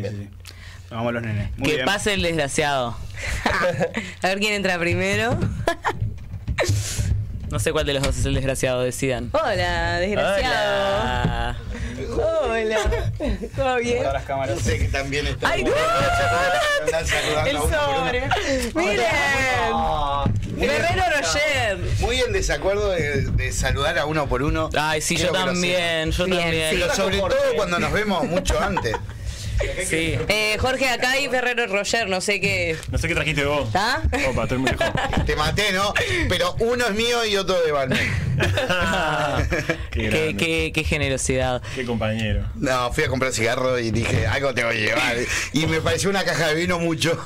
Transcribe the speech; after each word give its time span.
Sí. 0.00 0.28
Vamos 0.90 1.08
a 1.08 1.12
los 1.12 1.22
nenes. 1.22 1.50
Muy 1.56 1.68
que 1.68 1.74
bien. 1.76 1.86
pase 1.86 2.14
el 2.14 2.22
desgraciado. 2.22 2.96
A 4.22 4.28
ver 4.28 4.38
quién 4.38 4.54
entra 4.54 4.78
primero. 4.78 5.38
No 7.50 7.60
sé 7.60 7.70
cuál 7.70 7.86
de 7.86 7.94
los 7.94 8.02
dos 8.02 8.18
es 8.18 8.24
el 8.26 8.34
desgraciado, 8.34 8.82
decidan. 8.82 9.30
Hola, 9.32 9.98
desgraciado. 10.00 11.02
Hola. 11.02 11.56
Hola. 12.10 13.12
¿Todo 13.54 13.76
bien? 13.76 13.98
Hola, 14.00 14.12
las 14.14 14.24
cámaras. 14.24 14.58
sé 14.58 14.78
que 14.78 14.88
también 14.88 15.24
está. 15.28 15.50
¡Ay, 15.50 15.62
no! 15.62 15.70
El 17.46 17.56
sobre. 17.58 18.28
Miren. 18.74 19.06
Guerrero 20.56 21.02
Roger. 21.16 21.78
Muy 22.00 22.20
en 22.20 22.32
desacuerdo 22.32 22.90
de, 22.90 23.22
de 23.22 23.52
saludar 23.52 23.98
a 24.00 24.06
uno 24.06 24.28
por 24.28 24.42
uno. 24.42 24.68
Ay, 24.76 25.00
sí, 25.00 25.16
yo 25.16 25.30
también, 25.30 26.10
yo 26.10 26.24
Bien, 26.24 26.40
también. 26.40 26.70
Pero 26.72 26.92
sobre 26.92 27.18
todo 27.18 27.36
cuando 27.54 27.78
nos 27.78 27.92
vemos 27.92 28.24
mucho 28.24 28.58
antes. 28.60 28.96
Sí. 29.88 30.16
Eh, 30.28 30.56
Jorge, 30.58 30.88
acá 30.88 31.12
hay 31.12 31.28
Ferrero 31.28 31.66
Roger, 31.66 32.08
no 32.08 32.20
sé 32.20 32.40
qué. 32.40 32.76
No 32.90 32.98
sé 32.98 33.08
qué 33.08 33.14
trajiste 33.14 33.44
vos. 33.44 33.66
¿Está? 33.66 34.02
Opa, 34.28 34.42
estoy 34.44 34.58
muy 34.58 34.70
lejos. 34.70 34.86
Te 35.26 35.36
maté, 35.36 35.72
¿no? 35.72 35.92
Pero 36.28 36.56
uno 36.58 36.86
es 36.86 36.94
mío 36.94 37.24
y 37.24 37.36
otro 37.36 37.60
de 37.62 37.70
Balmain. 37.72 38.10
qué, 39.90 40.08
Qué, 40.10 40.34
qué, 40.36 40.72
qué 40.74 40.84
generosidad. 40.84 41.62
Qué 41.74 41.84
compañero. 41.84 42.44
No, 42.56 42.92
fui 42.92 43.04
a 43.04 43.08
comprar 43.08 43.32
cigarro 43.32 43.78
y 43.78 43.90
dije, 43.90 44.26
algo 44.26 44.52
te 44.54 44.64
voy 44.64 44.76
a 44.76 44.80
llevar. 44.80 45.16
Y 45.52 45.66
me 45.66 45.80
pareció 45.80 46.10
una 46.10 46.24
caja 46.24 46.48
de 46.48 46.54
vino 46.54 46.78
mucho. 46.78 47.20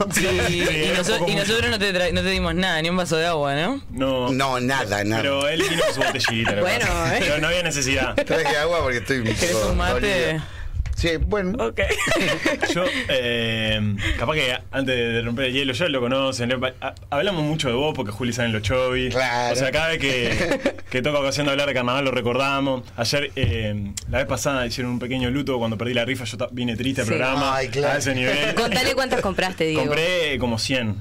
Y, 0.48 0.62
y 0.62 0.92
noso- 0.96 1.24
y 1.28 1.34
nosotros 1.34 1.70
no 1.70 1.78
te, 1.78 1.94
tra- 1.94 2.12
no 2.12 2.22
te 2.22 2.28
dimos 2.30 2.54
nada, 2.54 2.80
ni 2.82 2.90
un 2.90 2.96
vaso 2.96 3.16
de 3.16 3.26
agua, 3.26 3.54
¿no? 3.54 3.82
No. 3.90 4.30
No, 4.32 4.60
nada, 4.60 5.02
nada. 5.04 5.22
Pero 5.22 5.48
él 5.48 5.62
vino 5.68 5.82
con 5.84 5.94
su 5.94 6.00
botellita. 6.02 6.54
que 6.54 6.60
Bueno, 6.60 6.86
eh. 7.12 7.16
Pero 7.20 7.38
no 7.38 7.48
había 7.48 7.62
necesidad. 7.62 8.14
Traje 8.14 8.56
agua 8.58 8.80
porque 8.82 8.98
estoy. 8.98 9.22
¿Querés 9.24 9.52
todo 9.52 9.72
un 9.72 9.78
mate? 9.78 9.92
dolido. 10.34 10.57
Sí, 10.98 11.10
bueno. 11.16 11.56
Ok. 11.64 11.80
Yo, 12.74 12.82
eh, 13.08 13.94
capaz 14.18 14.34
que 14.34 14.52
antes 14.72 14.96
de 14.96 15.22
romper 15.22 15.44
el 15.46 15.52
hielo, 15.52 15.72
ya 15.72 15.88
lo 15.88 16.00
conocen. 16.00 16.48
le- 16.48 16.74
a- 16.80 16.94
Hablamos 17.10 17.44
mucho 17.44 17.68
de 17.68 17.74
vos 17.74 17.92
porque 17.94 18.10
Juli 18.10 18.32
sale 18.32 18.48
en 18.48 18.52
los 18.54 18.62
chovis. 18.62 19.14
Claro. 19.14 19.52
O 19.52 19.56
sea, 19.56 19.70
cada 19.70 19.88
vez 19.90 19.98
que, 19.98 20.74
que 20.90 21.00
toca 21.00 21.20
ocasión 21.20 21.46
de 21.46 21.52
hablar 21.52 21.68
de 21.68 21.74
carnaval 21.74 22.04
lo 22.04 22.10
recordamos. 22.10 22.82
Ayer, 22.96 23.30
eh, 23.36 23.92
la 24.10 24.18
vez 24.18 24.26
pasada, 24.26 24.66
hicieron 24.66 24.92
un 24.94 24.98
pequeño 24.98 25.30
luto 25.30 25.56
cuando 25.58 25.78
perdí 25.78 25.94
la 25.94 26.04
rifa. 26.04 26.24
Yo 26.24 26.36
vine 26.50 26.74
triste 26.76 27.02
al 27.02 27.06
Sí. 27.06 27.12
programa. 27.12 27.54
Ay, 27.54 27.68
claro. 27.68 27.94
A 27.94 27.98
ese 27.98 28.14
nivel. 28.16 28.54
Contale 28.56 28.94
cuántas 28.94 29.20
compraste, 29.20 29.64
Diego. 29.68 29.84
Compré 29.86 30.36
como 30.38 30.58
100. 30.58 30.96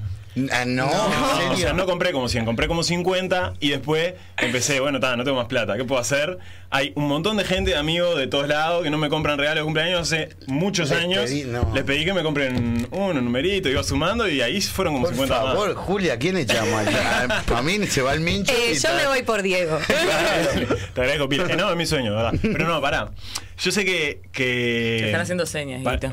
Ah, 0.52 0.64
no, 0.66 0.86
No, 0.86 0.90
¿en 0.92 1.22
o 1.22 1.36
serio? 1.36 1.56
sea, 1.56 1.72
no 1.72 1.86
compré 1.86 2.12
como 2.12 2.28
100, 2.28 2.44
compré 2.44 2.68
como 2.68 2.82
50 2.82 3.54
y 3.60 3.70
después 3.70 4.14
empecé, 4.36 4.80
bueno, 4.80 5.00
ta, 5.00 5.16
no 5.16 5.24
tengo 5.24 5.36
más 5.38 5.46
plata, 5.48 5.76
¿qué 5.76 5.84
puedo 5.84 6.00
hacer? 6.00 6.38
Hay 6.70 6.92
un 6.96 7.08
montón 7.08 7.38
de 7.38 7.44
gente, 7.44 7.76
amigos 7.76 8.18
de 8.18 8.26
todos 8.26 8.46
lados, 8.46 8.82
que 8.82 8.90
no 8.90 8.98
me 8.98 9.08
compran 9.08 9.38
regalos 9.38 9.60
de 9.62 9.64
cumpleaños 9.64 10.00
hace 10.00 10.28
muchos 10.46 10.90
Les 10.90 10.98
años. 10.98 11.30
pedí- 11.30 11.46
no. 11.46 11.70
Les 11.74 11.82
pedí 11.84 12.04
que 12.04 12.12
me 12.12 12.22
compren 12.22 12.86
uno, 12.90 13.06
un 13.18 13.24
numerito, 13.24 13.68
iba 13.70 13.82
sumando 13.82 14.28
y 14.28 14.42
ahí 14.42 14.60
fueron 14.60 14.92
como 14.94 15.06
Por 15.06 15.14
50 15.14 15.34
favor, 15.34 15.74
más. 15.74 15.84
Julia, 15.84 16.18
¿quién 16.18 16.36
echamos 16.36 16.74
aquí? 16.86 16.94
A, 16.94 17.58
a 17.58 17.62
mí 17.62 17.86
se 17.86 18.02
va 18.02 18.12
el 18.12 18.20
mincho. 18.20 18.52
Eh, 18.52 18.72
y 18.74 18.78
yo 18.78 18.88
me 18.94 19.06
voy 19.06 19.22
por 19.22 19.42
Diego. 19.42 19.78
Te 20.94 21.00
agradezco, 21.00 21.28
Pil. 21.28 21.40
Eh, 21.48 21.56
no, 21.56 21.70
es 21.70 21.76
mi 21.76 21.86
sueño, 21.86 22.14
¿verdad? 22.14 22.32
Pero 22.42 22.68
no, 22.68 22.80
pará. 22.80 23.10
Yo 23.60 23.72
sé 23.72 23.84
que. 23.84 24.20
que... 24.32 24.96
Te 25.00 25.06
están 25.06 25.20
haciendo 25.22 25.46
señas, 25.46 25.82
Pa- 25.82 25.92
Guito. 25.94 26.12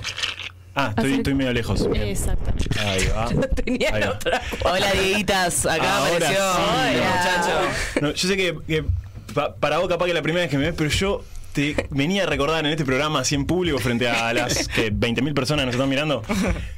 Ah, 0.75 0.89
estoy, 0.89 1.13
estoy 1.15 1.33
medio 1.35 1.53
lejos. 1.53 1.87
Exactamente. 1.93 2.79
Ahí 2.79 3.07
va. 3.15 3.29
Tenía 3.55 3.93
Ahí 3.95 4.01
va. 4.03 4.09
otra. 4.11 4.41
Hola, 4.63 4.91
Dieguitas. 4.91 5.65
Acá 5.65 5.97
Ahora 5.97 6.15
apareció. 6.17 6.35
sí. 6.35 6.61
Hola, 6.69 7.15
muchacho. 7.15 8.01
No, 8.01 8.11
yo 8.11 8.27
sé 8.27 8.35
que, 8.37 8.57
que 8.67 8.83
pa- 9.33 9.55
para 9.55 9.77
vos 9.77 9.87
capaz 9.87 10.05
que 10.05 10.13
la 10.13 10.21
primera 10.21 10.41
vez 10.43 10.51
que 10.51 10.57
me 10.57 10.65
ves, 10.65 10.75
pero 10.77 10.89
yo 10.89 11.23
te 11.55 11.87
venía 11.89 12.23
a 12.23 12.25
recordar 12.25 12.65
en 12.65 12.71
este 12.71 12.83
programa 12.83 13.21
así 13.21 13.33
en 13.33 13.45
público 13.45 13.79
frente 13.79 14.09
a 14.09 14.33
las 14.33 14.67
que 14.67 14.91
20.000 14.93 15.33
personas 15.33 15.61
que 15.63 15.65
nos 15.67 15.75
están 15.75 15.87
mirando 15.89 16.21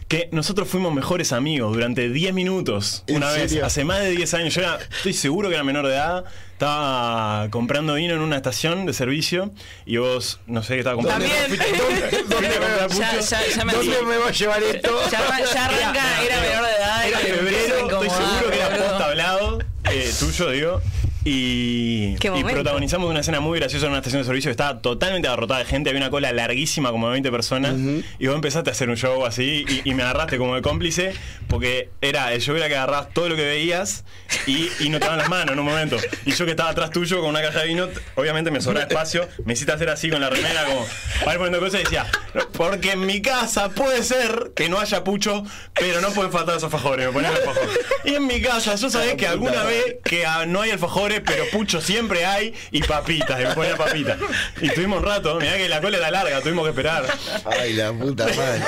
que 0.08 0.30
nosotros 0.31 0.67
fuimos 0.70 0.94
mejores 0.94 1.33
amigos 1.33 1.73
durante 1.73 2.09
10 2.09 2.33
minutos 2.36 3.03
¿En 3.08 3.17
una 3.17 3.31
vez, 3.31 3.50
serio? 3.50 3.66
hace 3.66 3.83
más 3.83 4.00
de 4.02 4.11
10 4.11 4.33
años. 4.36 4.53
Yo 4.53 4.61
era, 4.61 4.78
estoy 4.95 5.14
seguro 5.14 5.50
que 5.50 5.55
era 5.55 5.64
menor 5.64 5.88
de 5.88 5.94
edad, 5.94 6.25
estaba 6.53 7.48
comprando 7.49 7.95
vino 7.95 8.14
en 8.14 8.21
una 8.21 8.36
estación 8.37 8.86
de 8.86 8.93
servicio 8.93 9.52
y 9.86 9.98
vos, 9.98 10.39
no 10.45 10.61
sé 10.61 10.73
qué 10.76 10.80
estaba 10.80 10.95
comprando. 10.95 11.26
También. 11.26 11.60
¿Dónde, 12.30 12.48
me, 12.49 12.95
Ya, 12.99 13.20
ya, 13.20 13.39
ya 13.55 13.66
me 13.66 13.73
¿Dónde 13.73 14.02
me 14.04 14.17
va 14.17 14.27
a 14.27 14.32
llevar 14.32 14.61
esto? 14.64 15.02
Ya, 15.11 15.20
arran- 15.27 15.54
ya 15.54 15.66
arranca, 15.66 16.23
era 16.23 16.42
menor 16.42 16.66
de 16.66 16.71
edad. 16.77 17.08
Era 17.08 17.17
febrero, 17.20 17.77
estoy 17.89 18.10
seguro 18.10 18.49
que 18.52 18.58
era 18.58 18.70
post 18.77 19.02
hablado, 19.02 19.60
eh, 19.92 20.11
tuyo 20.20 20.52
digo. 20.52 20.82
Y, 21.30 22.15
protagonizamos 22.17 23.10
una 23.10 23.20
escena 23.20 23.42
muy 23.42 23.60
graciosa 23.60 23.88
en 23.88 23.92
una 23.92 23.99
estación 23.99 24.21
de 24.21 24.26
servicio 24.26 24.48
que 24.48 24.52
estaba 24.52 24.80
totalmente 24.80 25.27
abarrotada 25.27 25.60
de 25.60 25.65
gente, 25.65 25.89
había 25.89 26.02
una 26.02 26.10
cola 26.10 26.32
larguísima, 26.32 26.92
como 26.92 27.08
de 27.08 27.14
20 27.14 27.32
personas, 27.32 27.76
y 28.17 28.27
vos 28.27 28.36
empezaste 28.36 28.70
a 28.70 28.73
hacer 28.73 28.89
un 28.89 28.95
show 28.95 29.26
así, 29.26 29.66
y, 29.67 29.89
y 29.89 29.93
me 29.93 30.04
agarraste 30.04 30.37
como 30.37 30.55
de 30.55 30.61
cómplice, 30.61 31.14
porque 31.48 31.89
era, 31.99 32.32
el 32.32 32.42
show 32.42 32.55
era 32.55 32.70
que 32.70 32.77
agarrabas 32.77 33.10
todo 33.14 33.27
lo 33.27 33.36
que 33.36 33.45
veías 33.45 34.05
y, 34.45 34.70
y 34.80 34.89
no 34.89 34.99
te 34.99 35.05
daban 35.05 35.20
las 35.20 35.30
manos 35.30 35.52
en 35.54 35.60
un 35.60 35.66
momento. 35.66 35.98
Y 36.26 36.32
yo 36.32 36.45
que 36.45 36.52
estaba 36.52 36.70
atrás 36.70 36.92
tuyo 36.92 37.20
con 37.20 37.30
una 37.30 37.42
caja 37.42 37.60
de 37.60 37.67
vino, 37.67 37.89
obviamente 38.16 38.49
me 38.49 38.61
sobraba 38.61 38.87
espacio, 38.87 39.27
me 39.43 39.54
hiciste 39.54 39.73
hacer 39.73 39.89
así 39.89 40.10
con 40.10 40.21
la 40.21 40.30
remera, 40.30 40.64
como 40.64 40.86
para 41.20 41.33
ir 41.33 41.37
poniendo 41.39 41.60
cosas 41.60 41.82
y 41.82 41.83
decía, 41.83 42.05
porque 42.54 42.92
en 42.92 43.05
mi 43.05 43.21
casa 43.21 43.70
puede 43.70 44.04
ser 44.04 44.52
que 44.55 44.70
no 44.70 44.80
haya 44.80 45.04
pucho, 45.04 45.43
pero 45.73 45.99
no 45.99 46.10
pueden 46.11 46.32
faltar 46.32 46.55
los 46.55 46.64
alfajores, 46.64 47.08
me 47.08 47.11
ponía 47.11 47.32
los 47.32 47.39
alfajores. 47.39 47.80
Y 48.05 48.16
en 48.16 48.27
mi 48.27 48.42
casa, 48.42 48.76
yo 48.76 48.89
sabés 48.89 49.16
que 49.16 49.27
alguna 49.27 49.64
vez 49.64 49.98
que 50.04 50.26
ah, 50.26 50.45
no 50.45 50.61
hay 50.61 50.71
alfajores, 50.71 51.17
pero 51.22 51.45
pucho 51.52 51.82
siempre 51.82 52.26
hay, 52.26 52.54
y 52.72 52.82
papitas, 52.83 53.39
me 53.39 53.48
ponía 53.54 53.76
papitas. 53.78 54.17
Y 54.61 54.67
estuvimos 54.67 55.00
un 55.00 55.05
rato, 55.05 55.39
mirá 55.39 55.58
que 55.58 55.70
la 55.70 55.82
cola 55.82 55.98
era 55.98 56.11
larga, 56.11 56.42
tuvimos 56.42 56.64
que 56.66 56.70
esperar. 56.70 57.05
Ay, 57.45 57.73
la 57.73 57.92
puta 57.94 58.26
madre. 58.28 58.61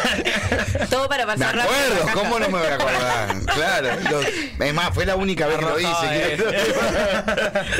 Todo 0.89 1.07
para 1.07 1.25
Me 1.25 1.33
pasar 1.33 1.55
rápido. 1.55 1.73
acuerdo, 1.75 2.05
la. 2.05 2.13
¿cómo 2.13 2.39
no 2.39 2.49
me 2.49 2.57
voy 2.59 2.67
a 2.67 2.75
acordar? 2.75 3.35
Claro. 3.55 3.89
lo- 4.11 4.65
es 4.65 4.73
más, 4.73 4.93
fue 4.93 5.05
la 5.05 5.15
única 5.15 5.47
vez 5.47 5.57
que 5.57 5.65
lo 5.65 5.79
hice. 5.79 6.37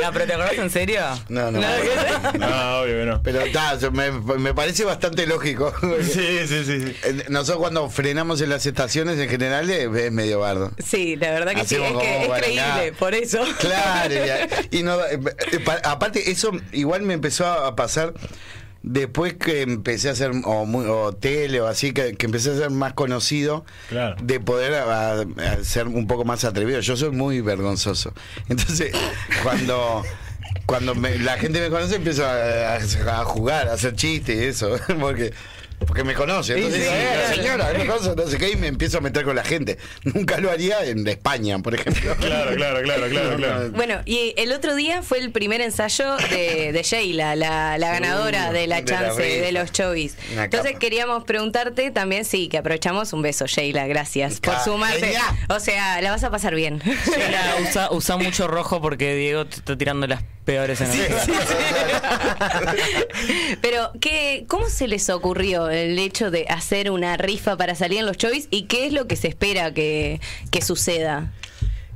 No, 0.03 0.11
pero 0.13 0.25
¿te 0.25 0.33
acordás 0.33 0.53
en 0.53 0.69
serio? 0.69 1.01
No, 1.29 1.51
no. 1.51 1.59
No, 1.59 2.79
obvio 2.81 2.99
que 2.99 3.05
no. 3.05 3.21
Pero 3.23 3.41
está, 3.41 3.77
me, 3.91 4.11
me 4.11 4.53
parece 4.53 4.83
bastante 4.85 5.25
lógico. 5.27 5.73
Sí, 6.01 6.39
sí, 6.47 6.63
sí. 6.65 6.81
sí. 6.87 6.95
Eh, 7.03 7.25
Nosotros 7.29 7.59
cuando 7.59 7.89
frenamos 7.89 8.41
en 8.41 8.49
las 8.49 8.65
estaciones 8.65 9.19
en 9.19 9.29
general 9.29 9.69
es 9.69 10.11
medio 10.11 10.39
bardo. 10.39 10.71
Sí, 10.83 11.15
la 11.15 11.31
verdad 11.31 11.53
que 11.53 11.61
Hacemos 11.61 11.89
sí, 11.89 11.95
es, 11.95 12.01
que 12.01 12.25
es 12.25 12.41
creíble, 12.43 12.93
por 12.97 13.13
eso. 13.13 13.39
Claro, 13.59 14.15
y, 14.71 14.83
no, 14.83 14.99
eh, 15.05 15.19
eh, 15.51 15.59
pa- 15.59 15.81
aparte 15.83 16.31
eso 16.31 16.51
igual 16.71 17.01
me 17.03 17.13
empezó 17.13 17.45
a 17.47 17.75
pasar 17.75 18.13
después 18.81 19.33
que 19.33 19.61
empecé 19.61 20.07
a 20.09 20.13
hacer 20.13 20.31
o, 20.45 20.65
muy- 20.65 20.85
o 20.87 21.11
tele 21.13 21.59
o 21.61 21.67
así, 21.67 21.91
que, 21.91 22.13
que 22.15 22.25
empecé 22.25 22.51
a 22.51 22.55
ser 22.55 22.69
más 22.69 22.93
conocido, 22.93 23.65
Claro. 23.89 24.15
de 24.21 24.39
poder 24.39 24.73
a- 24.75 25.19
a 25.21 25.63
ser 25.63 25.87
un 25.87 26.07
poco 26.07 26.23
más 26.25 26.43
atrevido. 26.45 26.79
Yo 26.79 26.95
soy 26.95 27.09
muy 27.11 27.41
vergonzoso. 27.41 28.13
Entonces, 28.49 28.91
cuando... 29.43 30.03
Cuando 30.65 30.93
me- 30.95 31.17
la 31.19 31.37
gente 31.37 31.59
me 31.61 31.69
conoce 31.69 31.95
empiezo 31.95 32.25
a, 32.25 32.75
a- 32.75 33.21
a 33.21 33.25
jugar, 33.25 33.67
a 33.69 33.73
hacer 33.73 33.95
chistes 33.95 34.35
y 34.35 34.43
eso, 34.45 34.77
porque 34.99 35.33
porque 35.87 36.03
me 36.03 36.13
conoce. 36.13 36.55
Entonces, 36.55 36.81
Sí, 36.83 36.87
sí, 36.87 36.93
eh, 36.93 37.09
claro. 37.13 37.35
señora, 37.35 37.73
me 37.77 37.85
conoce, 37.85 38.15
no 38.15 38.27
sé 38.27 38.37
qué, 38.37 38.51
y 38.51 38.55
me 38.55 38.67
empiezo 38.67 38.97
a 38.97 39.01
meter 39.01 39.23
con 39.23 39.35
la 39.35 39.43
gente. 39.43 39.77
Nunca 40.03 40.39
lo 40.39 40.51
haría 40.51 40.83
en 40.85 41.07
España, 41.07 41.59
por 41.59 41.75
ejemplo. 41.75 42.15
Claro, 42.17 42.51
claro, 42.55 42.81
claro, 42.81 43.07
claro, 43.09 43.35
claro. 43.37 43.63
no, 43.65 43.71
Bueno, 43.71 44.01
y 44.05 44.33
el 44.37 44.51
otro 44.51 44.75
día 44.75 45.01
fue 45.01 45.19
el 45.19 45.31
primer 45.31 45.61
ensayo 45.61 46.17
de, 46.29 46.71
de 46.71 46.83
Sheila, 46.83 47.35
la, 47.35 47.77
la 47.77 47.91
ganadora 47.91 48.51
de 48.51 48.67
la 48.67 48.81
de 48.81 48.81
la 48.81 48.85
chance 48.85 49.21
de 49.21 49.51
los 49.51 49.71
chovis. 49.71 50.15
Entonces 50.31 50.71
capa. 50.73 50.79
queríamos 50.79 51.23
preguntarte 51.23 51.91
también, 51.91 52.25
sí, 52.25 52.47
que 52.49 52.57
aprovechamos 52.57 53.13
un 53.13 53.21
beso, 53.21 53.45
Sheila, 53.47 53.87
gracias 53.87 54.39
por 54.39 54.55
sumarte. 54.59 55.13
O 55.49 55.59
sea, 55.59 56.01
la 56.01 56.11
vas 56.11 56.23
a 56.23 56.29
pasar 56.31 56.55
bien. 56.55 56.79
Sheila, 56.79 57.55
usa, 57.67 57.91
usa 57.91 58.17
mucho 58.17 58.47
rojo 58.47 58.81
porque 58.81 59.15
Diego 59.15 59.45
te 59.45 59.55
está 59.57 59.77
tirando 59.77 60.07
las 60.07 60.21
peores 60.49 60.81
en 60.81 60.89
Pero, 63.61 63.91
¿qué, 64.01 64.45
¿cómo 64.47 64.67
se 64.67 64.87
les 64.87 65.07
ocurrió 65.11 65.69
el 65.69 65.99
hecho 65.99 66.31
de 66.31 66.47
hacer 66.49 66.89
una 66.89 67.17
rifa 67.17 67.55
para 67.55 67.75
salir 67.75 67.99
en 67.99 68.07
los 68.07 68.17
chovis 68.17 68.47
y 68.49 68.63
qué 68.63 68.87
es 68.87 68.93
lo 68.93 69.05
que 69.05 69.15
se 69.15 69.27
espera 69.27 69.71
que, 69.75 70.19
que 70.49 70.63
suceda? 70.63 71.31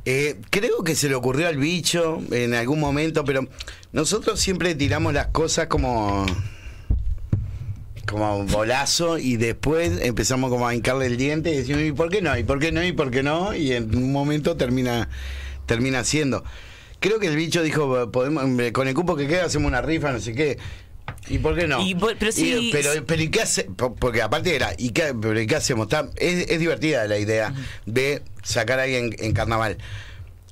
Eh, 0.05 0.39
creo 0.51 0.83
que 0.83 0.93
se 0.93 1.09
le 1.09 1.15
ocurrió 1.15 1.47
al 1.47 1.57
bicho 1.57 2.21
en 2.31 2.53
algún 2.53 2.79
momento, 2.79 3.25
pero 3.25 3.47
nosotros 3.91 4.39
siempre 4.39 4.75
tiramos 4.75 5.15
las 5.15 5.27
cosas 5.27 5.65
como 5.65 6.23
como 8.05 8.43
bolazo 8.45 9.17
y 9.17 9.37
después 9.37 9.99
empezamos 10.01 10.51
como 10.51 10.67
a 10.67 10.75
hincarle 10.75 11.07
el 11.07 11.17
diente 11.17 11.51
y 11.51 11.57
decimos, 11.57 11.81
¿y 11.81 11.91
por 11.91 12.09
qué 12.11 12.21
no? 12.21 12.37
¿Y 12.37 12.43
por 12.43 12.59
qué 12.59 12.71
no? 12.71 12.83
¿Y 12.83 12.91
por 12.91 13.09
qué 13.09 13.23
no? 13.23 13.55
Y 13.55 13.71
en 13.71 13.95
un 13.95 14.11
momento 14.11 14.55
termina 14.57 15.09
termina 15.65 16.03
siendo. 16.03 16.43
Creo 17.03 17.19
que 17.19 17.27
el 17.27 17.35
bicho 17.35 17.61
dijo, 17.61 18.09
podemos 18.13 18.43
con 18.71 18.87
el 18.87 18.93
cupo 18.93 19.17
que 19.17 19.27
queda 19.27 19.43
hacemos 19.43 19.67
una 19.67 19.81
rifa, 19.81 20.13
no 20.13 20.21
sé 20.21 20.33
qué. 20.33 20.57
¿Y 21.27 21.37
por 21.39 21.53
qué 21.53 21.67
no? 21.67 21.81
Y 21.81 21.95
pero 22.45 22.61
sí- 22.61 22.69
pero, 22.71 23.05
pero 23.05 23.21
¿y 23.21 23.27
qué 23.27 23.41
hace? 23.41 23.63
Po- 23.65 23.93
Porque 23.93 24.21
aparte 24.21 24.55
era, 24.55 24.71
¿y 24.77 24.91
qué, 24.91 25.13
pero 25.13 25.37
¿y 25.39 25.45
qué 25.45 25.57
hacemos? 25.57 25.87
Está- 25.87 26.09
es, 26.15 26.49
es 26.49 26.59
divertida 26.61 27.05
la 27.07 27.17
idea 27.19 27.53
de 27.85 28.21
sacar 28.41 28.79
a 28.79 28.83
alguien 28.83 29.13
en 29.19 29.33
carnaval. 29.33 29.77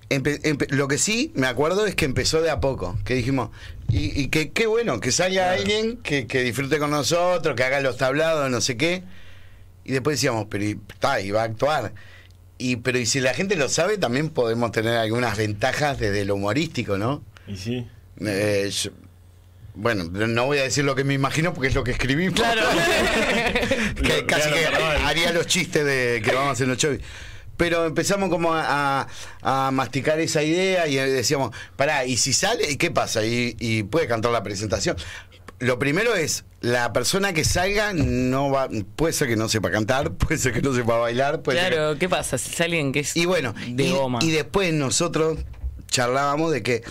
Empe- 0.09 0.41
empe- 0.41 0.69
lo 0.71 0.89
que 0.89 0.97
sí 0.97 1.31
me 1.35 1.47
acuerdo 1.47 1.85
es 1.85 1.95
que 1.95 2.03
empezó 2.03 2.41
de 2.41 2.49
a 2.49 2.59
poco, 2.59 2.99
que 3.05 3.13
dijimos, 3.13 3.49
y, 3.87 4.19
y 4.21 4.27
que 4.27 4.51
qué 4.51 4.67
bueno, 4.67 4.99
que 4.99 5.13
salga 5.13 5.53
alguien 5.53 5.95
que, 6.03 6.27
que 6.27 6.43
disfrute 6.43 6.79
con 6.79 6.91
nosotros, 6.91 7.55
que 7.55 7.63
haga 7.63 7.79
los 7.79 7.95
tablados, 7.95 8.51
no 8.51 8.59
sé 8.59 8.75
qué. 8.75 9.03
Y 9.85 9.93
después 9.93 10.17
decíamos, 10.17 10.47
pero 10.49 10.65
y- 10.65 10.77
está, 10.91 11.21
y 11.21 11.31
va 11.31 11.43
a 11.43 11.45
actuar. 11.45 11.93
Y, 12.61 12.75
pero 12.77 12.99
y 12.99 13.05
si 13.05 13.19
la 13.19 13.33
gente 13.33 13.55
lo 13.55 13.67
sabe, 13.69 13.97
también 13.97 14.29
podemos 14.29 14.71
tener 14.71 14.97
algunas 14.97 15.37
ventajas 15.37 15.97
desde 15.99 16.25
lo 16.25 16.35
humorístico, 16.35 16.97
¿no? 16.97 17.23
Y 17.47 17.55
sí. 17.57 17.87
Eh, 18.23 18.69
yo- 18.71 18.91
bueno, 19.73 20.03
no 20.03 20.45
voy 20.45 20.57
a 20.59 20.63
decir 20.63 20.83
lo 20.83 20.95
que 20.95 21.03
me 21.05 21.13
imagino 21.13 21.53
porque 21.53 21.69
es 21.69 21.75
lo 21.75 21.83
que 21.83 21.91
escribimos. 21.91 22.33
Claro. 22.39 22.61
que 23.95 24.21
Lo- 24.21 24.27
casi 24.27 24.49
que 24.49 24.65
haría 24.67 25.31
los 25.31 25.47
chistes 25.47 25.83
de 25.85 26.21
que 26.23 26.31
vamos 26.33 26.49
a 26.49 26.51
hacer 26.51 26.67
los 26.67 26.77
shows. 26.77 26.99
Pero 27.57 27.85
empezamos 27.85 28.29
como 28.29 28.53
a, 28.53 29.01
a- 29.43 29.67
a 29.67 29.71
masticar 29.71 30.19
esa 30.19 30.41
idea 30.43 30.87
y 30.87 30.95
decíamos, 30.95 31.55
pará, 31.75 32.05
¿y 32.05 32.17
si 32.17 32.33
sale? 32.33 32.69
¿Y 32.71 32.75
qué 32.77 32.89
pasa? 32.91 33.23
Y, 33.25 33.55
y 33.59 33.83
puede 33.83 34.07
cantar 34.07 34.31
la 34.31 34.41
presentación. 34.43 34.97
Lo 35.61 35.77
primero 35.79 36.15
es, 36.15 36.43
la 36.59 36.91
persona 36.91 37.33
que 37.33 37.43
salga 37.45 37.93
no 37.93 38.49
va, 38.51 38.67
puede 38.95 39.13
ser 39.13 39.27
que 39.27 39.35
no 39.35 39.47
sepa 39.47 39.71
cantar, 39.71 40.11
puede 40.17 40.37
ser 40.37 40.53
que 40.53 40.61
no 40.61 40.73
sepa 40.73 40.97
bailar, 40.97 41.41
puede 41.41 41.59
ser 41.59 41.69
que- 41.69 41.75
Claro, 41.75 41.97
¿qué 41.99 42.09
pasa? 42.09 42.37
Si 42.37 42.51
es 42.51 42.61
alguien 42.61 42.91
que 42.91 42.99
es 43.01 43.15
y 43.15 43.25
bueno, 43.25 43.53
de 43.69 43.83
y, 43.85 43.91
goma. 43.91 44.19
y 44.21 44.31
después 44.31 44.73
nosotros 44.73 45.37
charlábamos 45.87 46.51
de 46.51 46.63
que 46.63 46.83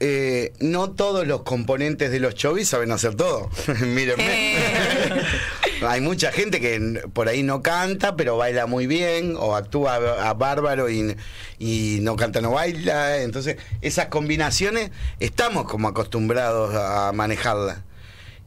eh, 0.00 0.52
no 0.58 0.90
todos 0.90 1.26
los 1.26 1.42
componentes 1.44 2.10
de 2.10 2.18
los 2.20 2.34
chovis 2.34 2.68
saben 2.68 2.90
hacer 2.90 3.14
todo. 3.14 3.48
Mírenme. 3.80 4.56
Hay 5.82 6.00
mucha 6.00 6.32
gente 6.32 6.60
que 6.60 7.02
por 7.12 7.28
ahí 7.28 7.42
no 7.42 7.62
canta, 7.62 8.16
pero 8.16 8.36
baila 8.36 8.66
muy 8.66 8.86
bien, 8.86 9.36
o 9.38 9.56
actúa 9.56 9.96
a, 9.96 10.34
bárbaro 10.34 10.90
y, 10.90 11.16
y 11.58 11.98
no 12.02 12.16
canta, 12.16 12.40
no 12.40 12.52
baila. 12.52 13.22
Entonces, 13.22 13.56
esas 13.80 14.06
combinaciones 14.06 14.90
estamos 15.20 15.64
como 15.64 15.88
acostumbrados 15.88 16.74
a 16.74 17.12
manejarlas. 17.12 17.78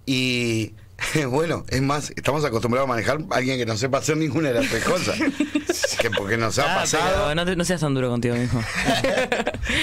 Y 0.06 0.74
bueno, 1.30 1.66
es 1.70 1.82
más, 1.82 2.12
estamos 2.16 2.44
acostumbrados 2.46 2.88
a 2.88 2.90
manejar 2.90 3.20
a 3.30 3.36
alguien 3.36 3.58
que 3.58 3.66
no 3.66 3.78
sepa 3.78 4.00
hacer 4.00 4.18
ninguna 4.18 4.50
de 4.50 4.56
las 4.56 4.70
tres 4.70 4.84
cosas. 4.84 5.18
que 6.00 6.10
porque 6.12 6.38
nos 6.38 6.58
ha 6.60 6.74
Ah, 6.74 6.80
pasado. 6.80 7.36
no, 7.36 7.46
te- 7.46 7.56
no 7.56 7.64
seas 7.66 7.82
tan 7.82 7.94
duro 7.94 8.10
contigo 8.10 8.36
mismo. 8.36 8.64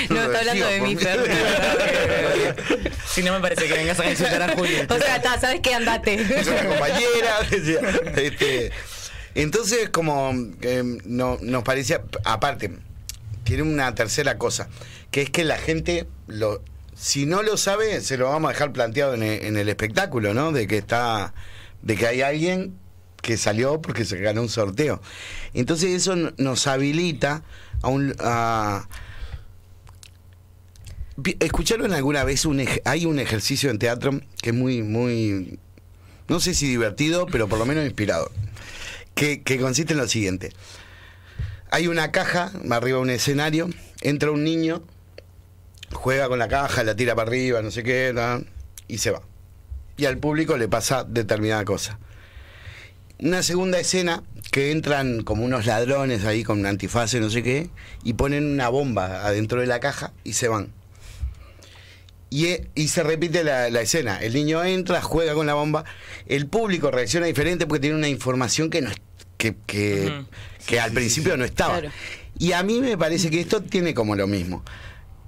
No, 0.08 0.22
está 0.22 0.38
hablando 0.40 0.66
de 0.66 0.80
mí, 0.80 0.96
Fer. 0.96 1.20
si 3.06 3.22
no 3.22 3.32
me 3.34 3.40
parece 3.40 3.66
que 3.66 3.74
vengas 3.74 4.00
a 4.00 4.10
insultar 4.10 4.42
a 4.42 4.54
Juli. 4.54 4.76
O 4.88 4.98
sea, 4.98 5.16
está, 5.16 5.38
¿sabes 5.40 5.60
qué? 5.60 5.74
Andate. 5.74 6.14
es 6.14 6.46
una 6.46 6.64
compañera. 6.64 7.38
este, 8.16 8.70
entonces, 9.34 9.90
como 9.90 10.32
eh, 10.62 10.82
no, 11.04 11.38
nos 11.42 11.62
parecía, 11.64 12.02
aparte, 12.24 12.70
tiene 13.44 13.62
una 13.62 13.94
tercera 13.94 14.38
cosa, 14.38 14.68
que 15.10 15.22
es 15.22 15.30
que 15.30 15.44
la 15.44 15.58
gente, 15.58 16.06
lo, 16.28 16.62
si 16.94 17.26
no 17.26 17.42
lo 17.42 17.56
sabe, 17.56 18.00
se 18.00 18.16
lo 18.16 18.30
vamos 18.30 18.48
a 18.48 18.52
dejar 18.52 18.72
planteado 18.72 19.14
en 19.14 19.22
el, 19.22 19.44
en 19.44 19.56
el 19.56 19.68
espectáculo, 19.68 20.32
¿no? 20.34 20.52
De 20.52 20.66
que 20.66 20.78
está, 20.78 21.34
de 21.82 21.96
que 21.96 22.06
hay 22.06 22.22
alguien 22.22 22.78
que 23.24 23.38
salió 23.38 23.80
porque 23.80 24.04
se 24.04 24.18
ganó 24.18 24.42
un 24.42 24.50
sorteo. 24.50 25.00
Entonces 25.54 25.90
eso 25.90 26.14
nos 26.36 26.66
habilita 26.66 27.42
a 27.82 27.88
un... 27.88 28.14
A, 28.20 28.86
¿Escucharon 31.40 31.92
alguna 31.92 32.24
vez 32.24 32.44
un 32.44 32.64
hay 32.84 33.06
un 33.06 33.20
ejercicio 33.20 33.70
en 33.70 33.78
teatro 33.78 34.20
que 34.42 34.50
es 34.50 34.54
muy 34.54 34.82
muy 34.82 35.60
no 36.28 36.40
sé 36.40 36.54
si 36.54 36.66
divertido, 36.66 37.26
pero 37.26 37.48
por 37.48 37.58
lo 37.58 37.66
menos 37.66 37.84
inspirador. 37.84 38.30
Que, 39.14 39.42
que 39.42 39.58
consiste 39.58 39.92
en 39.92 40.00
lo 40.00 40.08
siguiente. 40.08 40.52
Hay 41.70 41.86
una 41.86 42.10
caja, 42.10 42.50
arriba 42.70 42.98
un 42.98 43.10
escenario, 43.10 43.70
entra 44.00 44.32
un 44.32 44.42
niño, 44.42 44.82
juega 45.92 46.28
con 46.28 46.40
la 46.40 46.48
caja, 46.48 46.82
la 46.82 46.96
tira 46.96 47.14
para 47.14 47.28
arriba, 47.28 47.62
no 47.62 47.70
sé 47.70 47.84
qué, 47.84 48.12
y 48.88 48.98
se 48.98 49.12
va. 49.12 49.22
Y 49.96 50.06
al 50.06 50.18
público 50.18 50.56
le 50.56 50.66
pasa 50.66 51.04
determinada 51.04 51.64
cosa. 51.64 51.98
Una 53.24 53.42
segunda 53.42 53.80
escena 53.80 54.22
que 54.50 54.70
entran 54.70 55.22
como 55.22 55.46
unos 55.46 55.64
ladrones 55.64 56.26
ahí 56.26 56.44
con 56.44 56.60
un 56.60 56.66
antifaz, 56.66 57.14
no 57.14 57.30
sé 57.30 57.42
qué, 57.42 57.70
y 58.04 58.12
ponen 58.12 58.44
una 58.44 58.68
bomba 58.68 59.26
adentro 59.26 59.62
de 59.62 59.66
la 59.66 59.80
caja 59.80 60.12
y 60.24 60.34
se 60.34 60.48
van. 60.48 60.68
Y, 62.28 62.48
e- 62.48 62.68
y 62.74 62.88
se 62.88 63.02
repite 63.02 63.42
la, 63.42 63.70
la 63.70 63.80
escena. 63.80 64.18
El 64.20 64.34
niño 64.34 64.62
entra, 64.62 65.00
juega 65.00 65.32
con 65.32 65.46
la 65.46 65.54
bomba. 65.54 65.86
El 66.26 66.48
público 66.48 66.90
reacciona 66.90 67.24
diferente 67.24 67.66
porque 67.66 67.80
tiene 67.80 67.96
una 67.96 68.08
información 68.08 68.68
que 68.68 68.82
no 68.82 68.90
que, 69.38 69.54
que, 69.66 70.22
que 70.66 70.78
al 70.78 70.92
principio 70.92 71.34
no 71.38 71.46
estaba. 71.46 71.80
Claro. 71.80 71.94
Y 72.38 72.52
a 72.52 72.62
mí 72.62 72.80
me 72.80 72.98
parece 72.98 73.30
que 73.30 73.40
esto 73.40 73.62
tiene 73.62 73.94
como 73.94 74.16
lo 74.16 74.26
mismo. 74.26 74.62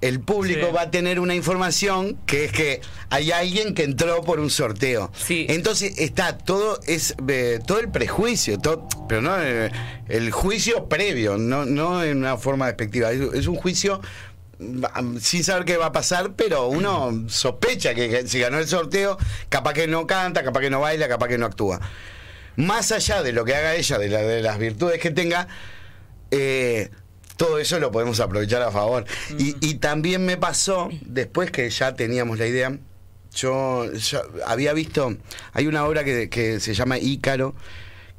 El 0.03 0.21
público 0.21 0.67
Sí. 0.67 0.73
va 0.75 0.83
a 0.83 0.91
tener 0.91 1.19
una 1.21 1.35
información 1.35 2.19
que 2.27 2.45
es 2.45 2.53
que 2.53 2.81
hay 3.09 3.31
alguien 3.33 3.75
que 3.75 3.83
entró 3.85 4.23
por 4.23 4.41
un 4.41 4.51
sorteo. 4.51 5.11
Sí. 5.17 5.47
Entonces 5.49 5.99
está 5.99 6.37
todo 6.37 6.79
es 6.87 7.15
eh, 7.29 7.61
todo 7.67 7.81
el 7.81 7.89
prejuicio, 7.91 8.59
todo, 8.59 8.87
pero 9.09 9.23
no 9.23 9.35
eh, 9.43 9.71
el 10.09 10.31
juicio 10.33 10.87
previo, 10.89 11.39
no 11.39 11.65
no 11.65 12.05
en 12.05 12.19
una 12.19 12.37
forma 12.37 12.67
despectiva. 12.67 13.11
Es, 13.11 13.21
es 13.35 13.47
un 13.47 13.57
juicio 13.57 14.01
sin 15.21 15.45
saber 15.45 15.65
qué 15.67 15.77
va 15.77 15.87
a 15.87 15.93
pasar, 15.93 16.33
pero 16.35 16.67
uno 16.69 17.25
sospecha 17.29 17.95
que, 17.95 18.09
que 18.09 18.27
si 18.29 18.39
ganó 18.39 18.59
el 18.59 18.67
sorteo, 18.67 19.19
capaz 19.51 19.73
que 19.75 19.87
no 19.87 20.07
canta, 20.07 20.43
capaz 20.43 20.61
que 20.61 20.71
no 20.71 20.81
baila, 20.81 21.09
capaz 21.09 21.29
que 21.29 21.37
no 21.39 21.47
actúa. 21.47 21.81
Más 22.57 22.91
allá 22.93 23.23
de 23.23 23.33
lo 23.33 23.45
que 23.45 23.55
haga 23.55 23.75
ella, 23.75 23.99
de, 23.99 24.09
la- 24.09 24.23
de 24.23 24.41
las 24.41 24.59
virtudes 24.59 24.99
que 24.99 25.11
tenga, 25.11 25.47
eh, 26.31 26.91
todo 27.37 27.59
eso 27.59 27.79
lo 27.79 27.91
podemos 27.91 28.21
aprovechar 28.21 28.63
a 28.63 28.71
favor. 28.71 29.05
y, 29.39 29.57
y 29.67 29.75
también 29.75 30.25
me 30.25 30.37
pasó, 30.37 30.89
después 31.03 31.51
que 31.51 31.69
ya 31.71 31.95
teníamos 31.95 32.39
la 32.39 32.47
idea, 32.47 32.79
yo, 33.35 33.87
había 34.47 34.73
visto, 34.73 35.17
hay 35.53 35.67
una 35.67 35.85
obra 35.85 36.05
que, 36.05 36.31
que 36.31 36.59
se 36.61 36.75
llama 36.75 36.99
Ícaro, 36.99 37.55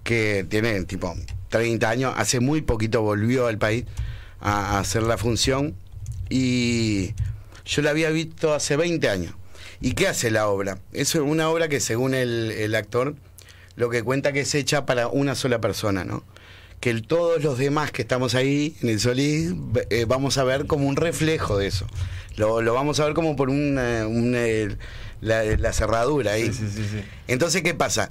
que 0.03 0.45
tiene 0.47 0.83
tipo 0.83 1.15
30 1.49 1.89
años, 1.89 2.13
hace 2.17 2.39
muy 2.39 2.61
poquito 2.61 3.01
volvió 3.01 3.47
al 3.47 3.57
país 3.57 3.85
a, 4.39 4.77
a 4.77 4.79
hacer 4.79 5.03
la 5.03 5.17
función 5.17 5.75
y 6.29 7.13
yo 7.65 7.81
la 7.81 7.89
había 7.89 8.09
visto 8.11 8.53
hace 8.53 8.77
20 8.77 9.09
años. 9.09 9.33
¿Y 9.81 9.93
qué 9.93 10.07
hace 10.07 10.31
la 10.31 10.47
obra? 10.47 10.79
Es 10.91 11.13
una 11.15 11.49
obra 11.49 11.67
que 11.67 11.79
según 11.79 12.13
el, 12.13 12.51
el 12.51 12.73
actor 12.75 13.15
lo 13.75 13.89
que 13.89 14.01
cuenta 14.01 14.33
que 14.33 14.41
es 14.41 14.55
hecha 14.55 14.85
para 14.85 15.07
una 15.07 15.35
sola 15.35 15.61
persona, 15.61 16.03
¿no? 16.03 16.23
Que 16.79 16.89
el- 16.91 17.05
todos 17.07 17.43
los 17.43 17.57
demás 17.57 17.91
que 17.91 18.01
estamos 18.03 18.35
ahí 18.35 18.75
en 18.81 18.89
el 18.89 18.99
Solís 18.99 19.53
eh, 19.89 20.05
vamos 20.07 20.37
a 20.37 20.43
ver 20.43 20.67
como 20.67 20.87
un 20.87 20.95
reflejo 20.95 21.57
de 21.57 21.67
eso. 21.67 21.87
Lo, 22.35 22.61
lo 22.61 22.73
vamos 22.73 22.99
a 22.99 23.05
ver 23.05 23.13
como 23.15 23.35
por 23.35 23.49
un, 23.49 23.77
eh, 23.79 24.05
un, 24.05 24.33
eh, 24.35 24.77
la, 25.21 25.43
la 25.43 25.73
cerradura 25.73 26.33
ahí. 26.33 26.45
Sí, 26.47 26.53
sí, 26.53 26.67
sí, 26.75 26.83
sí. 26.91 27.01
Entonces, 27.27 27.63
¿qué 27.63 27.73
pasa? 27.73 28.09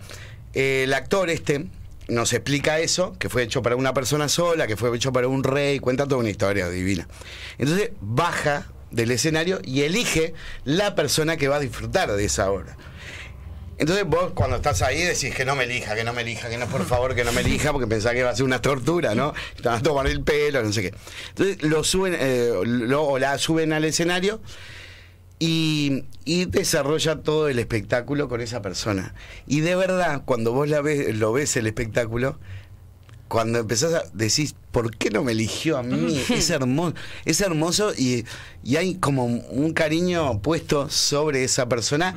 Eh, 0.54 0.82
el 0.84 0.94
actor 0.94 1.30
este 1.30 1.66
nos 2.08 2.32
explica 2.32 2.78
eso, 2.80 3.14
que 3.18 3.28
fue 3.28 3.42
hecho 3.44 3.62
para 3.62 3.76
una 3.76 3.94
persona 3.94 4.28
sola, 4.28 4.66
que 4.66 4.76
fue 4.76 4.94
hecho 4.96 5.12
para 5.12 5.28
un 5.28 5.44
rey, 5.44 5.78
cuenta 5.78 6.04
toda 6.04 6.20
una 6.20 6.30
historia 6.30 6.68
divina. 6.68 7.06
Entonces, 7.58 7.90
baja 8.00 8.66
del 8.90 9.10
escenario 9.10 9.60
y 9.64 9.82
elige 9.82 10.32
la 10.64 10.94
persona 10.94 11.36
que 11.36 11.48
va 11.48 11.56
a 11.56 11.60
disfrutar 11.60 12.10
de 12.12 12.24
esa 12.24 12.50
obra. 12.50 12.76
Entonces 13.78 14.06
vos 14.06 14.32
cuando 14.34 14.56
estás 14.56 14.80
ahí 14.82 15.02
decís 15.02 15.34
que 15.34 15.44
no 15.44 15.54
me 15.54 15.64
elija, 15.64 15.94
que 15.94 16.02
no 16.04 16.12
me 16.14 16.22
elija, 16.22 16.48
que 16.48 16.56
no, 16.56 16.66
por 16.66 16.86
favor, 16.86 17.14
que 17.14 17.24
no 17.24 17.32
me 17.32 17.42
elija, 17.42 17.72
porque 17.72 17.86
pensás 17.86 18.12
que 18.14 18.22
va 18.22 18.30
a 18.30 18.36
ser 18.36 18.44
una 18.46 18.62
tortura, 18.62 19.14
¿no? 19.14 19.34
Te 19.60 19.68
van 19.68 19.78
a 19.80 19.82
tomar 19.82 20.06
el 20.06 20.22
pelo, 20.22 20.62
no 20.62 20.72
sé 20.72 20.82
qué. 20.82 20.94
Entonces 21.28 21.62
lo 21.62 21.84
suben, 21.84 22.16
eh, 22.18 22.52
lo- 22.64 23.04
o 23.04 23.18
la 23.18 23.36
suben 23.38 23.72
al 23.74 23.84
escenario 23.84 24.40
y, 25.38 26.04
y 26.24 26.46
desarrolla 26.46 27.16
todo 27.22 27.48
el 27.48 27.58
espectáculo 27.58 28.28
con 28.28 28.40
esa 28.40 28.62
persona. 28.62 29.14
Y 29.46 29.60
de 29.60 29.76
verdad, 29.76 30.22
cuando 30.24 30.52
vos 30.52 30.68
la 30.68 30.80
ves, 30.80 31.14
lo 31.14 31.32
ves 31.32 31.56
el 31.56 31.66
espectáculo, 31.66 32.38
cuando 33.28 33.58
empezás 33.58 33.92
a 33.92 34.04
decís, 34.14 34.54
¿por 34.70 34.96
qué 34.96 35.10
no 35.10 35.22
me 35.24 35.32
eligió 35.32 35.76
a 35.78 35.82
mí? 35.82 36.22
Es 36.30 36.48
hermoso, 36.50 36.94
es 37.24 37.40
hermoso 37.40 37.92
y, 37.96 38.24
y 38.64 38.76
hay 38.76 38.94
como 38.94 39.24
un 39.26 39.72
cariño 39.74 40.40
puesto 40.40 40.88
sobre 40.88 41.44
esa 41.44 41.68
persona. 41.68 42.14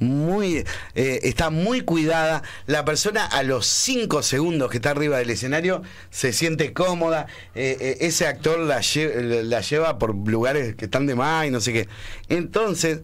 Muy, 0.00 0.64
eh, 0.94 1.20
está 1.24 1.50
muy 1.50 1.80
cuidada. 1.80 2.42
La 2.66 2.84
persona 2.84 3.26
a 3.26 3.42
los 3.42 3.66
cinco 3.66 4.22
segundos 4.22 4.70
que 4.70 4.76
está 4.76 4.90
arriba 4.90 5.18
del 5.18 5.30
escenario 5.30 5.82
se 6.10 6.32
siente 6.32 6.72
cómoda. 6.72 7.26
Eh, 7.56 7.76
eh, 7.80 7.96
ese 8.02 8.26
actor 8.26 8.60
la, 8.60 8.78
lle- 8.78 9.42
la 9.42 9.60
lleva 9.60 9.98
por 9.98 10.14
lugares 10.14 10.76
que 10.76 10.84
están 10.84 11.06
de 11.06 11.14
más 11.16 11.46
y 11.46 11.50
no 11.50 11.60
sé 11.60 11.72
qué. 11.72 11.88
Entonces, 12.28 13.00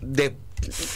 de, 0.00 0.34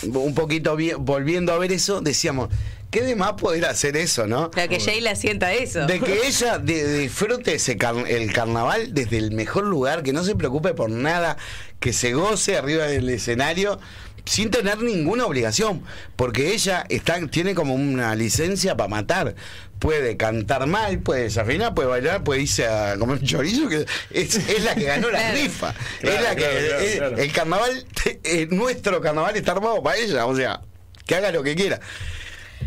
un 0.07 0.35
poquito 0.35 0.77
vi- 0.77 0.95
volviendo 0.99 1.53
a 1.53 1.59
ver 1.59 1.73
eso, 1.73 2.01
decíamos, 2.01 2.49
¿qué 2.91 3.03
de 3.03 3.17
más 3.17 3.35
poder 3.35 3.67
hacer 3.67 3.97
eso, 3.97 4.27
no? 4.27 4.51
La 4.55 4.69
que 4.69 4.79
Sheila 4.79 5.15
sienta 5.15 5.53
eso. 5.53 5.87
De 5.87 6.01
que 6.01 6.21
ella 6.27 6.59
de- 6.59 7.01
disfrute 7.01 7.55
ese 7.57 7.77
car- 7.77 8.09
el 8.09 8.33
carnaval 8.33 8.95
desde 8.95 9.19
el 9.19 9.33
mejor 9.33 9.65
lugar, 9.67 10.03
que 10.03 10.13
no 10.13 10.25
se 10.25 10.35
preocupe 10.37 10.73
por 10.75 10.91
nada, 10.91 11.37
que 11.81 11.93
se 11.93 12.15
goce 12.15 12.57
arriba 12.57 12.85
del 12.87 13.09
escenario 13.11 13.79
sin 14.25 14.51
tener 14.51 14.79
ninguna 14.83 15.27
obligación, 15.27 15.83
porque 16.17 16.53
ella 16.55 16.85
está, 16.89 17.25
tiene 17.29 17.55
como 17.55 17.75
una 17.75 18.15
licencia 18.15 18.77
para 18.77 18.89
matar. 18.89 19.35
Puede 19.79 20.17
cantar 20.17 20.67
mal, 20.67 21.01
puede 21.01 21.25
desafinar, 21.25 21.75
puede 21.75 21.89
bailar, 21.89 22.25
puede 22.25 22.43
irse 22.43 22.67
a 22.67 22.97
comer 22.99 23.19
un 23.19 23.27
chorizo, 23.27 23.69
que 23.69 23.85
es, 24.11 24.35
es 24.37 24.65
la 24.65 24.75
que 24.75 24.85
ganó 24.85 25.11
la 25.11 25.33
rifa. 25.35 25.75
Claro, 26.01 26.17
es 26.17 26.23
la 26.23 26.37
que 26.37 26.97
claro, 26.97 27.17
es- 27.17 27.23
el 27.25 27.33
carnaval, 27.33 27.87
eh, 28.25 28.47
nuestro 28.51 29.01
carnaval 29.03 29.37
está 29.37 29.53
armado 29.53 29.83
para 29.83 29.99
ella, 29.99 30.25
o 30.27 30.35
sea, 30.35 30.61
que 31.07 31.17
haga 31.17 31.31
lo 31.33 31.43
que 31.43 31.55
quiera. 31.55 31.81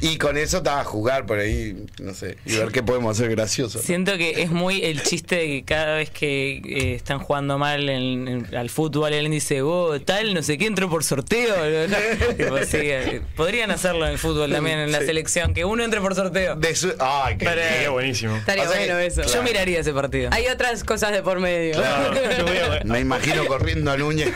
Y 0.02 0.18
con 0.18 0.38
eso 0.38 0.58
estaba 0.58 0.82
a 0.82 0.84
jugar 0.84 1.26
por 1.26 1.40
ahí, 1.40 1.86
no 2.02 2.14
sé, 2.14 2.38
y 2.46 2.56
ver 2.58 2.70
qué 2.72 2.84
podemos 2.84 3.18
hacer 3.18 3.30
gracioso. 3.32 3.80
¿no? 3.80 3.84
Siento 3.84 4.18
que 4.18 4.42
es 4.42 4.52
muy 4.52 4.84
el 4.84 5.02
chiste 5.04 5.36
de 5.36 5.48
que 5.48 5.64
cada 5.66 5.96
vez 5.96 6.10
que 6.10 6.62
eh, 6.66 6.96
están 6.96 7.20
jugando 7.20 7.58
mal 7.58 7.90
en- 7.90 8.28
en- 8.28 8.56
al 8.56 8.70
fútbol, 8.70 9.14
él 9.14 9.30
dice, 9.30 9.62
oh, 9.62 10.00
tal, 10.02 10.34
no 10.34 10.44
sé 10.44 10.58
qué, 10.58 10.66
entró 10.68 10.90
por 10.90 11.04
sorteo. 11.04 11.56
Tipo, 12.38 12.58
sí, 12.60 12.78
eh, 12.82 13.22
podrían 13.36 13.72
hacerlo 13.72 14.06
en 14.06 14.12
el 14.14 14.18
fútbol 14.20 14.52
también, 14.52 14.80
en 14.80 14.92
la 14.92 15.00
Sí. 15.00 15.06
selección, 15.08 15.54
que 15.54 15.66
uno 15.66 15.84
entre 15.84 16.02
por 16.02 16.16
sorteo. 16.16 16.56
De 16.56 16.76
su- 16.76 16.94
Ay, 17.00 17.38
qué. 17.38 17.46
Sería 17.46 17.90
buenísimo. 17.90 18.36
Estaría 18.38 18.64
O 18.64 18.68
sea 18.72 18.78
bueno 18.80 19.00
eso. 19.00 19.22
Yo 19.24 19.44
miraría 19.44 19.80
ese 19.80 19.94
partido. 19.94 20.30
Hay 20.34 20.48
otras 20.48 20.84
cosas 20.84 21.12
de 21.12 21.22
por 21.24 21.40
medio. 21.40 21.76
Claro, 21.76 22.14
yo 22.38 22.44
voy 22.46 22.58
a- 22.58 22.82
Me 22.86 23.00
imagino 23.00 23.46
corriendo 23.46 23.92
a 23.92 23.98
Núñez. 23.98 24.34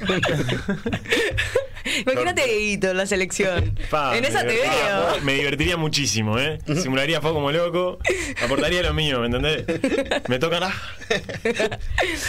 Imagínate 2.00 2.44
Dieguito 2.44 2.90
en 2.90 2.96
la 2.96 3.06
selección. 3.06 3.78
Pa, 3.90 4.16
en 4.16 4.24
esa 4.24 4.40
te 4.40 4.46
veo. 4.54 5.20
Me 5.22 5.34
divertiría 5.34 5.76
muchísimo, 5.76 6.38
¿eh? 6.38 6.58
Simularía 6.82 7.20
fuego 7.20 7.36
como 7.36 7.52
loco. 7.52 7.98
Aportaría 8.42 8.82
lo 8.82 8.92
mío, 8.94 9.20
¿me 9.20 9.26
entendés? 9.26 9.64
Me 10.28 10.38
tocan. 10.38 10.64
ah. 10.64 10.74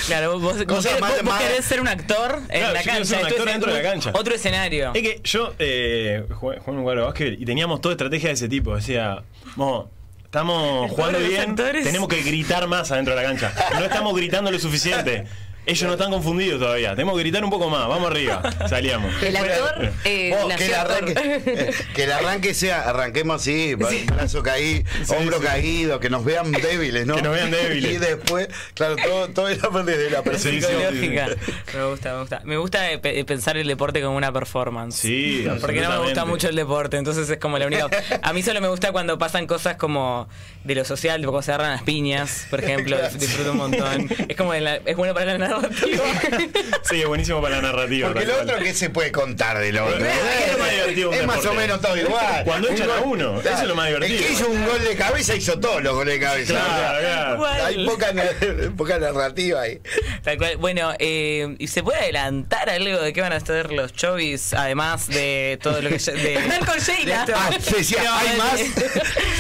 Claro, 0.07 0.39
vos, 0.39 0.65
vos 0.65 0.83
querés, 0.83 0.99
más- 1.01 1.11
vos- 1.11 1.21
vos 1.23 1.33
más- 1.33 1.41
querés 1.41 1.65
ser 1.65 1.81
un 1.81 1.87
actor 1.87 2.39
en 2.49 2.59
Claro, 2.59 2.73
la 2.73 2.81
yo 2.81 2.91
cancha. 2.91 3.05
ser 3.05 3.17
un 3.19 3.25
esto 3.25 3.27
actor 3.35 3.47
es 3.47 3.53
dentro 3.53 3.73
de 3.73 3.83
la 3.83 3.89
cancha. 3.89 4.11
Otro 4.13 4.35
escenario. 4.35 4.91
Es 4.93 5.01
que 5.01 5.21
yo 5.23 5.53
eh, 5.59 6.23
jugué, 6.33 6.59
jugué 6.59 6.71
en 6.71 6.77
un 6.77 6.83
cuadro 6.83 7.01
de 7.01 7.05
básquet 7.07 7.39
y 7.39 7.45
teníamos 7.45 7.81
toda 7.81 7.93
estrategia 7.93 8.29
de 8.29 8.33
ese 8.35 8.47
tipo. 8.47 8.75
Decía, 8.75 9.23
"Mo, 9.55 9.89
estamos 10.23 10.89
jugando 10.91 11.19
bien, 11.19 11.51
actores. 11.51 11.83
tenemos 11.85 12.07
que 12.07 12.21
gritar 12.21 12.67
más 12.67 12.91
adentro 12.91 13.15
de 13.15 13.21
la 13.21 13.27
cancha. 13.27 13.53
No 13.73 13.85
estamos 13.85 14.15
gritando 14.15 14.51
lo 14.51 14.59
suficiente. 14.59 15.25
Ellos 15.67 15.83
no 15.83 15.93
están 15.93 16.11
confundidos 16.11 16.59
todavía. 16.59 16.91
Tenemos 16.91 17.15
que 17.15 17.19
gritar 17.21 17.43
un 17.43 17.49
poco 17.49 17.69
más. 17.69 17.87
Vamos 17.87 18.09
arriba. 18.09 18.41
Salíamos. 18.69 19.11
El 19.21 19.35
actor 19.35 19.91
eh, 20.05 20.35
Vos, 20.41 20.53
que, 20.55 20.65
el 20.65 20.73
arranque, 20.73 21.13
eh, 21.17 21.73
que 21.93 22.03
el 22.05 22.11
arranque 22.13 22.53
sea, 22.53 22.89
arranquemos 22.89 23.41
así, 23.41 23.75
brazo 23.75 24.41
caído, 24.43 24.83
hombro 25.09 25.39
sí. 25.39 25.43
caído, 25.45 25.99
que 25.99 26.09
nos 26.09 26.23
vean 26.23 26.51
débiles, 26.51 27.05
¿no? 27.05 27.15
Que 27.15 27.21
nos 27.21 27.33
vean 27.33 27.51
débiles. 27.51 27.87
Y 27.97 27.97
después, 27.97 28.47
claro, 28.73 28.95
todo, 28.95 29.27
todo 29.29 29.47
era 29.49 29.69
desde 29.83 30.09
la 30.09 30.21
Lógica. 30.21 31.27
Me 31.73 31.85
gusta, 31.85 32.13
me 32.13 32.19
gusta. 32.19 32.41
Me 32.43 32.57
gusta 32.57 32.91
eh, 32.91 32.97
pe- 32.99 33.23
pensar 33.25 33.57
el 33.57 33.67
deporte 33.67 34.01
como 34.01 34.15
una 34.17 34.31
performance. 34.31 34.95
Sí, 34.95 35.47
Porque 35.61 35.81
no 35.81 35.89
me 35.89 35.97
gusta 35.99 36.25
mucho 36.25 36.49
el 36.49 36.55
deporte, 36.55 36.97
entonces 36.97 37.29
es 37.29 37.37
como 37.39 37.57
la 37.57 37.67
única. 37.67 37.89
A 38.21 38.33
mí 38.33 38.41
solo 38.41 38.61
me 38.61 38.67
gusta 38.67 38.91
cuando 38.91 39.17
pasan 39.17 39.47
cosas 39.47 39.75
como 39.77 40.27
de 40.63 40.75
lo 40.75 40.85
social, 40.85 41.21
cuando 41.21 41.41
se 41.41 41.51
agarran 41.51 41.71
las 41.71 41.83
piñas, 41.83 42.47
por 42.49 42.63
ejemplo, 42.63 42.97
disfruto 43.17 43.51
un 43.51 43.57
montón. 43.57 44.09
Es 44.27 44.35
como 44.37 44.53
la- 44.53 44.77
es 44.77 44.95
bueno 44.95 45.13
para 45.13 45.25
la 45.25 45.33
narrativa. 45.61 46.03
Sí, 46.87 47.01
es 47.01 47.07
buenísimo 47.07 47.41
para 47.41 47.57
la 47.57 47.61
narrativa. 47.63 48.07
Porque 48.09 48.25
lo 48.25 48.41
otro 48.41 48.57
que 48.59 48.73
se 48.73 48.89
puede 48.89 49.11
contar 49.11 49.59
de 49.59 49.73
lo 49.73 49.85
otro. 49.87 50.05
Es 50.05 50.51
lo 50.53 50.57
más 50.57 50.71
divertido 50.71 51.09
de 51.11 51.15
un 51.17 51.21
Es 51.21 51.27
más 51.27 51.45
o 51.45 51.53
menos 51.53 51.81
todo 51.81 51.97
igual. 51.97 52.43
Cuando 52.45 52.69
echan 52.69 52.89
a 52.89 52.99
uno, 53.01 53.39
eso 53.41 53.49
es 53.49 53.63
lo 53.63 53.75
más 53.75 53.87
divertido. 53.87 54.17
El 54.19 54.25
que 54.25 54.31
hizo 54.33 54.47
un 54.47 54.65
gol 54.65 54.83
de 54.83 54.95
cabeza 54.95 55.35
hizo 55.35 55.59
todos 55.59 55.83
los 55.83 55.93
goles 55.95 56.13
de 56.13 56.19
cabeza. 56.25 56.53
Claro, 56.53 56.99
claro. 56.99 57.33
Igual. 57.35 57.61
Hay 57.65 57.85
poca, 57.85 58.13
poca 58.77 58.99
narrativa 58.99 59.61
ahí. 59.61 59.81
Tal 60.23 60.37
cual. 60.37 60.55
Bueno, 60.57 60.93
eh, 60.99 61.55
¿y 61.59 61.67
se 61.67 61.83
puede 61.83 61.99
adelantar 61.99 62.69
algo 62.69 63.01
de 63.01 63.11
qué 63.11 63.19
van 63.21 63.33
a 63.33 63.37
estar 63.37 63.71
los 63.71 63.91
chovis, 63.93 64.53
además 64.53 65.07
de 65.07 65.59
todo 65.61 65.81
lo 65.81 65.89
que 65.89 65.97
de, 65.97 66.39
con 66.65 66.77
Sheila. 66.79 67.25
de? 67.25 67.33
Ah, 67.33 67.49
decía, 67.75 68.03
No, 68.03 68.13
¿hay 68.15 68.37
más? 68.37 68.59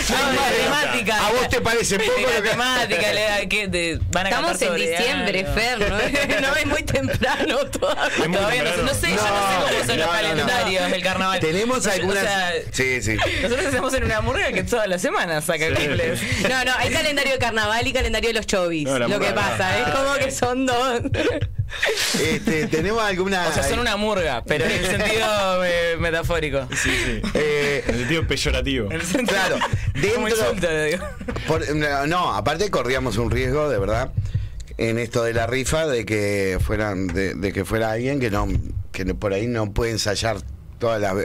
Temática. 0.07 1.27
¿A 1.27 1.31
vos 1.31 1.49
te 1.49 1.61
parece 1.61 1.97
poco 1.99 2.21
la 2.21 2.41
que- 2.41 2.49
temática, 2.49 3.13
le 3.13 3.21
da- 3.21 3.45
que 3.47 3.67
de- 3.67 3.99
van 4.11 4.25
a 4.25 4.29
Estamos 4.29 4.61
en 4.61 4.75
diciembre. 4.75 5.45
Fer, 5.55 5.79
¿no? 5.89 5.97
no 6.41 6.55
es 6.55 6.65
muy 6.65 6.83
temprano 6.83 7.57
todavía. 7.67 8.27
Muy 8.27 8.37
Todavía 8.37 8.63
no, 8.63 8.69
sé- 8.69 8.75
temprano. 8.75 8.91
no 8.93 8.93
sé, 8.93 9.07
yo 9.09 9.15
no 9.15 9.21
sé 9.21 9.55
cómo 9.77 9.85
son 9.87 9.97
los 9.99 10.07
calendarios 10.07 10.91
del 10.91 11.03
carnaval. 11.03 11.39
Tenemos 11.39 11.85
O 11.85 11.91
algunas. 11.91 12.23
sea, 12.23 12.51
sí, 12.71 13.01
sí. 13.01 13.15
nosotros 13.41 13.65
hacemos 13.67 13.93
en 13.93 14.03
una 14.05 14.21
murga 14.21 14.51
que 14.51 14.63
todas 14.63 14.87
las 14.87 15.01
semanas 15.01 15.45
saca 15.45 15.67
Sí. 15.67 15.73
cumples. 15.75 16.21
No, 16.49 16.63
no, 16.65 16.71
hay 16.77 16.91
calendario 16.91 17.33
de 17.33 17.39
carnaval 17.39 17.85
y 17.87 17.93
calendario 17.93 18.29
de 18.29 18.33
los 18.33 18.47
chovis. 18.47 18.87
Lo 18.87 19.19
que 19.19 19.31
pasa, 19.31 19.79
es 19.79 19.87
como 19.89 20.13
que 20.15 20.31
son 20.31 20.65
dos. 20.65 21.01
Este, 22.21 22.67
tenemos 22.67 23.03
alguna. 23.03 23.47
O 23.47 23.53
sea, 23.53 23.63
son 23.63 23.79
una 23.79 23.97
murga, 23.97 24.43
pero 24.45 24.65
en 24.65 24.71
el 24.71 24.85
sentido 24.89 25.63
eh, 25.65 25.97
metafórico. 25.99 26.67
Sí, 26.71 26.89
sí. 27.05 27.21
eh, 27.33 27.83
En 27.87 27.93
el 27.95 27.99
sentido 28.01 28.27
peyorativo. 28.27 28.85
En 28.91 28.93
el 28.93 29.05
sentido- 29.05 29.27
Claro, 29.37 29.57
Como 30.15 30.27
dentro- 30.27 30.83
digo. 30.85 31.05
por- 31.47 31.75
no, 32.07 32.33
aparte 32.33 32.69
corríamos 32.71 33.17
un 33.17 33.29
riesgo, 33.31 33.69
de 33.69 33.77
verdad, 33.79 34.11
en 34.77 34.99
esto 34.99 35.23
de 35.23 35.33
la 35.33 35.47
rifa, 35.47 35.87
de 35.87 36.05
que 36.05 36.59
fueran, 36.61 37.07
de, 37.07 37.33
de 37.33 37.53
que 37.53 37.65
fuera 37.65 37.91
alguien 37.91 38.19
que 38.19 38.29
no, 38.29 38.47
que 38.91 39.05
por 39.13 39.33
ahí 39.33 39.47
no 39.47 39.73
puede 39.73 39.91
ensayar 39.91 40.37
todas 40.79 41.01
las 41.01 41.15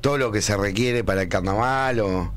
todo 0.00 0.18
lo 0.18 0.32
que 0.32 0.42
se 0.42 0.56
requiere 0.56 1.04
para 1.04 1.22
el 1.22 1.28
carnaval 1.28 2.00
o. 2.00 2.32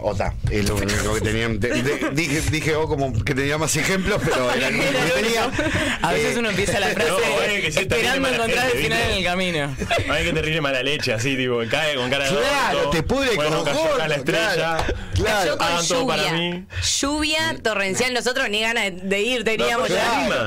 O 0.00 0.14
sea, 0.14 0.32
es 0.50 0.68
lo 0.68 0.76
único 0.76 1.14
que 1.14 1.20
tenían. 1.20 1.58
de- 1.58 1.82
de- 1.82 2.10
dije, 2.12 2.40
dije 2.52 2.74
oh, 2.76 2.86
como 2.88 3.12
que 3.24 3.34
tenía 3.34 3.58
más 3.58 3.74
ejemplos, 3.76 4.20
pero 4.24 4.50
era 4.52 4.70
lo 4.70 4.78
único 4.78 4.92
que 4.92 5.22
tenía. 5.22 5.50
A 6.02 6.12
veces 6.12 6.36
Eh, 6.36 6.38
uno 6.38 6.50
empieza 6.50 6.78
la 6.78 6.86
frase 6.88 7.10
No, 7.10 7.18
es 7.18 7.60
que 7.64 7.72
sí, 7.72 7.86
también 7.86 8.06
esperando 8.14 8.28
encontrar 8.28 8.64
gente, 8.70 8.76
el 8.78 8.84
final 8.84 8.98
¿viste? 8.98 9.12
en 9.12 9.18
el 9.18 9.24
camino. 9.24 9.76
Ay, 10.10 10.24
que 10.24 10.32
terrible 10.32 10.60
mala 10.60 10.82
leche, 10.84 11.12
así, 11.12 11.36
tipo, 11.36 11.58
cae 11.68 11.96
con 11.96 12.08
cara 12.10 12.24
de 12.30 12.36
Claro, 12.36 12.90
te 12.90 13.02
pudre 13.02 13.34
bueno, 13.34 13.56
con 13.56 13.64
cayó 13.64 13.94
acá 13.94 14.08
la 14.08 14.14
estrella. 14.14 14.54
claro, 14.54 14.84
claro. 15.16 15.38
Cayó 15.40 15.58
con 15.58 15.66
Hagan 15.66 15.88
todo 15.88 16.06
para 16.06 16.22
lluvia. 16.22 16.32
mí. 16.38 16.64
Lluvia 17.00 17.56
torrencial. 17.62 18.14
Nosotros 18.14 18.48
ni 18.50 18.60
ganas 18.60 18.92
de 19.02 19.20
ir 19.20 19.42
teníamos 19.44 19.90
No, 19.90 19.96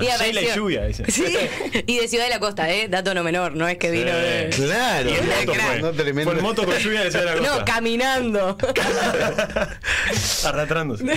ya. 0.01 0.27
Y 0.27 0.29
y 0.37 0.55
lluvia, 0.55 0.85
dice. 0.85 1.03
Sí. 1.11 1.37
Y 1.87 1.97
de 1.99 2.07
Ciudad 2.07 2.23
de 2.25 2.29
la 2.29 2.39
Costa, 2.39 2.71
¿eh? 2.71 2.87
Dato 2.89 3.13
no 3.13 3.23
menor. 3.23 3.53
No 3.53 3.67
es 3.67 3.77
que 3.77 3.91
vino 3.91 4.11
de. 4.15 4.49
Claro, 4.55 5.09
Y 5.09 5.13
moto 5.13 5.53
fue. 5.59 5.79
No, 5.81 5.91
tremendo. 5.91 6.31
Fue 6.31 6.39
en 6.39 6.45
moto 6.45 6.63
con 6.65 6.77
lluvia 6.77 7.03
de 7.03 7.11
Ciudad 7.11 7.25
de 7.25 7.35
la 7.35 7.41
No, 7.41 7.49
Costa. 7.55 7.65
caminando. 7.65 8.57
Arrastrándose. 10.45 11.05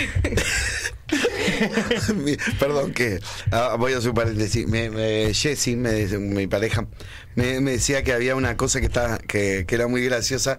Perdón 2.59 2.93
que 2.93 3.21
ah, 3.51 3.77
voy 3.79 3.93
a 3.93 3.99
hacer 3.99 4.11
un 4.11 4.17
paréntesis. 4.17 4.67
Me, 4.67 5.33
Jessie, 5.35 5.77
me- 5.77 6.07
mi 6.19 6.47
pareja, 6.47 6.87
me, 7.35 7.61
me 7.61 7.73
decía 7.73 8.03
que 8.03 8.13
había 8.13 8.35
una 8.37 8.57
cosa 8.57 8.81
que 8.81 8.87
estaba 8.87 9.19
que, 9.19 9.65
que 9.67 9.75
era 9.75 9.87
muy 9.87 10.05
graciosa 10.05 10.59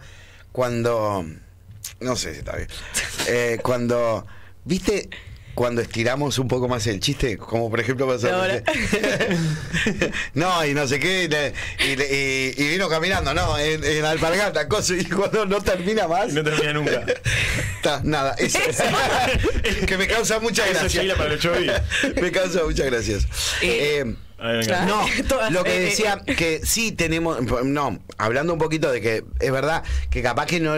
cuando 0.52 1.26
no 2.00 2.16
sé 2.16 2.34
si 2.34 2.40
está 2.40 2.56
bien. 2.56 2.68
Eh, 3.28 3.60
cuando 3.62 4.26
viste 4.64 5.10
cuando 5.56 5.82
estiramos 5.82 6.38
un 6.38 6.48
poco 6.48 6.68
más 6.68 6.86
el 6.88 7.00
chiste, 7.00 7.38
como 7.38 7.70
por 7.70 7.80
ejemplo 7.80 8.08
pasó 8.08 8.30
no, 10.34 10.66
y 10.66 10.74
no 10.74 10.88
sé 10.88 11.00
qué, 11.00 11.24
y, 11.24 11.28
le- 11.28 11.54
y 11.80 12.62
y- 12.62 12.66
y 12.66 12.70
vino 12.70 12.90
caminando, 12.90 13.34
no, 13.34 13.58
en, 13.58 13.84
en 13.84 14.06
alpargata, 14.06 14.68
cosa, 14.68 14.94
y 14.96 15.06
cuando 15.06 15.46
no 15.46 15.62
termina 15.62 16.08
más. 16.08 16.34
No 16.34 16.44
termina 16.44 16.74
nunca. 16.74 17.06
Está, 17.78 18.02
nada, 18.04 18.36
eso. 18.38 18.60
que 19.88 19.98
me 19.98 20.08
causa 20.08 20.40
mucha 20.40 20.64
Eso 20.64 20.72
es 20.74 20.80
gracia. 20.82 21.02
Sheila 21.02 21.16
para 21.16 21.30
los 21.32 21.40
chovis. 21.40 21.72
me 22.22 22.32
causa 22.32 22.64
muchas 22.64 22.86
gracias. 22.88 23.28
Eh, 23.62 24.16
A 24.38 24.48
ver, 24.48 24.58
venga. 24.66 24.86
no, 24.86 25.06
lo 25.52 25.64
que 25.64 25.78
eh, 25.78 25.80
decía 25.82 26.22
que 26.26 26.62
sí 26.66 26.92
tenemos, 26.92 27.40
no, 27.64 28.00
hablando 28.18 28.54
un 28.54 28.60
poquito 28.60 28.92
de 28.92 29.02
que 29.02 29.24
es 29.40 29.52
verdad 29.52 29.84
que 30.10 30.22
capaz 30.22 30.48
que 30.48 30.60
no, 30.60 30.76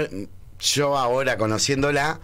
yo 0.59 0.97
ahora 0.97 1.37
conociéndola, 1.37 2.19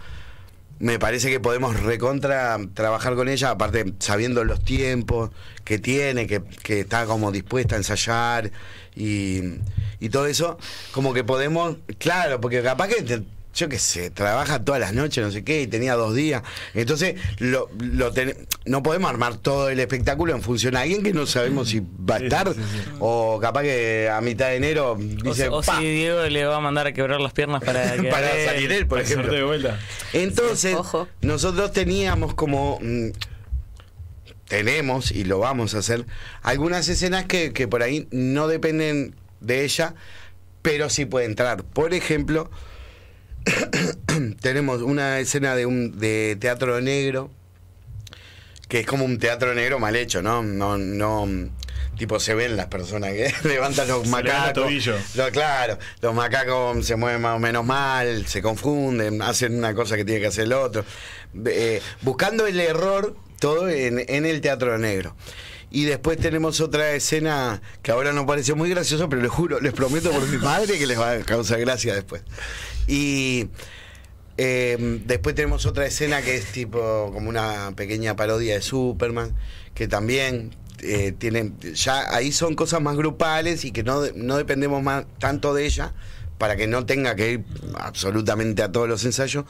me 0.78 0.98
parece 0.98 1.30
que 1.30 1.40
podemos 1.40 1.80
recontra 1.80 2.58
trabajar 2.74 3.14
con 3.14 3.28
ella, 3.28 3.50
aparte 3.50 3.94
sabiendo 4.00 4.44
los 4.44 4.64
tiempos 4.64 5.30
que 5.64 5.78
tiene, 5.78 6.26
que, 6.26 6.42
que 6.62 6.80
está 6.80 7.06
como 7.06 7.32
dispuesta 7.32 7.74
a 7.74 7.78
ensayar 7.78 8.50
y, 8.94 9.40
y 10.00 10.08
todo 10.08 10.26
eso, 10.26 10.58
como 10.92 11.14
que 11.14 11.24
podemos, 11.24 11.76
claro, 11.98 12.40
porque 12.40 12.62
capaz 12.62 12.88
que... 12.88 13.22
yo 13.54 13.68
qué 13.68 13.78
sé, 13.78 14.10
trabaja 14.10 14.64
todas 14.64 14.80
las 14.80 14.92
noches, 14.94 15.24
no 15.24 15.30
sé 15.30 15.44
qué, 15.44 15.62
y 15.62 15.66
tenía 15.66 15.94
dos 15.94 16.14
días. 16.14 16.42
Entonces, 16.74 17.14
lo, 17.38 17.68
lo 17.78 18.12
ten- 18.12 18.46
no 18.66 18.82
podemos 18.82 19.08
armar 19.10 19.36
todo 19.36 19.68
el 19.68 19.78
espectáculo 19.80 20.34
en 20.34 20.42
función 20.42 20.76
a 20.76 20.80
alguien 20.80 21.02
que 21.02 21.12
no 21.12 21.24
sabemos 21.26 21.68
si 21.68 21.80
va 21.80 22.16
a 22.16 22.18
estar, 22.18 22.48
sí, 22.52 22.54
sí, 22.60 22.78
sí. 22.84 22.90
o 22.98 23.38
capaz 23.40 23.62
que 23.62 24.08
a 24.12 24.20
mitad 24.20 24.48
de 24.48 24.56
enero 24.56 24.92
O, 24.92 24.96
dice, 24.96 25.48
o 25.48 25.62
si 25.62 25.80
Diego 25.80 26.22
le 26.24 26.44
va 26.46 26.56
a 26.56 26.60
mandar 26.60 26.86
a 26.88 26.92
quebrar 26.92 27.20
las 27.20 27.32
piernas 27.32 27.62
para 27.62 27.94
que 28.00 28.08
para 28.08 28.28
salir 28.44 28.72
él, 28.72 28.86
por 28.86 29.00
ejemplo. 29.00 29.32
de 29.32 29.42
vuelta. 29.44 29.78
Entonces, 30.12 30.74
Ojo. 30.74 31.06
nosotros 31.22 31.72
teníamos 31.72 32.34
como. 32.34 32.78
mm, 32.82 33.10
tenemos, 34.48 35.10
y 35.10 35.24
lo 35.24 35.38
vamos 35.38 35.74
a 35.74 35.78
hacer, 35.78 36.04
algunas 36.42 36.88
escenas 36.88 37.24
que, 37.24 37.52
que 37.52 37.66
por 37.66 37.82
ahí 37.82 38.06
no 38.10 38.46
dependen 38.46 39.14
de 39.40 39.64
ella, 39.64 39.94
pero 40.62 40.90
sí 40.90 41.06
puede 41.06 41.26
entrar. 41.26 41.64
Por 41.64 41.94
ejemplo, 41.94 42.50
tenemos 44.40 44.82
una 44.82 45.18
escena 45.20 45.54
de 45.56 45.66
un 45.66 45.98
de 45.98 46.36
teatro 46.40 46.80
negro, 46.80 47.30
que 48.68 48.80
es 48.80 48.86
como 48.86 49.04
un 49.04 49.18
teatro 49.18 49.54
negro 49.54 49.78
mal 49.78 49.96
hecho, 49.96 50.22
¿no? 50.22 50.42
No, 50.42 50.78
no. 50.78 51.28
Tipo, 51.98 52.18
se 52.18 52.34
ven 52.34 52.56
las 52.56 52.66
personas 52.66 53.12
que 53.12 53.32
levantan 53.48 53.86
los 53.86 54.02
Se 54.02 54.08
macacos. 54.08 54.64
tobillos. 54.64 55.14
Lo- 55.16 55.30
claro, 55.30 55.78
los 56.00 56.14
macacos 56.14 56.84
se 56.84 56.96
mueven 56.96 57.22
más 57.22 57.36
o 57.36 57.38
menos 57.38 57.64
mal, 57.64 58.26
se 58.26 58.42
confunden, 58.42 59.22
hacen 59.22 59.56
una 59.56 59.74
cosa 59.74 59.96
que 59.96 60.04
tiene 60.04 60.20
que 60.20 60.26
hacer 60.28 60.44
el 60.44 60.54
otro. 60.54 60.84
Eh, 61.46 61.80
buscando 62.02 62.46
el 62.46 62.58
error 62.58 63.16
todo 63.38 63.68
en, 63.68 64.04
en 64.08 64.26
el 64.26 64.40
teatro 64.40 64.76
negro. 64.78 65.14
Y 65.74 65.86
después 65.86 66.18
tenemos 66.18 66.60
otra 66.60 66.92
escena 66.92 67.60
que 67.82 67.90
ahora 67.90 68.12
no 68.12 68.26
pareció 68.26 68.54
muy 68.54 68.70
gracioso, 68.70 69.08
pero 69.08 69.20
les 69.20 69.30
juro, 69.32 69.58
les 69.58 69.72
prometo 69.72 70.12
por 70.12 70.24
mi 70.28 70.38
madre 70.38 70.78
que 70.78 70.86
les 70.86 70.96
va 70.96 71.10
a 71.10 71.18
causar 71.22 71.58
gracia 71.58 71.92
después. 71.92 72.22
Y 72.86 73.48
eh, 74.36 75.00
después 75.04 75.34
tenemos 75.34 75.66
otra 75.66 75.84
escena 75.84 76.22
que 76.22 76.36
es 76.36 76.52
tipo 76.52 77.10
como 77.12 77.28
una 77.28 77.72
pequeña 77.74 78.14
parodia 78.14 78.54
de 78.54 78.62
Superman, 78.62 79.34
que 79.74 79.88
también 79.88 80.54
eh, 80.78 81.10
tiene, 81.10 81.50
ya 81.74 82.14
ahí 82.14 82.30
son 82.30 82.54
cosas 82.54 82.80
más 82.80 82.94
grupales 82.94 83.64
y 83.64 83.72
que 83.72 83.82
no, 83.82 84.00
no 84.14 84.36
dependemos 84.36 84.80
más 84.80 85.06
tanto 85.18 85.54
de 85.54 85.66
ella 85.66 85.92
para 86.38 86.54
que 86.54 86.68
no 86.68 86.86
tenga 86.86 87.16
que 87.16 87.32
ir 87.32 87.44
absolutamente 87.80 88.62
a 88.62 88.70
todos 88.70 88.88
los 88.88 89.04
ensayos, 89.04 89.44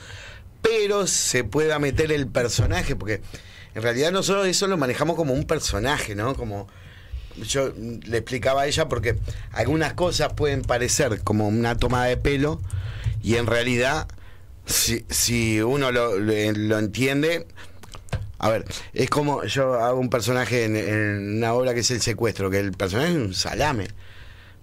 pero 0.62 1.06
se 1.06 1.44
pueda 1.44 1.78
meter 1.78 2.10
el 2.12 2.28
personaje, 2.28 2.96
porque 2.96 3.20
en 3.74 3.82
realidad 3.82 4.12
nosotros 4.12 4.46
eso 4.46 4.66
lo 4.66 4.76
manejamos 4.76 5.16
como 5.16 5.32
un 5.34 5.44
personaje, 5.44 6.14
¿no? 6.14 6.34
Como 6.34 6.68
yo 7.36 7.72
le 7.76 8.18
explicaba 8.18 8.62
a 8.62 8.66
ella 8.66 8.88
porque 8.88 9.16
algunas 9.52 9.94
cosas 9.94 10.32
pueden 10.34 10.62
parecer 10.62 11.20
como 11.22 11.48
una 11.48 11.76
tomada 11.76 12.04
de 12.06 12.16
pelo 12.16 12.60
y 13.22 13.36
en 13.36 13.46
realidad 13.46 14.06
si, 14.66 15.04
si 15.10 15.60
uno 15.60 15.90
lo, 15.90 16.18
lo- 16.18 16.52
lo 16.52 16.78
entiende 16.78 17.46
a 18.38 18.50
ver, 18.50 18.64
es 18.92 19.08
como 19.10 19.42
yo 19.44 19.74
hago 19.80 19.98
un 19.98 20.10
personaje 20.10 20.64
en 20.64 21.36
una 21.38 21.54
obra 21.54 21.72
que 21.72 21.80
es 21.80 21.90
el 21.90 22.02
secuestro, 22.02 22.50
que 22.50 22.58
el 22.60 22.72
personaje 22.72 23.10
es 23.12 23.16
un 23.16 23.32
salame. 23.34 23.88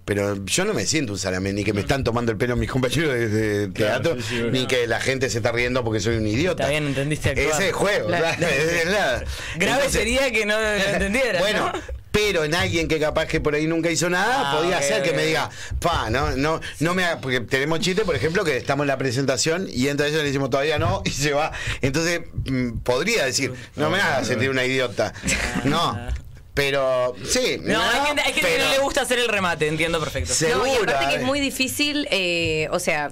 Pero 0.04 0.44
yo 0.44 0.64
no 0.64 0.74
me 0.74 0.84
siento 0.84 1.12
un 1.12 1.18
salame, 1.18 1.52
ni 1.52 1.62
que 1.62 1.72
me 1.72 1.80
están 1.82 2.02
tomando 2.02 2.32
el 2.32 2.38
pelo 2.38 2.56
mis 2.56 2.68
compañeros 2.70 3.12
de, 3.14 3.28
de 3.28 3.72
Claro, 3.72 4.02
teatro, 4.02 4.22
sí, 4.22 4.38
sí, 4.38 4.42
ni 4.50 4.66
que 4.66 4.86
la 4.88 5.00
gente 5.00 5.30
se 5.30 5.38
está 5.38 5.52
riendo 5.52 5.84
porque 5.84 6.00
soy 6.00 6.16
un 6.16 6.26
idiota. 6.26 6.64
Está 6.64 6.70
bien, 6.70 6.86
entendiste 6.86 7.30
actuar. 7.30 7.46
Ese 7.48 7.62
es 7.62 7.68
el 7.68 7.72
juego, 7.72 8.12
es 8.12 8.20
nada. 8.20 8.36
Grave 9.56 9.74
Entonces, 9.76 9.92
sería 9.92 10.30
que 10.32 10.44
no 10.44 10.58
lo 10.58 10.66
entendiera. 10.74 11.38
bueno, 11.40 11.70
¿no? 11.72 12.02
pero 12.10 12.44
en 12.44 12.54
alguien 12.54 12.88
que 12.88 13.00
capaz 13.00 13.24
que 13.26 13.40
por 13.40 13.54
ahí 13.54 13.66
nunca 13.66 13.90
hizo 13.90 14.10
nada, 14.10 14.50
Ah, 14.52 14.56
podía 14.58 14.76
ok, 14.76 14.82
ser 14.82 15.02
que 15.02 15.12
me 15.12 15.24
diga, 15.24 15.48
pa, 15.80 16.10
no, 16.10 16.32
no, 16.32 16.60
no 16.80 16.94
me 16.94 17.04
haga, 17.04 17.20
porque 17.22 17.40
tenemos 17.40 17.80
chiste, 17.80 18.04
por 18.04 18.14
ejemplo, 18.14 18.44
que 18.44 18.56
estamos 18.58 18.84
en 18.84 18.88
la 18.88 18.98
presentación 18.98 19.66
y 19.72 19.88
entra 19.88 20.06
ella 20.08 20.16
y 20.16 20.20
le 20.20 20.26
decimos 20.26 20.50
todavía 20.50 20.78
no, 20.78 21.00
y 21.06 21.10
se 21.10 21.32
va. 21.32 21.52
Entonces, 21.80 22.20
mm, 22.44 22.80
podría 22.80 23.24
decir, 23.24 23.54
no 23.76 23.88
me 23.88 23.98
hagas 23.98 24.26
sentir 24.26 24.50
una 24.50 24.64
idiota. 24.64 25.14
No. 25.64 25.96
Pero, 26.54 27.14
sí. 27.24 27.58
No, 27.62 27.80
hay 27.82 28.06
gente, 28.06 28.22
hay 28.22 28.32
gente 28.34 28.50
que 28.56 28.58
no 28.62 28.70
le 28.70 28.78
gusta 28.80 29.00
hacer 29.02 29.18
el 29.18 29.28
remate, 29.28 29.68
entiendo 29.68 29.98
perfecto. 30.00 30.34
Se- 30.34 30.50
No, 30.50 30.66
y 30.66 30.70
Segura, 30.72 30.92
aparte 30.94 31.14
que 31.14 31.20
es 31.22 31.26
muy 31.26 31.40
difícil, 31.40 32.06
eh, 32.10 32.68
o 32.72 32.78
sea, 32.78 33.10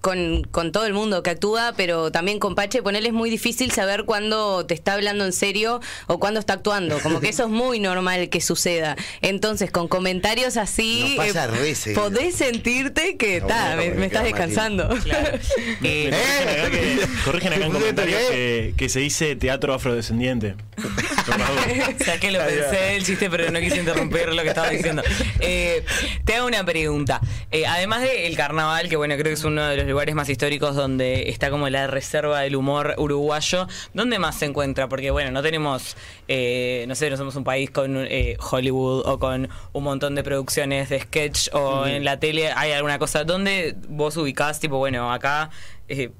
con, 0.00 0.44
con 0.50 0.72
todo 0.72 0.86
el 0.86 0.92
mundo 0.92 1.22
que 1.22 1.30
actúa, 1.30 1.74
pero 1.76 2.10
también 2.12 2.38
con 2.38 2.54
Pache, 2.54 2.82
ponerle 2.82 3.08
es 3.08 3.14
muy 3.14 3.30
difícil 3.30 3.70
saber 3.72 4.04
cuándo 4.04 4.64
te 4.66 4.74
está 4.74 4.94
hablando 4.94 5.24
en 5.24 5.32
serio 5.32 5.80
o 6.06 6.18
cuándo 6.18 6.40
está 6.40 6.54
actuando. 6.54 6.98
Como 7.00 7.20
que 7.20 7.28
eso 7.28 7.44
es 7.44 7.50
muy 7.50 7.80
normal 7.80 8.28
que 8.28 8.40
suceda. 8.40 8.96
Entonces, 9.22 9.70
con 9.70 9.88
comentarios 9.88 10.56
así, 10.56 11.14
pasa 11.16 11.48
seguido. 11.74 12.02
podés 12.02 12.34
sentirte 12.34 13.16
que 13.16 13.40
No, 13.40 13.46
ta, 13.46 13.76
bueno, 13.76 13.96
me, 13.96 14.06
estás 14.06 14.24
descansando. 14.24 14.88
Claro. 15.04 15.38
Me 15.80 16.08
Eh, 16.08 16.10
corrigen 16.10 16.48
acá, 16.48 16.70
que, 16.70 16.98
corrigen 17.24 17.52
acá 17.52 17.66
en 17.66 17.72
¿Qué? 17.72 17.78
comentarios 17.78 18.20
que, 18.30 18.74
que 18.76 18.88
se 18.88 19.00
dice 19.00 19.36
teatro 19.36 19.74
afrodescendiente. 19.74 20.54
O 20.78 22.04
sea, 22.04 22.18
que 22.18 22.30
lo 22.30 22.38
pensé 22.44 22.96
el 22.96 23.04
chiste, 23.04 23.28
pero 23.30 23.50
no 23.50 23.60
quise 23.60 23.76
interrumpir 23.78 24.32
lo 24.32 24.42
que 24.42 24.48
estaba 24.48 24.70
diciendo. 24.70 25.02
Eh, 25.40 25.84
te 26.24 26.34
hago 26.34 26.46
una 26.46 26.64
pregunta. 26.64 27.20
Eh, 27.50 27.66
además 27.66 28.02
del 28.02 28.36
carnaval, 28.36 28.88
que 28.88 28.96
bueno, 28.96 29.14
creo 29.14 29.26
que 29.26 29.32
es 29.32 29.44
uno 29.44 29.66
de 29.66 29.76
los 29.76 29.86
lugares 29.88 30.14
más 30.14 30.28
históricos 30.28 30.74
donde 30.76 31.28
está 31.30 31.50
como 31.50 31.68
la 31.68 31.86
reserva 31.86 32.40
del 32.40 32.56
humor 32.56 32.94
uruguayo, 32.98 33.66
¿dónde 33.94 34.18
más 34.18 34.38
se 34.38 34.46
encuentra? 34.46 34.88
Porque 34.88 35.10
bueno, 35.10 35.30
no 35.30 35.42
tenemos, 35.42 35.96
eh, 36.28 36.84
no 36.88 36.94
sé, 36.94 37.10
no 37.10 37.16
somos 37.16 37.34
un 37.36 37.44
país 37.44 37.70
con 37.70 37.96
eh, 37.96 38.36
Hollywood 38.50 39.06
o 39.06 39.18
con 39.18 39.48
un 39.72 39.82
montón 39.84 40.14
de 40.14 40.22
producciones 40.22 40.88
de 40.88 41.00
sketch 41.00 41.48
o 41.52 41.86
en 41.86 42.04
la 42.04 42.18
tele 42.20 42.52
hay 42.52 42.72
alguna 42.72 42.98
cosa. 42.98 43.24
¿Dónde 43.24 43.76
vos 43.88 44.16
ubicás, 44.16 44.60
tipo, 44.60 44.78
bueno, 44.78 45.12
acá... 45.12 45.50
eh, 45.88 46.10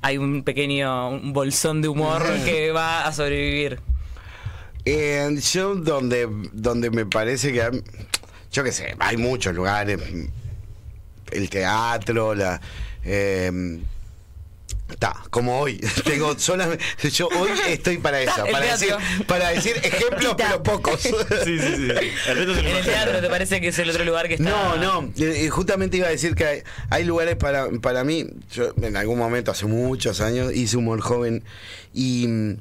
hay 0.00 0.16
un 0.16 0.44
pequeño 0.44 1.08
un 1.08 1.32
bolsón 1.32 1.82
de 1.82 1.88
humor 1.88 2.22
que 2.44 2.70
va 2.70 3.04
a 3.04 3.12
sobrevivir. 3.12 3.80
Yo 5.52 5.74
donde, 5.74 6.28
donde 6.52 6.90
me 6.90 7.04
parece 7.04 7.52
que 7.52 7.62
hay- 7.62 7.82
yo 8.52 8.62
qué 8.64 8.70
sé, 8.72 8.94
hay 9.00 9.16
muchos 9.16 9.54
lugares, 9.54 9.98
el 11.32 11.50
teatro, 11.50 12.34
la 12.34 12.60
eh, 13.08 13.80
está, 14.90 15.14
como 15.30 15.60
hoy, 15.60 15.78
tengo 16.04 16.38
solamente, 16.38 16.84
yo 17.10 17.28
hoy 17.28 17.50
estoy 17.68 17.98
para 17.98 18.20
eso, 18.20 18.44
para 18.50 18.66
decir, 18.66 18.94
para 19.26 19.50
decir 19.50 19.76
ejemplos 19.82 20.34
pero 20.36 20.62
pocos. 20.62 21.00
Sí, 21.44 21.58
sí, 21.58 21.76
sí. 21.76 21.88
El 22.26 22.58
En 22.58 22.66
el 22.66 22.84
teatro, 22.84 23.20
¿te 23.20 23.28
parece 23.28 23.60
que 23.60 23.68
es 23.68 23.78
el 23.78 23.90
otro 23.90 24.04
lugar 24.04 24.28
que 24.28 24.34
está? 24.34 24.48
No, 24.48 24.76
no, 24.76 25.12
eh, 25.16 25.44
eh, 25.44 25.48
justamente 25.50 25.96
iba 25.96 26.06
a 26.06 26.10
decir 26.10 26.34
que 26.34 26.44
hay, 26.44 26.62
hay 26.90 27.04
lugares 27.04 27.36
para, 27.36 27.68
para 27.80 28.04
mí, 28.04 28.26
yo 28.52 28.72
en 28.82 28.96
algún 28.96 29.18
momento, 29.18 29.50
hace 29.50 29.66
muchos 29.66 30.20
años, 30.20 30.52
hice 30.52 30.76
humor 30.76 31.00
joven 31.00 31.44
y, 31.94 32.56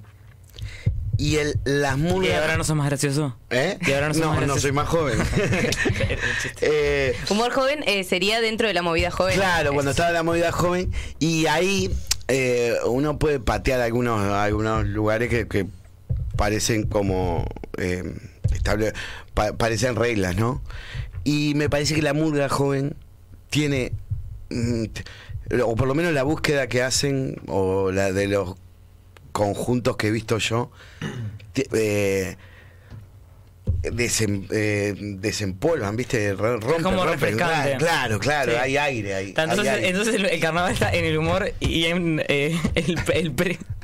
y 1.17 1.37
el, 1.37 1.59
las 1.65 1.97
¿Y 1.97 2.01
murgas... 2.01 2.41
ahora 2.41 2.57
no 2.57 2.63
sos 2.63 2.75
más 2.75 2.87
gracioso? 2.87 3.35
¿Eh? 3.49 3.77
Y 3.85 3.91
ahora 3.93 4.07
no 4.09 4.13
sos 4.13 4.25
más 4.27 4.47
no, 4.47 4.57
soy 4.59 4.71
más 4.71 4.87
joven. 4.87 5.17
Eh, 6.61 7.15
Humor 7.29 7.51
joven 7.51 7.83
eh, 7.87 8.03
sería 8.03 8.41
dentro 8.41 8.67
de 8.67 8.73
la 8.73 8.81
movida 8.81 9.11
joven. 9.11 9.35
Claro, 9.35 9.73
cuando 9.73 9.91
estaba 9.91 10.11
la 10.11 10.23
movida 10.23 10.51
joven 10.51 10.91
y 11.19 11.45
ahí 11.47 11.91
eh, 12.27 12.75
uno 12.85 13.17
puede 13.19 13.39
patear 13.39 13.81
algunos 13.81 14.21
algunos 14.31 14.85
lugares 14.85 15.29
que, 15.29 15.47
que 15.47 15.65
parecen 16.35 16.83
como 16.83 17.45
eh, 17.77 18.03
estable- 18.51 18.93
pa- 19.33 19.53
parecen 19.53 19.95
reglas, 19.95 20.35
¿no? 20.35 20.61
Y 21.23 21.53
me 21.55 21.69
parece 21.69 21.95
que 21.95 22.01
la 22.01 22.13
murga 22.13 22.49
joven 22.49 22.95
tiene 23.49 23.91
mm, 24.49 24.83
o 25.63 25.75
por 25.75 25.87
lo 25.87 25.95
menos 25.95 26.13
la 26.13 26.23
búsqueda 26.23 26.67
que 26.67 26.83
hacen 26.83 27.41
o 27.47 27.91
la 27.91 28.11
de 28.11 28.27
los 28.27 28.55
conjuntos 29.31 29.97
que 29.97 30.07
he 30.07 30.11
visto 30.11 30.37
yo 30.37 30.71
eh, 31.73 32.35
desem- 33.83 34.47
eh, 34.51 34.93
desempolvan, 34.97 35.95
¿viste? 35.95 36.33
Rompen, 36.33 36.81
como 36.83 37.05
rompen. 37.05 37.35
Claro, 37.35 38.19
claro, 38.19 38.51
Sí. 38.53 38.57
hay 38.57 38.77
aire 38.77 39.13
ahí. 39.15 39.33
Entonces, 39.37 39.79
entonces 39.83 40.15
el, 40.15 40.25
el 40.25 40.39
carnaval 40.39 40.71
está 40.73 40.93
en 40.93 41.05
el 41.05 41.17
humor 41.17 41.51
y 41.59 41.85
en 41.85 42.23
eh, 42.27 42.57
el, 42.75 42.99
el 43.13 43.31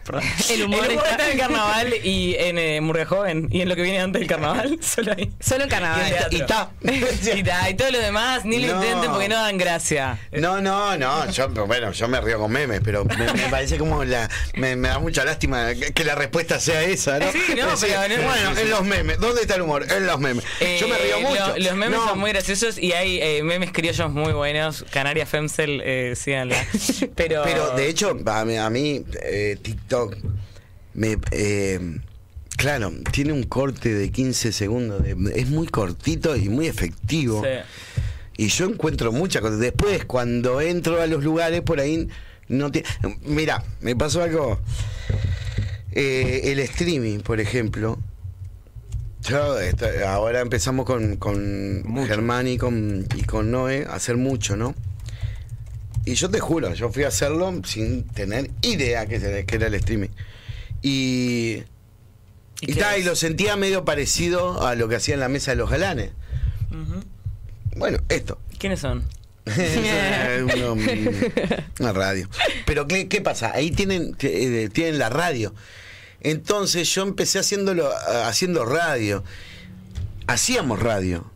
El 0.49 0.63
humor 0.63 0.85
está... 0.91 1.09
está- 1.11 1.25
en 1.25 1.31
el 1.31 1.37
carnaval 1.39 1.93
y 2.03 2.35
en 2.37 2.57
eh, 2.57 2.81
Murga 2.81 3.05
Joven 3.05 3.47
y 3.51 3.61
en 3.61 3.69
lo 3.69 3.75
que 3.75 3.81
viene 3.83 3.99
antes 3.99 4.19
del 4.19 4.29
carnaval, 4.29 4.77
solo 4.81 5.13
ahí. 5.17 5.31
Solo 5.39 5.63
en 5.63 5.69
carnaval. 5.69 6.03
Y 6.31 6.35
está. 6.41 6.71
Y, 7.35 7.43
ta, 7.43 7.69
y 7.69 7.73
todo 7.75 7.91
lo 7.91 7.99
demás, 7.99 8.45
ni 8.45 8.59
lo 8.59 8.73
No. 8.75 8.83
intenten 8.83 9.11
porque 9.11 9.29
no 9.29 9.35
dan 9.35 9.57
gracia. 9.57 10.19
No, 10.31 10.61
no, 10.61 10.97
no, 10.97 11.29
yo, 11.31 11.49
bueno, 11.49 11.91
yo 11.91 12.07
me 12.07 12.19
río 12.21 12.37
con 12.39 12.51
memes, 12.51 12.81
pero 12.83 13.05
me, 13.05 13.15
me 13.33 13.47
parece 13.49 13.77
como 13.77 14.03
la, 14.03 14.29
me, 14.55 14.75
me 14.75 14.89
da 14.89 14.99
mucha 14.99 15.23
lástima 15.25 15.73
que, 15.73 15.93
que 15.93 16.03
la 16.03 16.15
respuesta 16.15 16.59
sea 16.59 16.81
esa, 16.83 17.19
¿no? 17.19 17.31
Sí, 17.31 17.39
no, 17.49 17.67
pero 17.79 18.21
no- 18.21 18.23
bueno, 18.27 18.59
en 18.59 18.69
los 18.69 18.83
memes, 18.83 19.19
¿dónde 19.19 19.41
está 19.41 19.55
el 19.55 19.61
humor? 19.63 19.85
En 19.91 20.05
los 20.05 20.19
memes. 20.19 20.43
yo 20.79 20.87
me 20.87 20.97
río 20.97 21.17
Eh, 21.17 21.21
mucho. 21.21 21.47
lo- 21.47 21.57
los 21.57 21.75
memes 21.75 21.99
No, 21.99 22.07
son 22.09 22.19
muy 22.19 22.31
graciosos 22.31 22.77
y 22.77 22.91
hay 22.93 23.19
eh, 23.21 23.41
memes 23.43 23.71
criollos 23.71 24.11
muy 24.11 24.33
buenos. 24.33 24.85
Canaria 24.91 25.25
Femcel, 25.25 25.81
eh, 25.83 26.13
síganla. 26.15 26.57
Pero, 27.15 27.41
Pero 27.43 27.71
de 27.71 27.87
hecho, 27.89 28.17
a 28.25 28.45
mí, 28.45 28.57
a 28.57 28.69
mí, 28.69 29.03
eh, 29.23 29.57
TikTok 30.01 30.17
me 30.95 31.17
eh, 31.31 31.99
claro, 32.57 32.91
tiene 33.11 33.33
un 33.33 33.43
corte 33.43 33.93
de 33.93 34.11
15 34.11 34.51
segundos, 34.51 35.03
de- 35.03 35.15
es 35.35 35.49
muy 35.49 35.67
cortito 35.67 36.35
y 36.35 36.49
muy 36.49 36.67
efectivo. 36.67 37.43
Sí. 37.43 37.49
Y 38.37 38.47
yo 38.47 38.65
encuentro 38.65 39.11
muchas 39.11 39.41
cosas. 39.41 39.59
Después, 39.59 40.05
cuando 40.05 40.59
entro 40.61 41.01
a 41.01 41.07
los 41.07 41.23
lugares, 41.23 41.61
por 41.61 41.79
ahí 41.79 42.07
no 42.47 42.71
te. 42.71 42.83
Mira, 43.23 43.63
me 43.81 43.95
pasó 43.95 44.21
algo. 44.23 44.59
Eh, 45.91 46.51
el 46.51 46.59
streaming, 46.59 47.19
por 47.19 47.39
ejemplo. 47.39 47.99
Yo 49.21 49.55
ahora 50.07 50.41
empezamos 50.41 50.85
con, 50.85 51.15
con 51.17 51.83
Germán 52.07 52.47
y 52.47 52.57
con, 52.57 53.07
y 53.15 53.21
con 53.23 53.51
Noé 53.51 53.85
a 53.87 53.95
hacer 53.95 54.17
mucho, 54.17 54.57
¿no? 54.57 54.75
Y 56.05 56.15
yo 56.15 56.29
te 56.29 56.39
juro, 56.39 56.73
yo 56.73 56.91
fui 56.91 57.03
a 57.03 57.07
hacerlo 57.07 57.61
sin 57.65 58.03
tener 58.03 58.51
idea 58.61 59.05
que, 59.05 59.45
que 59.45 59.55
era 59.55 59.67
el 59.67 59.73
streaming. 59.75 60.09
Y. 60.81 61.63
¿Y 62.61 62.71
Y, 62.71 62.75
ta, 62.75 62.97
y 62.97 63.03
lo 63.03 63.15
sentía 63.15 63.55
medio 63.55 63.83
parecido 63.85 64.65
a 64.65 64.75
lo 64.75 64.87
que 64.87 64.95
hacía 64.95 65.15
en 65.15 65.19
la 65.19 65.29
mesa 65.29 65.51
de 65.51 65.57
los 65.57 65.69
galanes. 65.69 66.11
Bueno, 67.75 67.99
esto. 68.09 68.39
¿Quiénes 68.57 68.79
son? 68.79 69.03
Uno, 70.55 70.73
una 71.79 71.93
radio. 71.93 72.29
Pero 72.65 72.87
¿qué, 72.87 73.07
qué 73.07 73.19
pasa? 73.19 73.51
Ahí 73.53 73.71
tienen, 73.71 74.15
eh, 74.19 74.69
tienen 74.71 74.97
la 74.99 75.09
radio. 75.09 75.53
Entonces 76.21 76.93
yo 76.93 77.03
empecé 77.03 77.39
haciéndolo, 77.39 77.89
haciendo 78.25 78.65
radio. 78.65 79.23
Hacíamos 80.27 80.79
radio. 80.81 81.29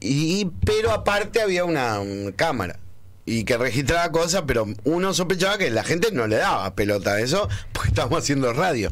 Y, 0.00 0.50
pero 0.64 0.90
aparte 0.92 1.42
había 1.42 1.64
una, 1.64 2.00
una 2.00 2.32
cámara. 2.32 2.78
Y 3.24 3.44
que 3.44 3.56
registraba 3.56 4.10
cosas, 4.10 4.42
pero 4.46 4.66
uno 4.84 5.14
sospechaba 5.14 5.58
que 5.58 5.70
la 5.70 5.84
gente 5.84 6.10
no 6.12 6.26
le 6.26 6.36
daba 6.36 6.74
pelota 6.74 7.14
a 7.14 7.20
eso, 7.20 7.48
porque 7.72 7.88
estábamos 7.88 8.20
haciendo 8.20 8.52
radio. 8.52 8.90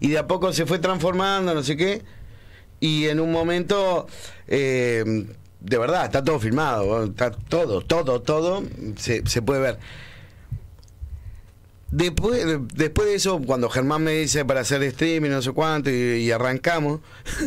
Y 0.00 0.08
de 0.08 0.18
a 0.18 0.26
poco 0.26 0.52
se 0.52 0.66
fue 0.66 0.78
transformando, 0.78 1.54
no 1.54 1.62
sé 1.62 1.76
qué. 1.76 2.02
Y 2.80 3.06
en 3.06 3.20
un 3.20 3.30
momento, 3.30 4.08
eh, 4.48 5.24
de 5.60 5.78
verdad, 5.78 6.06
está 6.06 6.24
todo 6.24 6.40
filmado, 6.40 7.04
está 7.04 7.30
todo, 7.30 7.80
todo, 7.80 8.20
todo, 8.20 8.64
se, 8.96 9.22
se 9.26 9.42
puede 9.42 9.60
ver. 9.60 9.78
Después, 11.92 12.42
después 12.74 13.06
de 13.06 13.14
eso, 13.14 13.38
cuando 13.42 13.68
Germán 13.68 14.02
me 14.02 14.12
dice 14.12 14.46
para 14.46 14.60
hacer 14.60 14.82
streaming, 14.82 15.28
no 15.28 15.42
sé 15.42 15.52
cuánto, 15.52 15.90
y, 15.90 15.94
y 16.22 16.30
arrancamos, 16.30 17.00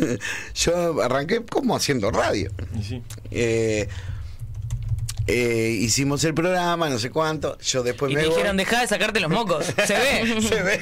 yo 0.54 1.02
arranqué 1.02 1.44
como 1.44 1.74
haciendo 1.74 2.12
radio. 2.12 2.52
Sí. 2.80 3.02
Eh, 3.32 3.88
eh, 5.26 5.76
hicimos 5.80 6.22
el 6.24 6.34
programa, 6.34 6.88
no 6.88 6.98
sé 6.98 7.10
cuánto. 7.10 7.58
Yo 7.58 7.82
después 7.82 8.12
Y 8.12 8.14
me 8.14 8.22
te 8.22 8.26
voy. 8.28 8.36
dijeron, 8.36 8.56
deja 8.56 8.80
de 8.80 8.86
sacarte 8.86 9.20
los 9.20 9.30
mocos. 9.30 9.66
Se 9.66 9.94
ve. 9.94 10.40
Se 10.48 10.62
ve. 10.62 10.80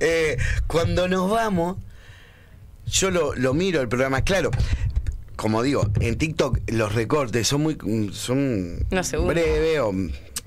Eh, 0.00 0.36
cuando 0.66 1.08
nos 1.08 1.30
vamos, 1.30 1.76
yo 2.86 3.10
lo, 3.10 3.34
lo 3.34 3.54
miro 3.54 3.80
el 3.80 3.88
programa, 3.88 4.22
claro. 4.22 4.50
Como 5.36 5.62
digo, 5.62 5.88
en 6.00 6.18
TikTok 6.18 6.58
los 6.72 6.94
recortes 6.94 7.48
son 7.48 7.62
muy 7.62 7.78
son 8.12 8.86
Unos 8.90 9.06
segundos. 9.06 9.34
breves 9.34 9.80
o 9.80 9.92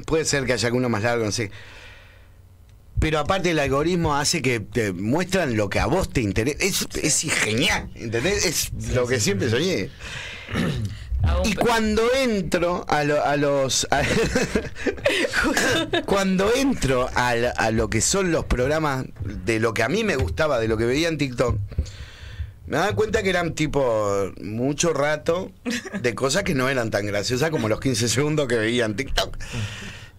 puede 0.06 0.24
ser 0.26 0.46
que 0.46 0.54
haya 0.54 0.68
alguno 0.68 0.88
más 0.90 1.02
largo, 1.04 1.26
no 1.26 1.32
sé. 1.32 1.50
Pero 3.00 3.18
aparte 3.20 3.50
el 3.50 3.60
algoritmo 3.60 4.16
hace 4.16 4.42
que 4.42 4.60
te 4.60 4.94
muestran 4.94 5.58
lo 5.58 5.68
que 5.70 5.80
a 5.80 5.88
vos 5.88 6.10
te 6.10 6.22
interesa. 6.22 6.58
Es, 6.62 6.88
es 6.96 7.34
genial, 7.34 7.90
¿entendés? 7.96 8.46
Es 8.46 8.94
lo 8.94 9.08
que 9.08 9.20
siempre 9.20 9.50
soñé. 9.50 9.90
Y 11.46 11.56
cuando 11.56 12.04
entro 12.16 12.86
a, 12.88 13.04
lo- 13.04 13.24
a 13.24 13.36
los. 13.38 13.88
a- 13.92 14.02
cuando 16.06 16.54
entro 16.56 17.10
a, 17.16 17.30
a 17.32 17.72
lo 17.72 17.90
que 17.90 18.02
son 18.02 18.32
los 18.32 18.46
programas 18.46 19.06
de 19.24 19.60
lo 19.60 19.74
que 19.74 19.84
a 19.84 19.90
mí 19.90 20.04
me 20.04 20.16
gustaba, 20.16 20.60
de 20.60 20.68
lo 20.68 20.78
que 20.78 20.86
veía 20.86 21.08
en 21.08 21.18
TikTok, 21.18 21.58
me 22.68 22.78
daba 22.78 22.94
cuenta 22.96 23.24
que 23.24 23.30
eran 23.30 23.54
tipo 23.54 24.32
mucho 24.42 24.94
rato 24.94 25.52
de 26.02 26.16
cosas 26.16 26.44
que 26.44 26.56
no 26.56 26.70
eran 26.70 26.92
tan 26.92 27.06
graciosas 27.06 27.50
como 27.50 27.68
los 27.68 27.80
15 27.80 28.08
segundos 28.10 28.48
que 28.48 28.56
veía 28.56 28.86
en 28.86 28.96
TikTok. 28.96 29.38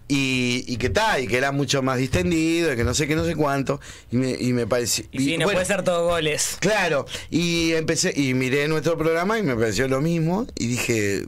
Y, 0.07 0.65
y 0.67 0.77
que 0.77 0.91
tal, 0.91 1.25
y 1.25 1.27
que 1.27 1.39
era 1.39 1.51
mucho 1.51 1.83
más 1.83 1.99
distendido, 1.99 2.73
y 2.73 2.77
que 2.77 2.85
no 2.85 2.93
sé 2.93 3.09
qué, 3.09 3.17
no 3.17 3.25
sé 3.25 3.35
cuánto. 3.35 3.81
Y 4.13 4.17
me, 4.17 4.31
y 4.33 4.53
me 4.53 4.67
pareció. 4.67 5.07
Y 5.11 5.19
sí, 5.19 5.39
no 5.39 5.47
bueno, 5.47 5.57
puede 5.57 5.67
ser 5.67 5.83
todo 5.83 6.07
goles. 6.07 6.59
Claro, 6.61 7.07
y 7.31 7.73
empecé 7.73 8.13
y 8.15 8.35
miré 8.35 8.69
nuestro 8.69 8.99
programa 8.99 9.39
y 9.39 9.43
me 9.43 9.55
pareció 9.55 9.89
lo 9.89 10.01
mismo 10.01 10.47
y 10.57 10.67
dije 10.67 11.25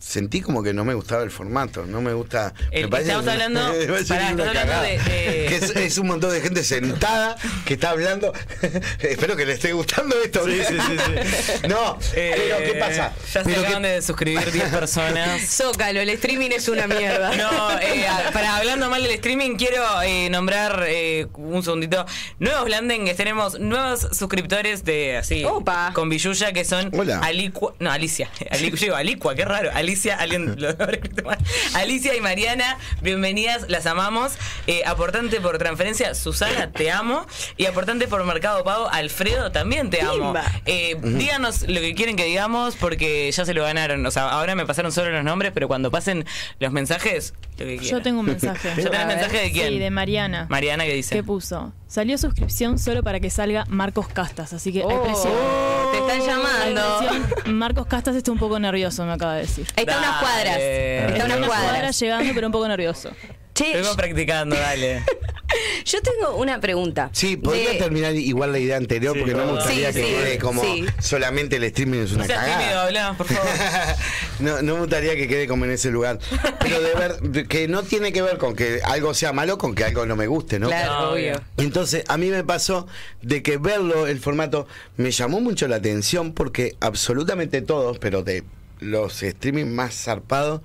sentí 0.00 0.40
como 0.40 0.62
que 0.62 0.72
no 0.72 0.84
me 0.84 0.94
gustaba 0.94 1.22
el 1.22 1.30
formato, 1.30 1.84
no 1.86 2.00
me 2.00 2.12
gusta. 2.14 2.54
El- 2.70 2.84
me 2.84 2.88
parece 2.88 3.10
estamos 3.10 3.28
hablando- 3.28 3.72
me 3.72 3.86
pará, 3.86 4.00
estamos 4.00 4.46
hablando 4.48 4.82
de- 4.82 4.98
de- 4.98 5.46
Que 5.46 5.56
es, 5.56 5.76
es 5.76 5.98
un 5.98 6.06
montón 6.08 6.32
de 6.32 6.40
gente 6.40 6.64
sentada 6.64 7.36
que 7.66 7.74
está 7.74 7.90
hablando. 7.90 8.32
Espero 9.00 9.36
que 9.36 9.44
le 9.46 9.52
esté 9.52 9.72
gustando 9.72 10.16
esto. 10.22 10.44
Sí, 10.46 10.60
sí, 10.66 10.74
sí, 10.74 10.96
sí. 10.98 11.60
No, 11.68 11.98
pero 12.14 12.58
¿qué 12.58 12.76
pasa? 12.80 13.08
Eh, 13.08 13.20
Ya 13.34 13.44
se 13.44 13.56
acaban 13.56 13.82
que- 13.82 13.88
de 13.88 14.02
suscribir 14.02 14.50
10 14.50 14.64
personas. 14.70 15.48
Zócalo, 15.48 16.00
el 16.00 16.08
streaming 16.10 16.50
es 16.50 16.68
una 16.68 16.86
mierda. 16.86 17.34
No, 17.36 17.78
eh, 17.80 18.06
para 18.32 18.56
hablando 18.56 18.88
mal 18.88 19.02
del 19.02 19.12
streaming, 19.12 19.56
quiero 19.56 19.84
eh, 20.02 20.28
nombrar 20.30 20.84
eh, 20.88 21.26
un 21.34 21.62
segundito. 21.62 22.06
Nuevos 22.38 22.64
Blandengues, 22.64 23.16
tenemos 23.16 23.60
nuevos 23.60 24.00
suscriptores 24.12 24.84
de 24.84 25.18
así. 25.18 25.44
Opa. 25.44 25.90
Con 25.94 26.08
Villuya 26.08 26.52
que 26.52 26.64
son 26.64 26.90
Hola. 26.96 27.18
Alicua. 27.20 27.74
No, 27.78 27.90
Alicia. 27.90 28.30
Ali- 28.50 28.70
yo 28.70 28.76
digo 28.76 28.96
Alicua, 28.96 29.34
qué 29.34 29.44
raro. 29.44 29.70
Alicia, 29.90 30.14
alguien 30.14 30.54
lo 30.60 30.68
habrá 30.68 30.92
escrito 30.92 31.24
mal. 31.24 31.36
Alicia 31.74 32.14
y 32.14 32.20
Mariana, 32.20 32.78
bienvenidas, 33.02 33.64
las 33.68 33.86
amamos. 33.86 34.34
Eh, 34.68 34.82
aportante 34.86 35.40
por 35.40 35.58
transferencia, 35.58 36.14
Susana, 36.14 36.70
te 36.70 36.92
amo. 36.92 37.26
Y 37.56 37.66
aportante 37.66 38.06
por 38.06 38.22
Mercado 38.22 38.62
Pago, 38.62 38.88
Alfredo, 38.88 39.50
también 39.50 39.90
te 39.90 40.00
amo. 40.00 40.32
Eh, 40.64 40.96
Díganos 41.02 41.62
lo 41.62 41.80
que 41.80 41.96
quieren 41.96 42.14
que 42.14 42.24
digamos 42.24 42.76
porque 42.76 43.32
ya 43.32 43.44
se 43.44 43.52
lo 43.52 43.64
ganaron. 43.64 44.06
O 44.06 44.12
sea, 44.12 44.28
ahora 44.28 44.54
me 44.54 44.64
pasaron 44.64 44.92
solo 44.92 45.10
los 45.10 45.24
nombres, 45.24 45.50
pero 45.52 45.66
cuando 45.66 45.90
pasen 45.90 46.24
los 46.60 46.70
mensajes, 46.70 47.34
lo 47.58 47.66
que 47.66 47.78
Yo 47.78 48.00
tengo 48.00 48.20
un 48.20 48.26
mensaje. 48.26 48.68
¿Ya 48.76 48.90
tenés 48.90 49.00
A 49.00 49.06
ver. 49.06 49.16
mensaje 49.16 49.38
de 49.38 49.50
quién? 49.50 49.68
Sí, 49.70 49.78
de 49.80 49.90
Mariana. 49.90 50.46
Mariana 50.48 50.84
que 50.84 50.94
dice. 50.94 51.16
¿Qué 51.16 51.24
puso? 51.24 51.72
Salió 51.90 52.16
suscripción 52.18 52.78
solo 52.78 53.02
para 53.02 53.18
que 53.18 53.30
salga 53.30 53.64
Marcos 53.68 54.06
Castas, 54.06 54.52
así 54.52 54.72
que 54.72 54.78
hay 54.78 54.84
Oh, 54.84 55.02
presión. 55.02 55.32
te 55.90 55.98
están 55.98 56.20
Hay 56.20 56.26
llamando. 56.26 56.98
presión. 57.00 57.58
Marcos 57.58 57.86
Castas 57.88 58.14
está 58.14 58.30
un 58.30 58.38
poco 58.38 58.60
nervioso, 58.60 59.04
me 59.04 59.12
acaba 59.12 59.34
de 59.34 59.40
decir. 59.40 59.66
Está 59.74 59.96
a 59.96 59.98
unas 59.98 60.20
cuadras. 60.20 60.56
Está 60.56 60.62
a 60.62 61.08
Está 61.08 61.24
unas 61.24 61.38
una 61.38 61.46
cuadra 61.48 61.68
cuadras. 61.72 61.98
llegando, 61.98 62.32
pero 62.32 62.46
un 62.46 62.52
poco 62.52 62.68
nervioso. 62.68 63.10
Che, 63.54 63.72
Vengo 63.74 63.96
practicando, 63.96 64.54
dale. 64.54 65.02
yo 65.84 65.98
tengo 66.02 66.36
una 66.36 66.60
pregunta. 66.60 67.10
Sí, 67.12 67.36
podría 67.36 67.70
De- 67.72 67.78
terminar 67.78 68.14
igual 68.14 68.52
la 68.52 68.58
idea 68.58 68.76
anterior 68.76 69.14
Sí, 69.14 69.20
porque 69.20 69.32
no 69.34 69.40
me 69.40 69.46
no. 69.46 69.52
gustaría 69.54 69.92
Sí, 69.92 70.00
que 70.00 70.06
sí, 70.06 70.12
quede 70.14 70.38
como 70.38 70.62
sí. 70.62 70.86
solamente 71.00 71.56
el 71.56 71.64
streaming 71.64 71.98
es 72.00 72.10
No 72.12 72.16
una 72.18 72.26
seas 72.26 72.38
cagada. 72.40 72.58
tímido, 72.60 72.80
habla, 72.80 73.14
por 73.16 73.26
favor. 73.26 73.50
no, 74.40 74.62
no 74.62 74.74
me 74.74 74.80
gustaría 74.80 75.16
que 75.16 75.28
quede 75.28 75.46
como 75.46 75.64
en 75.64 75.72
ese 75.72 75.90
lugar. 75.90 76.18
Pero 76.60 76.80
de 76.80 76.94
ver, 76.94 77.46
que 77.48 77.68
no 77.68 77.82
tiene 77.82 78.12
que 78.12 78.22
ver 78.22 78.38
con 78.38 78.54
que 78.54 78.80
algo 78.84 79.14
sea 79.14 79.32
malo, 79.32 79.58
con 79.58 79.74
que 79.74 79.84
algo 79.84 80.06
no 80.06 80.16
me 80.16 80.26
guste, 80.26 80.58
¿no? 80.58 80.68
Claro, 80.68 80.92
No, 80.92 80.98
obvio. 81.10 81.32
obvio. 81.34 81.42
Entonces, 81.58 82.04
a 82.08 82.16
mí 82.16 82.28
me 82.28 82.44
pasó 82.44 82.86
de 83.22 83.42
que 83.42 83.56
verlo, 83.58 84.06
el 84.06 84.20
formato, 84.20 84.66
me 84.96 85.10
llamó 85.10 85.40
mucho 85.40 85.66
la 85.68 85.76
atención 85.76 86.32
porque 86.32 86.76
absolutamente 86.80 87.62
todos, 87.62 87.98
pero 87.98 88.22
de 88.22 88.44
los 88.80 89.22
streaming 89.22 89.66
más 89.66 89.94
zarpados, 89.94 90.62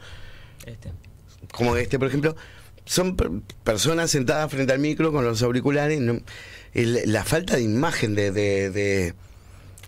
Este. 0.66 0.92
como 1.52 1.76
este, 1.76 2.00
por 2.00 2.08
ejemplo, 2.08 2.36
son 2.86 3.16
per- 3.16 3.30
personas 3.64 4.12
sentadas 4.12 4.52
frente 4.52 4.74
al 4.74 4.80
micro 4.80 5.12
con 5.12 5.26
los 5.26 5.42
auriculares. 5.44 6.00
no- 6.00 6.20
el- 6.74 7.02
la 7.12 7.24
falta 7.24 7.56
de 7.56 7.62
imagen 7.64 8.16
de. 8.16 8.32
de- 8.32 8.70
de- 8.70 9.14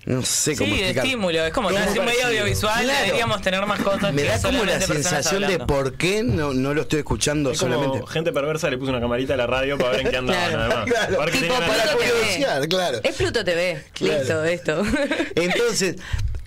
no 0.06 0.22
sé 0.24 0.56
cómo 0.56 0.74
Sí, 0.74 0.80
de 0.82 0.92
estímulo. 0.92 1.44
Es 1.46 1.52
como 1.52 1.68
¿Cómo 1.68 1.80
es 1.82 1.98
un 2.00 2.06
medio 2.06 2.28
audiovisual, 2.28 2.82
Claro. 2.86 3.06
deberíamos 3.06 3.42
tener 3.42 3.66
más 3.66 3.82
cosas 3.82 4.14
Me 4.14 4.22
que 4.22 4.30
da 4.30 4.42
como 4.42 4.64
la 4.64 4.80
solamente 4.80 4.88
sensación 5.04 5.42
de 5.48 5.60
por 5.60 5.96
qué 5.96 6.24
no, 6.24 6.54
no 6.54 6.74
lo 6.74 6.84
estoy 6.84 7.00
escuchando 7.00 7.52
Es 7.52 7.60
como 7.60 7.74
solamente. 7.74 8.08
gente 8.08 8.32
perversa 8.32 8.70
le 8.70 8.78
puso 8.78 8.92
una 8.92 9.02
camarita 9.02 9.34
a 9.34 9.38
la 9.38 9.48
radio 9.48 9.78
para 9.78 9.92
ver 9.92 10.00
en 10.06 10.10
qué 10.12 10.16
andaban, 10.18 10.50
Claro. 10.50 10.64
además. 10.64 10.86
Claro. 10.86 11.18
Para 11.18 11.32
Tipo, 11.34 11.54
para 11.56 11.92
curiosear, 11.92 12.68
claro. 12.70 13.00
Es 13.04 13.16
Pluto 13.18 13.44
TV. 13.44 13.84
Claro. 13.94 14.18
Listo, 14.20 14.44
esto. 14.46 14.84
Entonces, 15.36 15.96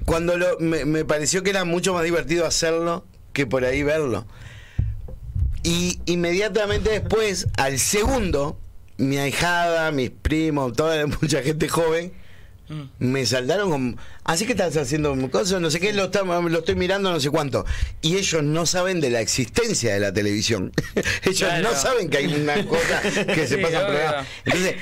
cuando 0.06 0.38
lo, 0.38 0.58
me, 0.58 0.86
me 0.86 1.04
pareció 1.04 1.42
que 1.42 1.50
era 1.50 1.64
mucho 1.66 1.92
más 1.92 2.04
divertido 2.04 2.46
hacerlo 2.46 3.04
que 3.34 3.46
por 3.46 3.66
ahí 3.66 3.82
verlo. 3.82 4.26
Y 5.62 6.00
inmediatamente 6.06 6.90
después, 6.90 7.48
al 7.56 7.78
segundo, 7.78 8.58
mi 8.96 9.18
ahijada, 9.18 9.90
mis 9.90 10.10
primos, 10.10 10.72
toda 10.74 11.06
mucha 11.20 11.42
gente 11.42 11.68
joven, 11.68 12.12
me 13.00 13.26
saltaron 13.26 13.68
con. 13.70 13.96
Así 14.22 14.46
que 14.46 14.52
estás 14.52 14.76
haciendo 14.76 15.16
cosas, 15.30 15.60
no 15.60 15.70
sé 15.70 15.80
qué, 15.80 15.92
lo, 15.92 16.08
lo 16.08 16.58
estoy 16.60 16.76
mirando, 16.76 17.10
no 17.10 17.18
sé 17.18 17.28
cuánto. 17.28 17.66
Y 18.00 18.16
ellos 18.16 18.44
no 18.44 18.64
saben 18.64 19.00
de 19.00 19.10
la 19.10 19.20
existencia 19.20 19.92
de 19.92 19.98
la 20.00 20.12
televisión. 20.12 20.72
ellos 21.24 21.38
Claro. 21.48 21.68
no 21.70 21.74
saben 21.76 22.08
que 22.08 22.18
hay 22.18 22.26
una 22.32 22.64
cosa 22.66 23.02
que 23.02 23.46
se 23.48 23.56
Sí, 23.56 23.62
pasa 23.62 23.86
por. 23.86 23.96
Entonces, 24.44 24.76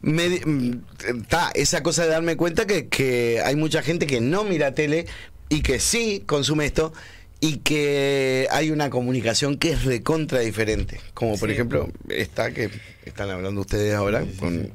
me 0.00 0.28
mm, 0.30 0.82
ta, 1.28 1.50
esa 1.54 1.82
cosa 1.82 2.04
de 2.04 2.08
darme 2.08 2.36
cuenta 2.36 2.66
que, 2.66 2.88
que 2.88 3.42
hay 3.44 3.54
mucha 3.56 3.82
gente 3.82 4.06
que 4.06 4.20
no 4.22 4.44
mira 4.44 4.72
tele 4.74 5.06
y 5.50 5.60
que 5.60 5.78
sí 5.78 6.22
consume 6.26 6.64
esto 6.64 6.92
y 7.40 7.58
que 7.58 8.48
hay 8.50 8.70
una 8.70 8.90
comunicación 8.90 9.56
que 9.58 9.70
es 9.72 9.84
recontra 9.84 10.40
diferente. 10.40 11.00
Como 11.14 11.36
por 11.38 11.48
Sí. 11.48 11.54
ejemplo 11.54 11.88
esta 12.08 12.52
que 12.52 12.70
están 13.04 13.30
hablando 13.30 13.60
ustedes 13.60 13.94
ahora 13.94 14.24
con 14.38 14.70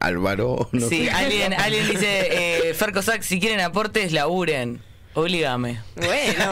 Álvaro. 0.00 0.68
no 0.72 0.88
Sí, 0.88 1.04
sé. 1.06 1.10
alguien, 1.10 1.52
alguien 1.54 1.88
dice, 1.88 2.68
eh, 2.70 2.74
Ferco 2.74 3.02
Sac, 3.02 3.22
si 3.22 3.38
quieren 3.40 3.60
aportes, 3.60 4.12
laburen. 4.12 4.80
Obligame. 5.16 5.80
Bueno. 5.96 6.50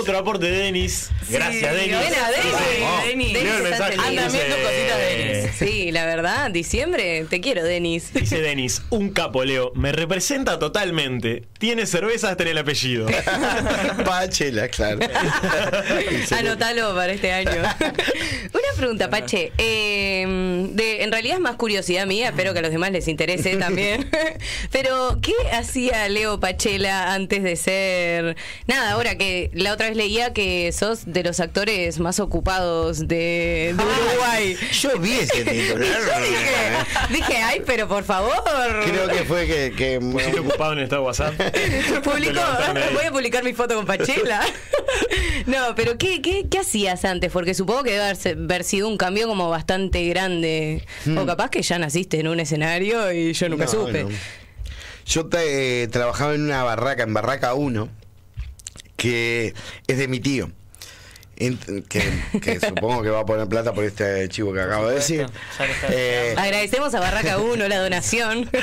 Otro 0.00 0.18
aporte 0.18 0.46
de 0.46 0.58
Denis. 0.58 1.08
Gracias, 1.28 1.72
Denis. 1.72 1.96
buena, 1.96 2.30
Denis. 2.30 2.54
Sí, 2.58 3.08
Denis. 3.08 3.32
Leo 3.32 3.56
el 3.56 3.62
mensaje. 3.62 3.96
Anda 4.04 4.24
dice- 4.24 4.36
viendo 4.38 4.56
cositas 4.56 4.98
de 4.98 5.04
Denis. 5.16 5.50
Sí, 5.56 5.92
la 5.92 6.04
verdad, 6.06 6.50
diciembre, 6.50 7.26
te 7.30 7.40
quiero, 7.40 7.62
Denis. 7.62 8.12
Dice 8.12 8.40
Denis, 8.40 8.82
un 8.90 9.10
capo, 9.10 9.44
Leo. 9.44 9.70
Me 9.76 9.92
representa 9.92 10.58
totalmente. 10.58 11.44
Tiene 11.58 11.86
cerveza 11.86 12.30
hasta 12.30 12.42
en 12.42 12.48
el 12.50 12.58
apellido. 12.58 13.06
Pachela, 14.04 14.68
claro. 14.68 14.98
Anótalo 16.36 16.94
para 16.94 17.12
este 17.12 17.32
año. 17.32 17.50
Una 18.52 18.76
pregunta, 18.76 19.10
Pache. 19.10 19.52
eh, 19.58 20.66
de, 20.72 21.02
en 21.04 21.12
realidad 21.12 21.36
es 21.36 21.40
más 21.40 21.56
curiosidad 21.56 22.06
mía, 22.06 22.28
espero 22.30 22.52
que 22.52 22.58
a 22.58 22.62
los 22.62 22.70
demás 22.72 22.90
les 22.90 23.06
interese 23.08 23.56
también. 23.56 24.10
Pero, 24.72 25.18
¿qué 25.22 25.34
hacía 25.52 26.08
Leo 26.08 26.40
Pachela 26.40 27.14
antes 27.14 27.42
de 27.42 27.56
ser. 27.60 28.36
Nada, 28.66 28.92
ahora 28.92 29.16
que 29.16 29.50
la 29.54 29.72
otra 29.72 29.86
vez 29.88 29.96
leía 29.96 30.32
que 30.32 30.72
sos 30.72 31.02
de 31.06 31.22
los 31.22 31.38
actores 31.40 32.00
más 32.00 32.18
ocupados 32.20 33.06
de, 33.06 33.74
de 33.76 33.84
Uruguay. 33.84 34.56
Yo 34.72 34.98
vi 34.98 35.12
ese 35.12 35.44
título. 35.44 35.84
dije, 35.84 37.10
dije, 37.10 37.36
ay, 37.42 37.62
pero 37.64 37.86
por 37.86 38.02
favor. 38.04 38.32
Creo 38.84 39.08
que 39.08 39.24
fue 39.24 39.46
que, 39.46 39.72
que 39.76 40.00
Pusiste 40.00 40.40
ocupado 40.40 40.72
en 40.72 40.78
el 40.78 40.84
estado 40.84 41.02
WhatsApp. 41.04 41.34
Ahí. 41.40 42.92
voy 42.94 43.04
a 43.06 43.10
publicar 43.12 43.44
mi 43.44 43.52
foto 43.52 43.74
con 43.76 43.86
Pachela. 43.86 44.40
No, 45.46 45.74
pero 45.74 45.96
¿qué, 45.96 46.20
qué, 46.20 46.46
qué 46.50 46.58
hacías 46.58 47.04
antes? 47.04 47.32
Porque 47.32 47.54
supongo 47.54 47.82
que 47.82 47.92
debe 47.92 48.04
haber, 48.04 48.36
haber 48.36 48.64
sido 48.64 48.88
un 48.88 48.96
cambio 48.98 49.26
como 49.26 49.48
bastante 49.48 50.04
grande. 50.08 50.84
O 51.16 51.24
capaz 51.24 51.48
que 51.50 51.62
ya 51.62 51.78
naciste 51.78 52.20
en 52.20 52.28
un 52.28 52.40
escenario 52.40 53.10
y 53.12 53.32
yo 53.32 53.48
nunca 53.48 53.64
No, 53.64 53.70
supe. 53.70 54.04
no. 54.04 54.10
Yo 55.10 55.28
eh, 55.38 55.88
trabajaba 55.90 56.34
en 56.34 56.42
una 56.44 56.62
barraca, 56.62 57.02
en 57.02 57.12
Barraca 57.12 57.54
1, 57.54 57.88
que 58.96 59.54
es 59.86 59.98
de 59.98 60.08
mi 60.08 60.20
tío. 60.20 60.50
Que, 61.88 62.02
que 62.42 62.60
supongo 62.68 63.02
que 63.02 63.08
va 63.08 63.20
a 63.20 63.24
poner 63.24 63.48
plata 63.48 63.72
por 63.72 63.82
este 63.84 64.28
chivo 64.28 64.52
que 64.52 64.60
acabo 64.60 64.88
de 64.88 64.96
decir. 64.96 65.26
Eh, 65.88 66.34
Agradecemos 66.36 66.94
a 66.94 67.00
Barraca 67.00 67.38
1 67.38 67.66
la 67.68 67.78
donación. 67.78 68.48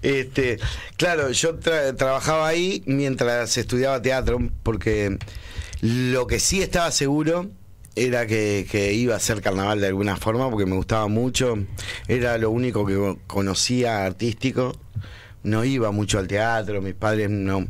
Este, 0.00 0.58
claro, 0.96 1.30
yo 1.32 1.58
tra- 1.58 1.96
trabajaba 1.96 2.46
ahí 2.46 2.84
mientras 2.86 3.56
estudiaba 3.56 4.00
teatro, 4.00 4.38
porque 4.62 5.18
lo 5.80 6.28
que 6.28 6.38
sí 6.38 6.62
estaba 6.62 6.92
seguro 6.92 7.50
era 7.96 8.24
que, 8.28 8.64
que 8.70 8.92
iba 8.92 9.16
a 9.16 9.18
ser 9.20 9.42
carnaval 9.42 9.80
de 9.80 9.88
alguna 9.88 10.16
forma, 10.16 10.48
porque 10.50 10.66
me 10.66 10.76
gustaba 10.76 11.08
mucho. 11.08 11.58
Era 12.06 12.38
lo 12.38 12.50
único 12.52 12.86
que 12.86 13.16
conocía 13.26 14.04
artístico. 14.06 14.78
No 15.42 15.64
iba 15.64 15.90
mucho 15.90 16.18
al 16.18 16.28
teatro, 16.28 16.82
mis 16.82 16.94
padres 16.94 17.30
no, 17.30 17.66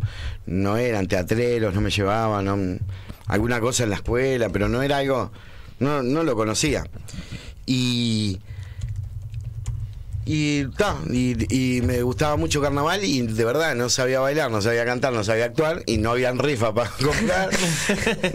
no 0.47 0.77
eran 0.77 1.07
teatreros, 1.07 1.75
no 1.75 1.81
me 1.81 1.91
llevaban, 1.91 2.81
alguna 3.27 3.61
cosa 3.61 3.85
en 3.85 3.91
la 3.91 3.97
escuela, 3.97 4.49
pero 4.49 4.69
no 4.69 4.83
era 4.83 4.99
algo, 4.99 5.31
no, 5.79 6.03
no 6.03 6.23
lo 6.23 6.35
conocía. 6.35 6.85
Y 7.67 8.41
y, 10.31 10.67
y, 11.49 11.81
me 11.81 12.03
gustaba 12.03 12.37
mucho 12.37 12.61
carnaval 12.61 13.03
y 13.03 13.23
de 13.23 13.45
verdad 13.47 13.75
no 13.75 13.89
sabía 13.89 14.21
bailar, 14.21 14.51
no 14.51 14.61
sabía 14.61 14.85
cantar, 14.85 15.15
no 15.15 15.25
sabía 15.25 15.47
actuar 15.47 15.83
y 15.87 15.97
no 15.97 16.11
habían 16.11 16.39
rifa 16.39 16.75
para 16.75 16.91
comprar. 17.03 17.49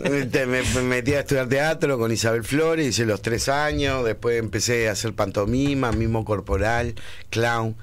Este, 0.03 0.47
me, 0.47 0.63
me 0.63 0.81
metí 0.81 1.13
a 1.13 1.19
estudiar 1.19 1.47
teatro 1.47 1.99
con 1.99 2.11
Isabel 2.11 2.43
Flores, 2.43 2.87
hice 2.87 3.05
los 3.05 3.21
tres 3.21 3.47
años, 3.47 4.03
después 4.03 4.39
empecé 4.39 4.89
a 4.89 4.93
hacer 4.93 5.13
pantomima, 5.13 5.91
mismo 5.91 6.25
corporal, 6.25 6.95
clown, 7.29 7.75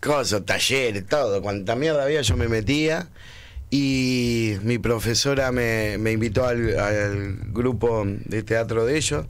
cosas, 0.00 0.44
talleres, 0.44 1.06
todo. 1.06 1.42
Cuanta 1.42 1.74
mierda 1.76 2.04
había 2.04 2.22
yo 2.22 2.36
me 2.36 2.48
metía 2.48 3.08
y 3.70 4.54
mi 4.62 4.78
profesora 4.78 5.52
me, 5.52 5.98
me 5.98 6.12
invitó 6.12 6.46
al, 6.46 6.78
al 6.78 7.36
grupo 7.52 8.04
de 8.06 8.42
teatro 8.42 8.86
de 8.86 8.96
ellos, 8.96 9.26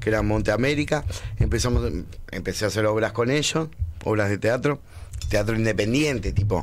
que 0.00 0.08
era 0.10 0.22
Monte 0.22 0.50
América. 0.52 1.04
Empezamos, 1.38 1.90
empecé 2.30 2.64
a 2.64 2.68
hacer 2.68 2.86
obras 2.86 3.12
con 3.12 3.30
ellos, 3.30 3.68
obras 4.04 4.30
de 4.30 4.38
teatro, 4.38 4.80
teatro 5.28 5.54
independiente, 5.56 6.32
tipo. 6.32 6.62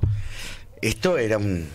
Esto 0.82 1.18
era 1.18 1.38
un. 1.38 1.68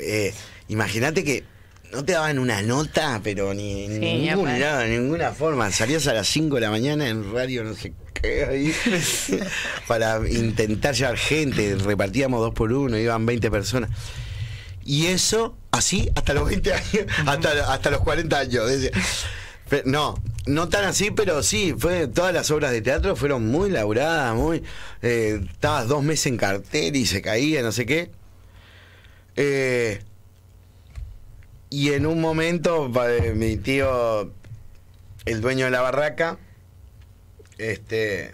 eh, 0.00 0.32
Imagínate 0.68 1.24
que 1.24 1.44
no 1.92 2.04
te 2.04 2.12
daban 2.12 2.38
una 2.38 2.60
nota, 2.62 3.20
pero 3.24 3.54
ni 3.54 3.84
en 3.84 3.92
Sí, 3.94 3.98
ningún 4.00 4.46
de 4.46 4.88
ninguna 4.88 5.32
forma. 5.32 5.70
Salías 5.70 6.06
a 6.06 6.12
las 6.12 6.28
5 6.28 6.56
de 6.56 6.60
la 6.60 6.70
mañana 6.70 7.08
en 7.08 7.32
radio, 7.32 7.64
no 7.64 7.74
sé 7.74 7.92
ahí, 8.22 8.74
para 9.86 10.28
intentar 10.28 10.94
llevar 10.94 11.16
gente. 11.16 11.76
Repartíamos 11.76 12.40
dos 12.40 12.54
por 12.54 12.72
uno, 12.72 12.96
iban 12.98 13.26
20 13.26 13.50
personas. 13.50 13.90
Y 14.84 15.06
eso, 15.06 15.56
así, 15.70 16.10
hasta 16.14 16.34
los 16.34 16.48
20 16.48 16.72
años, 16.72 17.06
hasta, 17.26 17.72
hasta 17.72 17.90
los 17.90 18.00
40 18.00 18.38
años. 18.38 18.68
Decía. 18.68 18.90
No, 19.84 20.14
no 20.46 20.68
tan 20.68 20.84
así, 20.84 21.10
pero 21.10 21.42
sí, 21.42 21.74
fue 21.76 22.06
todas 22.08 22.32
las 22.32 22.50
obras 22.50 22.72
de 22.72 22.80
teatro 22.80 23.16
fueron 23.16 23.46
muy 23.46 23.70
laburadas, 23.70 24.34
muy... 24.34 24.62
eh, 25.02 25.40
estabas 25.50 25.88
dos 25.88 26.02
meses 26.02 26.26
en 26.26 26.38
cartel 26.38 26.96
y 26.96 27.04
se 27.04 27.20
caía, 27.20 27.62
no 27.62 27.70
sé 27.70 27.84
qué. 27.84 28.10
Eh, 29.36 30.02
y 31.70 31.92
en 31.92 32.06
un 32.06 32.20
momento, 32.20 32.90
eh, 33.06 33.34
mi 33.34 33.56
tío, 33.58 34.32
el 35.26 35.40
dueño 35.42 35.66
de 35.66 35.70
la 35.70 35.82
barraca, 35.82 36.38
este, 37.58 38.32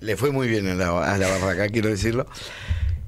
le 0.00 0.16
fue 0.16 0.30
muy 0.30 0.48
bien 0.48 0.66
a 0.68 0.74
la, 0.74 1.12
a 1.14 1.18
la 1.18 1.28
barraca, 1.28 1.68
quiero 1.68 1.88
decirlo. 1.88 2.26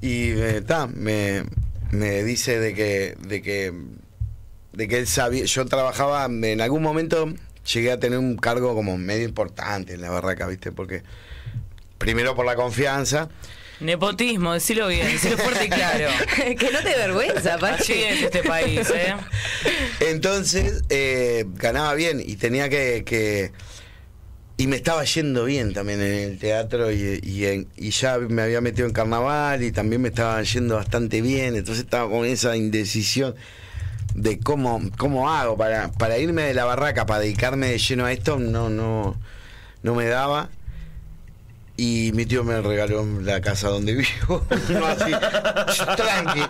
Y 0.01 0.31
eh, 0.31 0.61
ta, 0.65 0.87
me, 0.87 1.43
me 1.91 2.23
dice 2.23 2.59
de 2.59 2.73
que, 2.73 3.15
de 3.25 3.41
que, 3.41 3.73
de 4.73 4.87
que 4.87 4.97
él 4.97 5.07
sabía, 5.07 5.45
yo 5.45 5.65
trabajaba, 5.65 6.25
en 6.25 6.61
algún 6.61 6.81
momento 6.83 7.33
llegué 7.73 7.91
a 7.91 7.99
tener 7.99 8.19
un 8.19 8.35
cargo 8.35 8.75
como 8.75 8.97
medio 8.97 9.23
importante 9.23 9.93
en 9.93 10.01
la 10.01 10.09
barraca, 10.09 10.45
¿viste? 10.47 10.71
Porque 10.73 11.03
primero 11.97 12.35
por 12.35 12.45
la 12.45 12.55
confianza. 12.55 13.29
Nepotismo, 13.79 14.53
decilo 14.53 14.87
bien, 14.87 15.07
decilo 15.07 15.37
fuerte 15.37 15.65
y 15.65 15.69
claro. 15.69 16.09
que 16.57 16.71
no 16.71 16.79
te 16.83 16.95
vergüenza, 16.95 17.55
Así 17.55 17.61
Pachi. 17.61 17.93
es 17.93 18.21
este 18.23 18.43
país, 18.43 18.89
¿eh? 18.93 19.13
Entonces 20.01 20.83
eh, 20.89 21.45
ganaba 21.55 21.93
bien 21.93 22.21
y 22.25 22.35
tenía 22.35 22.69
que, 22.69 23.03
que- 23.05 23.51
Y 24.55 24.67
me 24.67 24.75
estaba 24.75 25.03
yendo 25.03 25.45
bien 25.45 25.73
también 25.73 25.99
en 26.01 26.13
el 26.31 26.37
teatro 26.39 26.91
y, 26.91 27.19
y, 27.23 27.45
en- 27.45 27.67
y 27.75 27.89
ya 27.89 28.17
me 28.19 28.43
había 28.43 28.61
metido 28.61 28.87
en 28.87 28.93
carnaval 28.93 29.63
y 29.63 29.71
también 29.71 30.01
me 30.01 30.09
estaba 30.09 30.41
yendo 30.43 30.75
bastante 30.75 31.21
bien. 31.21 31.55
Entonces 31.55 31.83
estaba 31.83 32.09
con 32.09 32.25
esa 32.25 32.55
indecisión 32.55 33.33
de 34.13 34.39
cómo, 34.39 34.79
cómo 34.97 35.31
hago 35.31 35.57
para, 35.57 35.91
para 35.93 36.19
irme 36.19 36.43
de 36.43 36.53
la 36.53 36.65
barraca, 36.65 37.05
para 37.07 37.21
dedicarme 37.21 37.67
de 37.69 37.79
lleno 37.79 38.05
a 38.05 38.11
esto, 38.11 38.37
no, 38.37 38.69
no, 38.69 39.19
no 39.81 39.95
me 39.95 40.05
daba. 40.05 40.49
Y 41.75 42.11
mi 42.13 42.27
tío 42.27 42.43
me 42.43 42.61
regaló 42.61 43.03
la 43.21 43.41
casa 43.41 43.69
donde 43.69 43.93
vivo. 43.95 44.45
No 44.69 44.85
así, 44.85 45.11
tranqui. 45.97 46.41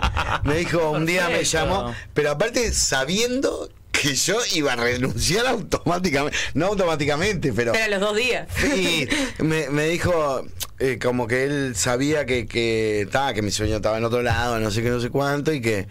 Me 0.43 0.55
dijo, 0.57 0.91
un 0.91 1.05
día 1.05 1.29
me 1.29 1.45
llamó, 1.45 1.95
pero 2.13 2.31
aparte 2.31 2.73
sabiendo 2.73 3.69
que 4.03 4.15
yo 4.15 4.37
iba 4.53 4.73
a 4.73 4.75
renunciar 4.75 5.47
automáticamente. 5.47 6.37
No 6.53 6.67
automáticamente, 6.67 7.53
pero. 7.53 7.71
Pero 7.71 7.85
a 7.85 7.87
los 7.87 8.01
dos 8.01 8.17
días. 8.17 8.47
Sí, 8.57 9.07
me, 9.39 9.69
me 9.69 9.87
dijo 9.87 10.45
eh, 10.79 10.99
como 11.01 11.25
que 11.25 11.45
él 11.45 11.75
sabía 11.77 12.25
que 12.25 12.45
que, 12.45 13.07
ta, 13.09 13.33
que 13.33 13.41
mi 13.41 13.51
sueño 13.51 13.77
estaba 13.77 13.97
en 13.97 14.03
otro 14.03 14.21
lado, 14.21 14.59
no 14.59 14.71
sé 14.71 14.83
qué, 14.83 14.89
no 14.89 14.99
sé 14.99 15.09
cuánto, 15.09 15.53
y 15.53 15.61
que 15.61 15.87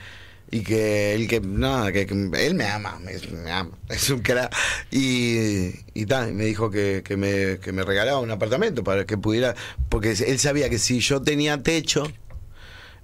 y 0.51 0.61
que 0.61 1.15
él 1.15 1.27
que 1.27 1.41
nada, 1.41 1.91
que, 1.93 2.07
que 2.07 2.13
él 2.13 2.55
me 2.55 2.67
ama, 2.67 2.99
me, 2.99 3.19
me 3.43 3.51
ama, 3.51 3.79
es 3.89 4.11
un 4.11 4.21
crack. 4.21 4.55
Y, 4.91 5.71
y 5.95 6.05
ta, 6.05 6.29
y 6.29 6.33
me 6.33 6.45
dijo 6.45 6.71
que, 6.71 7.03
que 7.03 7.17
me, 7.17 7.59
que 7.61 7.73
me 7.73 7.83
regalaba 7.83 8.21
un 8.21 8.31
apartamento 8.31 8.85
para 8.85 9.07
que 9.07 9.17
pudiera, 9.17 9.55
porque 9.89 10.11
él 10.11 10.39
sabía 10.39 10.69
que 10.69 10.79
si 10.79 11.01
yo 11.01 11.23
tenía 11.23 11.63
techo, 11.63 12.13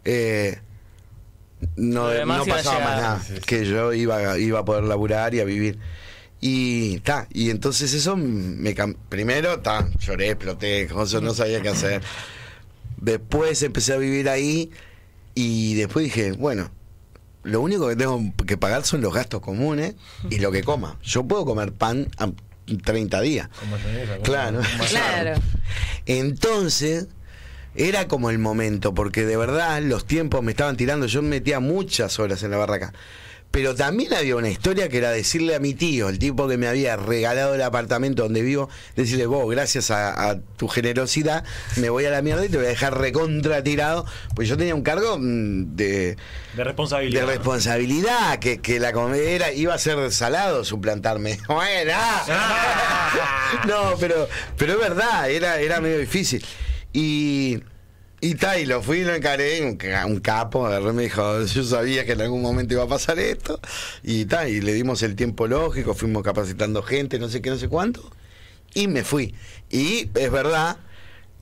eh, 0.04 0.60
no, 1.76 2.12
no 2.24 2.44
pasaba 2.44 2.80
más 2.80 3.00
nada, 3.00 3.22
que 3.46 3.64
yo 3.64 3.92
iba, 3.92 4.38
iba 4.38 4.60
a 4.60 4.64
poder 4.64 4.84
laburar 4.84 5.34
y 5.34 5.40
a 5.40 5.44
vivir. 5.44 5.78
Y 6.40 7.00
ta, 7.00 7.26
y 7.32 7.50
entonces 7.50 7.92
eso 7.94 8.16
me 8.16 8.74
primero 9.08 9.58
ta, 9.60 9.88
lloré, 9.98 10.30
exploté, 10.30 10.86
cosas, 10.86 11.20
no 11.22 11.34
sabía 11.34 11.60
qué 11.60 11.70
hacer. 11.70 12.02
Después 12.96 13.62
empecé 13.62 13.92
a 13.92 13.96
vivir 13.96 14.28
ahí 14.28 14.70
y 15.34 15.74
después 15.74 16.04
dije, 16.04 16.32
bueno, 16.32 16.70
lo 17.42 17.60
único 17.60 17.88
que 17.88 17.96
tengo 17.96 18.20
que 18.46 18.56
pagar 18.56 18.84
son 18.84 19.00
los 19.00 19.12
gastos 19.12 19.40
comunes 19.40 19.94
y 20.30 20.38
lo 20.38 20.52
que 20.52 20.62
coma. 20.62 20.98
Yo 21.02 21.24
puedo 21.24 21.44
comer 21.44 21.72
pan 21.72 22.08
a 22.18 22.30
30 22.84 23.20
días. 23.20 23.48
Claro. 24.22 24.60
Claro. 24.90 25.40
Entonces, 26.06 27.08
era 27.78 28.08
como 28.08 28.30
el 28.30 28.38
momento, 28.38 28.92
porque 28.94 29.24
de 29.24 29.36
verdad 29.36 29.80
los 29.82 30.06
tiempos 30.06 30.42
me 30.42 30.50
estaban 30.52 30.76
tirando. 30.76 31.06
Yo 31.06 31.22
metía 31.22 31.60
muchas 31.60 32.18
horas 32.18 32.42
en 32.42 32.50
la 32.50 32.56
barraca. 32.58 32.92
Pero 33.50 33.74
también 33.74 34.12
había 34.12 34.36
una 34.36 34.50
historia 34.50 34.90
que 34.90 34.98
era 34.98 35.10
decirle 35.10 35.54
a 35.54 35.58
mi 35.58 35.72
tío, 35.72 36.10
el 36.10 36.18
tipo 36.18 36.46
que 36.48 36.58
me 36.58 36.68
había 36.68 36.96
regalado 36.96 37.54
el 37.54 37.62
apartamento 37.62 38.24
donde 38.24 38.42
vivo, 38.42 38.68
decirle, 38.94 39.24
vos, 39.24 39.50
gracias 39.50 39.90
a, 39.90 40.28
a 40.28 40.38
tu 40.38 40.68
generosidad, 40.68 41.44
me 41.76 41.88
voy 41.88 42.04
a 42.04 42.10
la 42.10 42.20
mierda 42.20 42.44
y 42.44 42.50
te 42.50 42.58
voy 42.58 42.66
a 42.66 42.68
dejar 42.68 42.98
recontra 42.98 43.62
tirado. 43.64 44.04
Pues 44.34 44.48
yo 44.50 44.58
tenía 44.58 44.74
un 44.74 44.82
cargo 44.82 45.16
mm, 45.18 45.74
de, 45.76 46.16
De 46.56 46.64
responsabilidad. 46.64 47.20
de 47.22 47.26
responsabilidad, 47.26 48.38
que, 48.38 48.58
que 48.58 48.78
la 48.80 48.92
comedia 48.92 49.30
era- 49.30 49.52
iba 49.54 49.72
a 49.72 49.78
ser 49.78 50.12
salado 50.12 50.62
suplantarme. 50.66 51.38
Bueno, 51.48 51.94
no, 53.66 53.94
pero, 53.98 54.28
pero 54.58 54.74
es 54.74 54.78
verdad, 54.78 55.30
era, 55.30 55.58
era 55.58 55.80
medio 55.80 55.98
difícil. 55.98 56.44
Y, 56.92 57.62
y 58.20 58.34
ta, 58.34 58.58
y 58.58 58.66
lo 58.66 58.82
fui 58.82 58.98
y 58.98 59.04
lo 59.04 59.14
encaré, 59.14 59.62
un, 59.62 59.78
un 60.10 60.20
capo, 60.20 60.66
agarré 60.66 60.92
me 60.92 61.04
dijo, 61.04 61.44
yo 61.44 61.64
sabía 61.64 62.04
que 62.04 62.12
en 62.12 62.22
algún 62.22 62.42
momento 62.42 62.74
iba 62.74 62.84
a 62.84 62.88
pasar 62.88 63.18
esto. 63.18 63.60
Y 64.02 64.24
ta, 64.24 64.48
y 64.48 64.60
le 64.60 64.72
dimos 64.72 65.02
el 65.02 65.16
tiempo 65.16 65.46
lógico, 65.46 65.94
fuimos 65.94 66.22
capacitando 66.22 66.82
gente, 66.82 67.18
no 67.18 67.28
sé 67.28 67.42
qué, 67.42 67.50
no 67.50 67.58
sé 67.58 67.68
cuánto. 67.68 68.10
Y 68.74 68.88
me 68.88 69.04
fui. 69.04 69.34
Y 69.70 70.10
es 70.14 70.30
verdad 70.30 70.78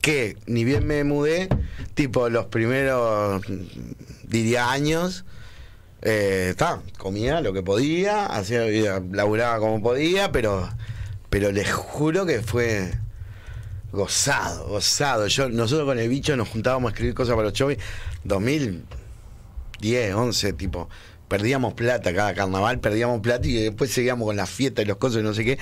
que 0.01 0.37
ni 0.45 0.63
bien 0.63 0.85
me 0.85 1.03
mudé, 1.03 1.49
tipo 1.93 2.29
los 2.29 2.45
primeros, 2.45 3.41
diría, 4.23 4.71
años, 4.71 5.25
eh, 6.01 6.55
comía 6.97 7.41
lo 7.41 7.53
que 7.53 7.63
podía, 7.63 8.27
hacía, 8.27 9.01
laburaba 9.11 9.59
como 9.59 9.81
podía, 9.81 10.31
pero, 10.31 10.69
pero 11.29 11.51
les 11.51 11.71
juro 11.73 12.25
que 12.25 12.41
fue 12.41 12.93
gozado, 13.91 14.67
gozado. 14.67 15.27
Yo, 15.27 15.49
nosotros 15.49 15.85
con 15.87 15.99
el 15.99 16.09
bicho 16.09 16.35
nos 16.35 16.49
juntábamos 16.49 16.89
a 16.89 16.93
escribir 16.93 17.13
cosas 17.13 17.35
para 17.35 17.45
los 17.45 17.53
chovis 17.53 17.77
2010, 18.23 20.13
11, 20.15 20.53
tipo, 20.53 20.89
perdíamos 21.27 21.73
plata 21.73 22.13
cada 22.13 22.33
carnaval, 22.33 22.79
perdíamos 22.79 23.21
plata 23.21 23.47
y 23.47 23.53
después 23.53 23.91
seguíamos 23.91 24.25
con 24.27 24.35
las 24.35 24.49
fiestas 24.49 24.85
y 24.85 24.87
los 24.87 24.97
cosas 24.97 25.21
y 25.21 25.23
no 25.23 25.33
sé 25.33 25.45
qué. 25.45 25.59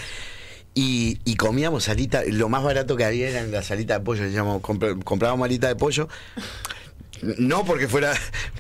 Y, 0.73 1.19
y 1.23 1.35
comíamos 1.38 1.85
salita, 1.85 2.23
lo 2.27 2.49
más 2.49 2.61
barato 2.63 2.97
que 2.97 3.05
había 3.05 3.29
eran 3.29 3.51
las 3.51 3.67
salitas 3.67 3.99
de 3.99 4.03
pollo, 4.03 4.23
decíamos, 4.23 4.61
compr- 4.61 5.01
comprábamos 5.03 5.45
alita 5.45 5.67
de 5.69 5.75
pollo. 5.75 6.09
No 7.38 7.63
porque 7.63 7.88
fuera, 7.88 8.13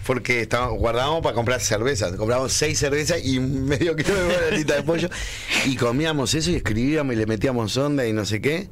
porque 0.07 0.39
estábamos, 0.41 0.79
guardábamos 0.79 1.21
para 1.21 1.35
comprar 1.35 1.59
cervezas. 1.59 2.13
Comprábamos 2.15 2.53
seis 2.53 2.79
cervezas 2.79 3.19
y 3.23 3.41
medio 3.41 3.97
kilo 3.97 4.15
de 4.15 4.35
alita 4.53 4.75
de 4.75 4.83
pollo. 4.83 5.09
Y 5.65 5.75
comíamos 5.75 6.33
eso 6.35 6.51
y 6.51 6.55
escribíamos 6.55 7.13
y 7.13 7.17
le 7.17 7.25
metíamos 7.25 7.75
onda 7.75 8.07
y 8.07 8.13
no 8.13 8.23
sé 8.23 8.39
qué. 8.39 8.69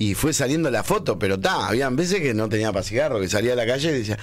Y 0.00 0.14
fue 0.14 0.32
saliendo 0.32 0.70
la 0.70 0.84
foto, 0.84 1.18
pero 1.18 1.34
está, 1.34 1.66
habían 1.66 1.96
veces 1.96 2.20
que 2.20 2.32
no 2.32 2.48
tenía 2.48 2.70
para 2.70 2.84
cigarro, 2.84 3.18
que 3.20 3.28
salía 3.28 3.54
a 3.54 3.56
la 3.56 3.66
calle 3.66 3.88
y 3.88 3.98
decía. 3.98 4.16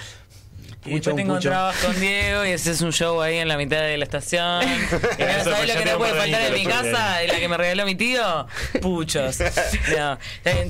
Y 0.86 0.94
después 0.94 1.14
te 1.14 1.20
encontrabas 1.20 1.76
con 1.84 2.00
Diego 2.00 2.46
y 2.46 2.52
haces 2.52 2.80
un 2.80 2.94
show 2.94 3.20
ahí 3.20 3.36
en 3.36 3.46
la 3.46 3.58
mitad 3.58 3.82
de 3.82 3.98
la 3.98 4.04
estación. 4.04 4.62
Y 5.18 5.22
no, 5.22 5.44
¿Sabes 5.44 5.68
lo 5.68 5.74
que 5.74 5.82
te 5.82 5.92
no 5.92 5.98
puede 5.98 6.14
faltar 6.14 6.40
en 6.40 6.54
mi 6.54 6.64
casa? 6.64 7.18
De 7.18 7.28
la 7.28 7.38
que 7.38 7.48
me 7.50 7.58
regaló 7.58 7.84
mi 7.84 7.94
tío. 7.94 8.46
Puchos. 8.80 9.36
No. 9.98 10.18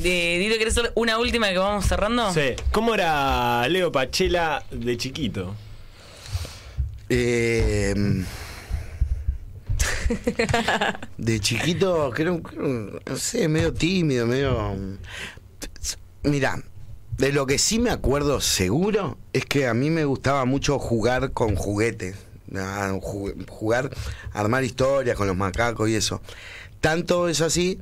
Dilo, 0.02 0.58
¿querés 0.58 0.76
hacer 0.76 0.90
una 0.96 1.18
última 1.18 1.50
que 1.50 1.58
vamos 1.58 1.86
cerrando? 1.86 2.34
Sí. 2.34 2.56
¿Cómo 2.72 2.92
era 2.92 3.68
Leo 3.68 3.92
Pachela 3.92 4.64
de 4.72 4.96
chiquito? 4.96 5.54
Eh, 7.08 7.94
de 11.18 11.40
chiquito, 11.40 12.10
creo, 12.14 12.42
creo, 12.42 13.00
no 13.06 13.16
sé, 13.16 13.48
medio 13.48 13.72
tímido, 13.72 14.26
medio. 14.26 14.76
Mira, 16.22 16.62
de 17.18 17.32
lo 17.32 17.46
que 17.46 17.58
sí 17.58 17.78
me 17.78 17.90
acuerdo 17.90 18.40
seguro 18.40 19.16
es 19.32 19.44
que 19.44 19.66
a 19.66 19.74
mí 19.74 19.90
me 19.90 20.04
gustaba 20.04 20.44
mucho 20.44 20.78
jugar 20.78 21.32
con 21.32 21.56
juguetes. 21.56 22.16
ju- 22.52 23.48
Jugar, 23.48 23.90
armar 24.32 24.64
historias 24.64 25.16
con 25.16 25.26
los 25.26 25.36
macacos 25.36 25.88
y 25.88 25.94
eso. 25.96 26.20
Tanto 26.80 27.28
es 27.28 27.40
así 27.40 27.80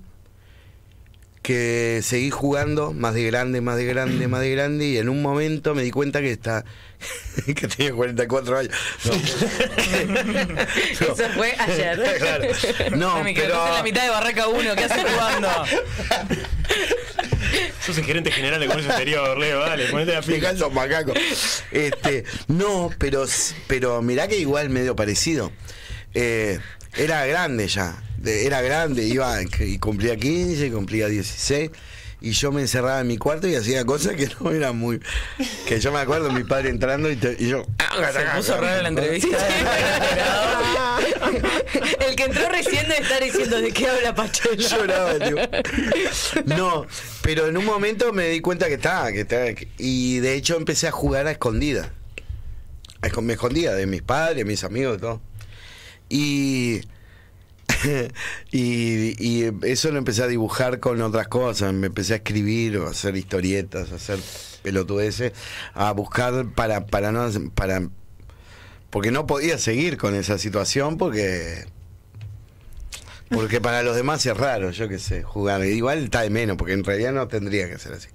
que 1.45 2.01
seguí 2.03 2.31
jugando 2.31 2.95
más 2.95 3.13
de 3.13 3.23
grande, 3.25 3.61
más 3.61 3.77
de 3.77 3.85
grande, 3.85 4.29
más 4.29 4.41
de 4.41 4.51
grande 4.51 4.87
y 4.87 4.97
en 4.97 5.11
un 5.11 5.21
momento 5.21 5.75
me 5.75 5.83
di 5.83 5.91
cuenta 5.91 6.23
que 6.23 6.33
está 6.33 6.65
que 7.47 7.69
tenía 7.69 7.93
44 7.93 8.59
años. 8.61 8.73
No. 9.05 9.13
Eso 10.91 11.15
fue 11.35 11.55
ayer. 11.59 12.03
Claro. 12.19 12.97
No, 12.97 13.23
Me 13.23 13.35
quedé 13.35 13.49
pero 13.49 13.67
en 13.67 13.75
la 13.75 13.83
mitad 13.83 14.05
de 14.05 14.09
Barraca 14.09 14.49
1. 14.49 14.75
¿Qué 14.75 14.85
haces 14.85 15.05
jugando? 15.05 15.49
Sos 17.85 17.99
el 17.99 18.05
gerente 18.05 18.31
general 18.33 18.59
de 18.59 18.67
comercio 18.67 18.91
exterior, 18.91 19.37
Leo, 19.37 19.61
dale, 19.61 19.89
ponete 19.89 20.15
la 20.15 20.23
pica. 20.23 20.51
esos 20.53 20.73
macacos. 20.73 21.19
Este, 21.71 22.25
no, 22.49 22.91
pero 22.97 23.27
pero 23.67 24.01
mirá 24.01 24.29
que 24.29 24.39
igual 24.39 24.71
medio 24.71 24.97
parecido. 24.97 25.53
Eh, 26.15 26.59
era 26.97 27.27
grande 27.27 27.69
ya. 27.69 28.03
De- 28.25 28.47
Era 28.47 28.63
grande, 28.63 29.05
iba 29.05 29.37
y 29.61 29.79
cumplía 29.79 30.17
15, 30.17 30.71
cumplía 30.73 31.07
16 31.09 31.71
y 32.21 32.31
yo 32.31 32.53
me 32.53 32.63
encerraba 32.63 33.01
en 33.01 33.07
mi 33.07 33.19
cuarto 33.19 33.47
y 33.47 33.55
hacía 33.55 33.85
cosas 33.85 34.15
que 34.15 34.29
no 34.41 34.51
eran 34.51 34.79
muy 34.79 34.99
que 35.69 35.79
yo 35.79 35.93
me 35.93 35.99
acuerdo 35.99 36.33
mi 36.33 36.43
padre 36.45 36.71
entrando 36.71 37.11
y, 37.11 37.17
te- 37.17 37.37
y 37.39 37.49
yo 37.49 37.67
Se 38.13 38.37
puso 38.37 38.61
la 38.61 38.89
entrevista. 38.89 39.37
El 42.09 42.17
que 42.17 42.25
entró 42.25 42.49
recién 42.49 42.89
debe 42.89 43.03
estar 43.03 43.23
diciendo 43.23 43.61
de 43.61 43.73
qué 43.73 43.89
habla 43.89 44.15
Pachela. 44.15 44.55
lloraba, 44.57 45.19
tío. 45.19 45.37
No, 46.57 46.87
pero 47.23 47.49
en 47.49 47.57
un 47.57 47.65
momento 47.65 48.13
me 48.13 48.29
di 48.29 48.41
cuenta 48.41 48.69
que 48.69 48.75
estaba, 48.75 49.11
que 49.13 49.21
estaba, 49.23 49.47
y 49.79 50.19
de 50.21 50.35
hecho 50.35 50.57
empecé 50.57 50.89
a 50.89 50.93
jugar 50.93 51.27
a 51.27 51.33
escondida. 51.33 51.93
Me 53.21 53.35
escondía 53.35 53.75
de 53.75 53.87
mis 53.87 54.03
padres, 54.03 54.39
de 54.39 54.45
mis 54.45 54.65
amigos, 54.65 54.95
de 54.95 54.99
todo. 55.01 55.21
Y, 56.09 56.81
y, 58.51 59.15
y 59.25 59.51
eso 59.63 59.91
lo 59.91 59.99
empecé 59.99 60.23
a 60.23 60.27
dibujar 60.27 60.81
con 60.81 61.01
otras 61.03 61.29
cosas. 61.29 61.73
Me 61.73 61.87
empecé 61.89 62.15
a 62.15 62.17
escribir, 62.17 62.79
o 62.79 62.87
a 62.87 62.91
hacer 62.91 63.17
historietas, 63.17 63.93
a 63.93 63.97
hacer 63.97 64.19
pelotudeces, 64.63 65.33
a 65.75 65.93
buscar 65.93 66.47
para, 66.55 66.87
para 66.87 67.13
no 67.13 67.29
para 67.55 67.89
porque 68.91 69.11
no 69.11 69.27
podía 69.27 69.59
seguir 69.59 69.97
con 69.97 70.15
esa 70.15 70.39
situación 70.39 70.99
porque 70.99 71.65
porque 73.31 73.61
para 73.61 73.83
los 73.83 73.97
demás 73.97 74.25
es 74.27 74.37
raro, 74.37 74.71
yo 74.71 74.89
qué 74.89 74.99
sé, 74.99 75.23
jugar. 75.23 75.65
Igual 75.65 76.05
está 76.05 76.23
de 76.23 76.31
menos, 76.31 76.57
porque 76.57 76.75
en 76.75 76.85
realidad 76.85 77.13
no 77.13 77.27
tendría 77.27 77.69
que 77.69 77.79
ser 77.79 77.95
así. 77.95 78.09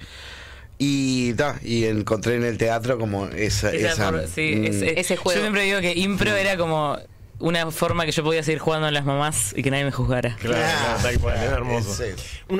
Y 0.78 1.34
ta, 1.34 1.60
y 1.62 1.86
encontré 1.86 2.36
en 2.36 2.46
el 2.46 2.58
teatro 2.58 2.98
como 2.98 3.26
esa, 3.26 3.72
Esa 3.74 3.92
esa, 3.92 4.06
forma- 4.06 4.28
sí, 4.34 4.56
mm, 4.56 4.66
ese, 4.66 5.00
Ese 5.00 5.18
juego. 5.18 5.38
Yo 5.38 5.42
siempre 5.44 5.64
digo 5.64 5.82
que 5.82 5.94
impro 5.94 6.34
era 6.38 6.56
como 6.58 6.98
una 7.40 7.72
forma 7.72 8.06
que 8.06 8.12
yo 8.12 8.24
podía 8.24 8.44
seguir 8.44 8.60
jugando 8.60 8.88
a 8.88 8.92
las 8.92 9.06
mamás 9.06 9.54
y 9.58 9.64
que 9.64 9.72
nadie 9.72 9.86
me 9.86 9.92
juzgara. 9.92 10.36
Claro, 10.40 10.58
claro, 10.58 11.02
tal 11.02 11.20
cual, 11.20 11.36
es 11.38 11.44
hermoso. 11.44 12.04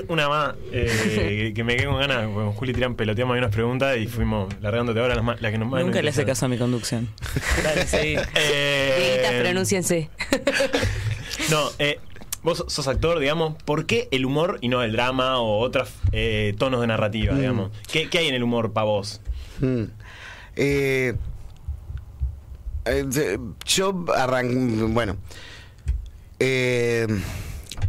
una 0.08 0.30
más, 0.30 0.56
eh, 0.72 1.52
que 1.54 1.64
me 1.64 1.76
quedé 1.76 1.86
con 1.88 1.98
ganas, 2.00 2.28
con 2.28 2.54
Juli 2.54 2.74
tiran 2.74 2.96
peloteamos 2.96 3.34
ahí 3.34 3.40
unas 3.40 3.52
preguntas 3.54 3.98
y 3.98 4.08
fuimos 4.08 4.54
largándote 4.62 5.00
ahora 5.00 5.16
las, 5.16 5.24
más- 5.24 5.42
las 5.42 5.52
que 5.52 5.58
nos 5.58 5.68
más 5.70 5.84
Nunca 5.84 6.02
le 6.02 6.10
hace 6.10 6.26
caso 6.26 6.46
a 6.46 6.50
mi 6.50 6.58
conducción. 6.58 7.10
Dale, 7.64 7.86
seguí. 7.88 8.16
Eh, 8.36 9.40
pronúnciense. 9.44 10.10
No, 11.52 11.70
eh, 11.80 12.00
vos 12.44 12.64
sos 12.68 12.88
actor, 12.88 13.20
digamos, 13.20 13.56
¿por 13.64 13.86
qué 13.86 14.08
el 14.12 14.26
humor 14.26 14.58
y 14.62 14.68
no 14.68 14.84
el 14.84 14.92
drama 14.92 15.40
o 15.40 15.60
otros 15.60 15.90
eh, 16.12 16.54
tonos 16.58 16.82
de 16.82 16.88
narrativa, 16.88 17.34
digamos? 17.36 17.72
¿Qué, 17.92 18.08
qué 18.10 18.20
hay 18.20 18.28
en 18.28 18.36
el 18.36 18.44
humor 18.44 18.72
para 18.74 18.86
vos? 18.86 19.22
Mm. 19.60 19.84
Eh, 20.56 21.16
eh, 22.86 23.38
yo 23.66 24.06
arranqué, 24.16 24.56
bueno, 24.84 25.18
eh, 26.40 27.08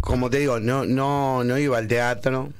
como 0.00 0.30
te 0.30 0.38
digo, 0.38 0.60
no, 0.60 0.84
no, 0.84 1.44
no 1.44 1.58
iba 1.58 1.78
al 1.78 1.88
teatro, 1.88 2.50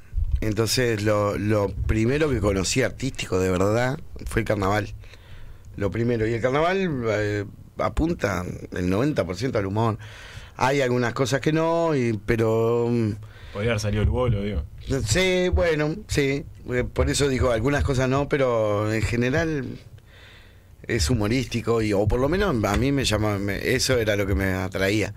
entonces 0.41 1.03
lo, 1.03 1.37
lo 1.39 1.69
primero 1.87 2.31
que 2.31 2.41
conocí 2.41 2.83
artístico 2.83 3.39
de 3.39 3.51
verdad 3.51 3.99
fue 4.27 4.43
el 4.43 4.47
carnaval. 4.47 4.89
Lo 5.77 5.91
primero, 5.91 6.27
y 6.27 6.35
el 6.35 6.41
carnaval 6.41 7.03
eh, 7.09 7.45
apunta 7.79 8.45
el 8.73 8.91
90% 8.93 9.57
al 9.57 9.67
humor. 9.67 9.99
Hay 10.57 10.81
algunas 10.83 11.15
cosas 11.15 11.41
que 11.41 11.53
no, 11.53 11.95
y, 11.97 12.19
pero... 12.27 12.89
mm, 12.91 13.13
Podría 13.53 13.73
haber 13.73 13.81
salido 13.81 14.03
el 14.03 14.11
bolo, 14.11 14.43
digo. 14.43 14.63
Sí, 15.07 15.49
bueno, 15.49 15.97
sí. 16.07 16.45
eh, 16.71 16.85
Por 16.85 17.09
eso 17.11 17.29
digo, 17.29 17.51
algunas 17.51 17.83
cosas 17.83 18.09
no, 18.09 18.29
pero 18.29 18.93
en 18.93 19.03
general 19.03 19.65
es 20.97 21.11
humorístico 21.11 21.83
y 21.83 21.93
o 21.93 22.07
por 22.07 22.21
lo 22.21 22.29
menos 22.29 22.55
a 22.65 22.77
mí 22.77 22.93
me 22.93 23.05
llama, 23.05 23.39
me- 23.39 23.75
eso 23.75 23.99
era 23.99 24.17
lo 24.17 24.27
que 24.27 24.35
me 24.35 24.53
atraía. 24.53 25.15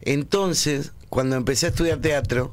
Entonces, 0.00 0.92
cuando 1.08 1.36
empecé 1.36 1.66
a 1.66 1.68
estudiar 1.70 1.98
teatro, 2.00 2.52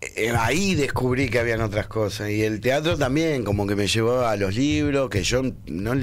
eh, 0.00 0.30
ahí 0.38 0.74
descubrí 0.74 1.28
que 1.28 1.38
habían 1.38 1.60
otras 1.62 1.86
cosas. 1.86 2.30
Y 2.30 2.42
el 2.42 2.60
teatro 2.60 2.96
también 2.98 3.42
como 3.44 3.66
que 3.66 3.74
me 3.76 3.86
llevó 3.86 4.20
a 4.26 4.36
los 4.36 4.54
libros 4.54 5.08
que 5.10 5.22
yo 5.22 5.42
no 5.66 5.94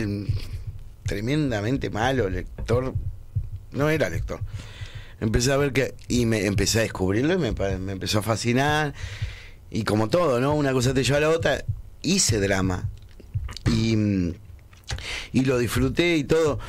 tremendamente 1.04 1.90
malo 1.90 2.30
lector 2.30 2.94
no 3.72 3.90
era 3.90 4.10
lector. 4.10 4.40
Empecé 5.20 5.52
a 5.52 5.58
ver 5.58 5.72
que 5.72 5.94
y 6.08 6.26
me 6.26 6.46
empecé 6.46 6.80
a 6.80 6.82
descubrirlo 6.82 7.34
y 7.36 7.38
me, 7.38 7.52
me 7.78 7.92
empezó 7.92 8.20
a 8.20 8.24
fascinar. 8.24 8.94
Y 9.70 9.84
como 9.84 10.10
todo 10.10 10.40
no 10.40 10.54
una 10.56 10.74
cosa 10.74 10.94
te 10.94 11.04
lleva 11.04 11.18
a 11.18 11.22
la 11.22 11.30
otra. 11.30 11.64
Hice 12.02 12.40
drama. 12.40 12.90
Y 13.72 13.96
mm, 13.96 14.34
y 15.34 15.44
lo 15.46 15.58
disfruté 15.58 16.18
y 16.18 16.24
todo 16.24 16.60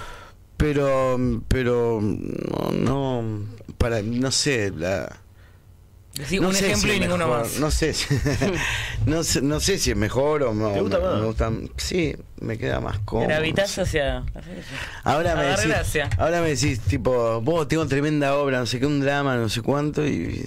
pero 0.56 1.18
pero 1.48 2.00
no, 2.02 2.70
no 2.72 3.46
para 3.78 4.02
no 4.02 4.30
sé 4.30 4.70
la 4.76 5.18
no 6.38 6.48
un 6.48 6.54
sé 6.54 6.66
ejemplo 6.66 6.90
si 6.90 6.96
y 6.98 7.00
ninguno 7.00 7.26
mejor, 7.26 7.40
más. 7.40 7.58
No 7.58 7.70
sé, 7.70 7.94
si, 7.94 8.06
no 9.06 9.24
sé, 9.24 9.40
no 9.40 9.60
sé 9.60 9.78
si 9.78 9.92
es 9.92 9.96
mejor 9.96 10.42
o 10.42 10.52
no. 10.54 10.70
¿Te 10.72 10.80
gusta 10.82 10.98
me, 10.98 11.04
más? 11.06 11.20
me 11.20 11.24
gusta- 11.26 11.50
sí, 11.78 12.14
me 12.38 12.58
queda 12.58 12.80
más 12.80 12.98
cómodo. 12.98 13.28
Gravitas 13.28 13.70
no 13.78 13.86
sé. 13.86 14.02
hacia. 14.02 14.24
Ahora 15.04 15.32
A 15.32 15.36
me 15.36 15.44
decís, 15.44 16.02
ahora 16.18 16.42
me 16.42 16.48
decís 16.50 16.80
tipo, 16.80 17.40
vos 17.40 17.66
tengo 17.66 17.86
tremenda 17.86 18.36
obra, 18.36 18.58
no 18.58 18.66
sé 18.66 18.78
qué, 18.78 18.84
un 18.84 19.00
drama, 19.00 19.36
no 19.36 19.48
sé 19.48 19.62
cuánto 19.62 20.06
y 20.06 20.46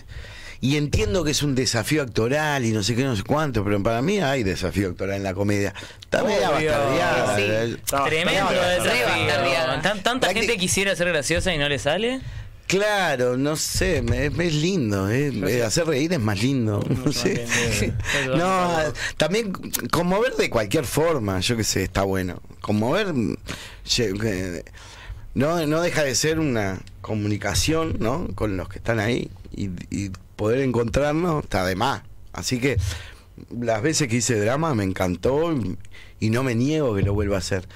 y 0.61 0.77
entiendo 0.77 1.23
que 1.23 1.31
es 1.31 1.43
un 1.43 1.55
desafío 1.55 2.01
actoral 2.01 2.65
y 2.65 2.71
no 2.71 2.83
sé 2.83 2.95
qué, 2.95 3.03
no 3.03 3.15
sé 3.15 3.23
cuánto, 3.23 3.63
pero 3.63 3.81
para 3.83 4.01
mí 4.01 4.19
hay 4.19 4.43
desafío 4.43 4.89
actoral 4.89 5.17
en 5.17 5.23
la 5.23 5.33
comedia. 5.33 5.73
Está 6.01 6.23
media 6.23 6.49
bastardeada. 6.49 7.35
Sí. 7.37 7.77
Tremendo 8.05 8.49
Re 8.49 8.83
desafío. 8.83 9.81
Tan- 9.81 10.03
Tanta 10.03 10.33
gente 10.33 10.57
quisiera 10.57 10.95
ser 10.95 11.09
graciosa 11.09 11.53
y 11.53 11.57
no 11.57 11.67
le 11.69 11.79
sale. 11.79 12.21
Claro, 12.67 13.37
no 13.37 13.55
sé, 13.57 14.01
me- 14.01 14.25
es 14.25 14.53
lindo, 14.55 15.07
eh, 15.11 15.31
eh, 15.47 15.61
hacer 15.63 15.85
reír 15.85 16.11
es 16.13 16.19
más 16.19 16.41
lindo, 16.41 16.83
no 17.05 17.11
sé. 17.11 17.45
No, 18.35 18.71
también 19.17 19.53
conmover 19.91 20.33
de 20.35 20.49
cualquier 20.49 20.85
forma, 20.85 21.39
yo 21.41 21.55
qué 21.55 21.63
sé, 21.63 21.83
está 21.83 22.01
bueno. 22.01 22.41
Conmover 22.61 23.13
mm, 23.13 23.35
eh, 23.99 24.63
no, 25.35 25.65
no 25.67 25.81
deja 25.81 26.03
de 26.03 26.15
ser 26.15 26.39
una 26.39 26.79
comunicación, 27.01 27.97
¿no? 27.99 28.27
Con 28.35 28.57
los 28.57 28.67
que 28.69 28.79
están 28.79 28.99
ahí 28.99 29.29
y, 29.55 29.69
y 29.89 30.11
poder 30.35 30.61
encontrarnos 30.61 31.43
está 31.43 31.65
de 31.65 31.75
más. 31.75 32.01
Así 32.33 32.59
que 32.59 32.77
las 33.51 33.81
veces 33.81 34.07
que 34.07 34.17
hice 34.17 34.39
drama 34.39 34.73
me 34.73 34.83
encantó 34.83 35.53
y, 35.53 35.77
y 36.19 36.29
no 36.29 36.43
me 36.43 36.55
niego 36.55 36.95
que 36.95 37.01
lo 37.01 37.13
vuelva 37.13 37.35
a 37.35 37.39
hacer. 37.39 37.67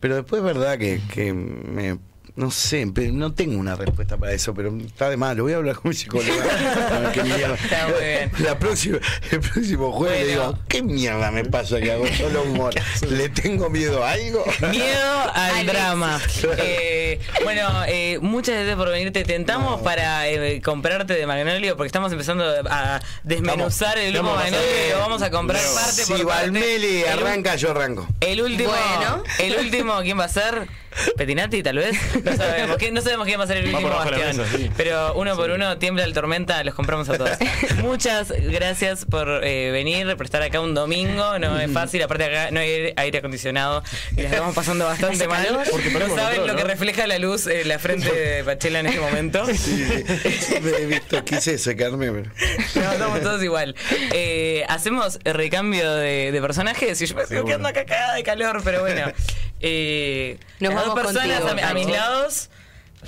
Pero 0.00 0.16
después 0.16 0.40
es 0.40 0.44
verdad 0.44 0.78
que, 0.78 1.00
que 1.12 1.32
me, 1.32 1.98
No 2.36 2.50
sé, 2.50 2.86
pero 2.94 3.12
no 3.14 3.32
tengo 3.32 3.58
una 3.58 3.76
respuesta 3.76 4.18
para 4.18 4.32
eso, 4.32 4.52
pero 4.54 4.76
está 4.76 5.08
de 5.08 5.16
más. 5.16 5.34
Lo 5.36 5.44
voy 5.44 5.54
a 5.54 5.56
hablar 5.56 5.76
con 5.76 5.90
mi 5.90 5.96
mierda. 6.22 7.54
Está 7.54 7.88
muy 7.88 8.04
bien. 8.04 8.30
La 8.40 8.58
próxima, 8.58 8.98
el 9.30 9.40
próximo 9.40 9.90
jueves 9.92 10.20
le 10.26 10.32
digo, 10.32 10.58
¿qué 10.68 10.82
mierda 10.82 11.30
me 11.30 11.46
pasa 11.46 11.80
que 11.80 11.92
hago 11.92 12.06
solo 12.08 12.42
humor? 12.42 12.74
¿Le 13.08 13.30
tengo 13.30 13.70
miedo 13.70 14.04
a 14.04 14.12
algo? 14.12 14.44
Miedo 14.70 15.20
al 15.34 15.50
Alex. 15.54 15.66
drama. 15.72 16.20
Eh, 16.58 17.20
bueno, 17.42 17.70
eh, 17.88 18.18
muchas 18.20 18.54
gracias 18.56 18.76
por 18.76 18.90
venir. 18.90 19.10
Te 19.14 19.24
tentamos 19.24 19.80
para 19.80 20.28
eh, 20.28 20.60
comprarte 20.60 21.14
de 21.14 21.26
Magnolio 21.26 21.74
porque 21.78 21.86
estamos 21.86 22.12
empezando 22.12 22.44
a 22.68 23.00
desmenuzar 23.24 23.96
el 23.98 24.12
grupo 24.12 24.28
Vamos 24.28 24.40
a 24.42 24.44
Magnolio 24.50 24.98
vamos 24.98 25.22
a 25.22 25.30
comprar 25.30 25.62
parte 25.74 26.04
por 26.06 26.18
Si. 26.18 26.22
Valmeli 26.22 27.02
El- 27.02 27.08
arranca, 27.18 27.56
yo 27.56 27.70
arranco. 27.70 28.06
El 28.20 28.42
último, 28.42 28.68
Bueno. 28.70 29.22
el 29.38 29.56
último, 29.56 30.00
¿quién 30.02 30.18
va 30.18 30.24
a 30.24 30.28
ser? 30.28 30.68
Petinati, 31.16 31.62
tal 31.62 31.76
vez. 31.78 31.96
No 32.24 32.36
sabemos, 32.36 32.76
¿Quién- 32.76 32.94
no 32.94 33.00
sabemos 33.00 33.26
quién 33.26 33.38
va 33.40 33.44
a 33.44 33.46
ser 33.46 33.58
el 33.58 33.66
último 33.74 33.90
bastión. 33.90 34.46
sí. 34.56 34.70
Pero 34.76 35.14
uno 35.14 35.36
por 35.36 35.50
uno, 35.50 35.78
tiembla 35.78 36.04
el 36.04 36.12
tormenta, 36.14 36.62
los 36.64 36.74
compramos 36.74 37.08
a 37.08 37.16
todos. 37.18 37.30
Muchas 37.82 38.30
gracias 38.30 39.04
por 39.04 39.28
eh, 39.44 39.70
venir, 39.70 40.16
por 40.16 40.26
estar 40.26 40.42
acá 40.42 40.60
un 40.60 40.74
domingo. 40.74 41.38
No 41.38 41.58
es 41.60 41.70
fácil, 41.70 42.02
aparte 42.02 42.24
acá 42.24 42.50
no 42.50 42.60
hay 42.60 42.92
aire 42.96 43.18
acondicionado 43.18 43.82
y 44.16 44.22
la 44.22 44.28
estamos 44.28 44.54
pasando 44.54 44.84
bastante 44.86 45.26
mal. 45.28 45.46
No 45.52 46.16
saben 46.16 46.46
lo 46.46 46.56
que 46.56 46.64
refleja 46.64 47.06
la 47.06 47.18
luz 47.18 47.46
en 47.46 47.68
la 47.68 47.78
frente 47.78 48.10
de 48.12 48.44
Pachela 48.44 48.80
en 48.80 48.86
este 48.86 49.00
momento. 49.00 49.46
Sí, 49.46 49.54
sí. 49.56 50.54
Me 50.62 50.70
he 50.70 50.86
visto, 50.86 51.24
quise 51.24 51.58
secarme, 51.58 52.10
pero. 52.12 52.30
No, 52.74 52.92
estamos 52.92 53.20
todos 53.20 53.42
igual. 53.42 53.74
Eh, 54.12 54.64
hacemos 54.68 55.18
recambio 55.24 55.92
de, 55.94 56.32
de 56.32 56.40
personajes 56.40 57.00
y 57.00 57.06
yo 57.06 57.14
me 57.16 57.26
sigo 57.26 57.44
quedando 57.44 57.68
acá 57.68 57.84
cagada 57.84 58.14
de 58.14 58.22
calor, 58.22 58.60
pero 58.64 58.80
bueno. 58.80 59.12
Eh, 59.60 60.38
Nos 60.60 60.74
las 60.74 60.84
dos 60.84 60.94
vamos 60.94 61.12
personas 61.12 61.40
contigo, 61.40 61.66
a, 61.66 61.70
a 61.70 61.74
mis 61.74 61.86
lados, 61.88 62.50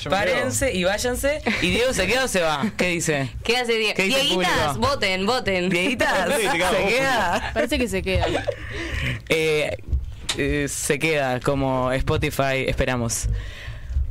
Yo 0.00 0.10
párense 0.10 0.72
y 0.72 0.84
váyanse. 0.84 1.42
¿Y 1.62 1.70
Diego 1.70 1.92
se 1.92 2.06
queda 2.06 2.24
o 2.24 2.28
se 2.28 2.40
va? 2.40 2.70
¿Qué 2.76 2.88
dice? 2.88 3.30
¿Qué 3.44 3.56
hace 3.58 3.74
Die- 3.74 3.94
¿Qué 3.94 4.04
dice 4.04 4.20
Dieguitas? 4.20 4.78
Voten, 4.78 5.26
voten. 5.26 5.68
¿Dieguitas? 5.68 6.28
¿Se 6.36 6.86
queda? 6.88 7.50
Parece 7.54 7.78
que 7.78 7.88
se 7.88 8.02
queda. 8.02 8.26
Eh, 9.28 9.76
eh, 10.38 10.66
se 10.68 10.98
queda 10.98 11.40
como 11.40 11.92
Spotify, 11.92 12.64
esperamos. 12.66 13.28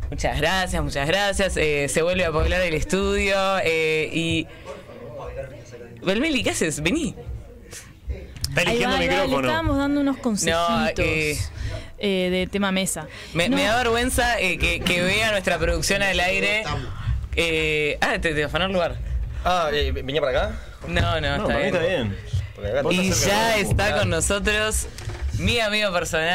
Muchas 0.10 0.40
gracias, 0.40 0.82
muchas 0.84 1.08
gracias. 1.08 1.58
Eh, 1.58 1.88
se 1.90 2.02
vuelve 2.02 2.24
a 2.26 2.32
poblar 2.32 2.62
el 2.62 2.74
estudio 2.76 3.36
eh, 3.64 4.10
y... 4.14 4.48
Belmeli, 6.04 6.44
¿qué 6.44 6.52
haces? 6.52 6.82
Vení. 6.82 7.14
Está 8.50 8.62
eligiendo 8.62 8.96
va, 8.96 9.00
ahí 9.02 9.08
va, 9.08 9.14
le 9.16 9.22
micrófono. 9.22 9.48
estábamos 9.48 9.78
dando 9.78 10.02
unos 10.02 10.18
consejitos 10.18 11.06
eh, 11.06 11.38
eh, 11.98 12.30
de 12.32 12.48
tema 12.48 12.72
mesa. 12.72 13.08
Me, 13.34 13.50
No, 13.50 13.58
me 13.58 13.64
da 13.64 13.78
vergüenza 13.78 14.40
eh, 14.40 14.58
que, 14.58 14.80
que 14.82 15.02
vea 15.02 15.32
nuestra 15.32 15.58
producción 15.58 16.02
al 16.02 16.20
aire. 16.20 16.64
Eh, 17.36 17.98
ah, 18.02 18.18
te, 18.20 18.34
te 18.34 18.44
afanó 18.44 18.66
el 18.66 18.74
lugar. 18.74 18.96
Ah, 19.46 19.70
eh, 19.72 19.92
¿venía 19.92 20.22
para 20.22 20.46
acá? 20.46 20.56
No, 20.88 21.22
no, 21.22 21.38
No, 21.38 21.50
está 21.50 21.70
para 21.72 21.80
mí 21.80 21.88
bien. 21.88 22.18
está 22.58 22.92
Y 22.94 23.12
ya 23.12 23.58
está 23.58 23.98
con 24.00 24.10
nosotros 24.10 24.88
mi 25.40 25.60
amigo 25.60 25.92
personal. 25.94 26.26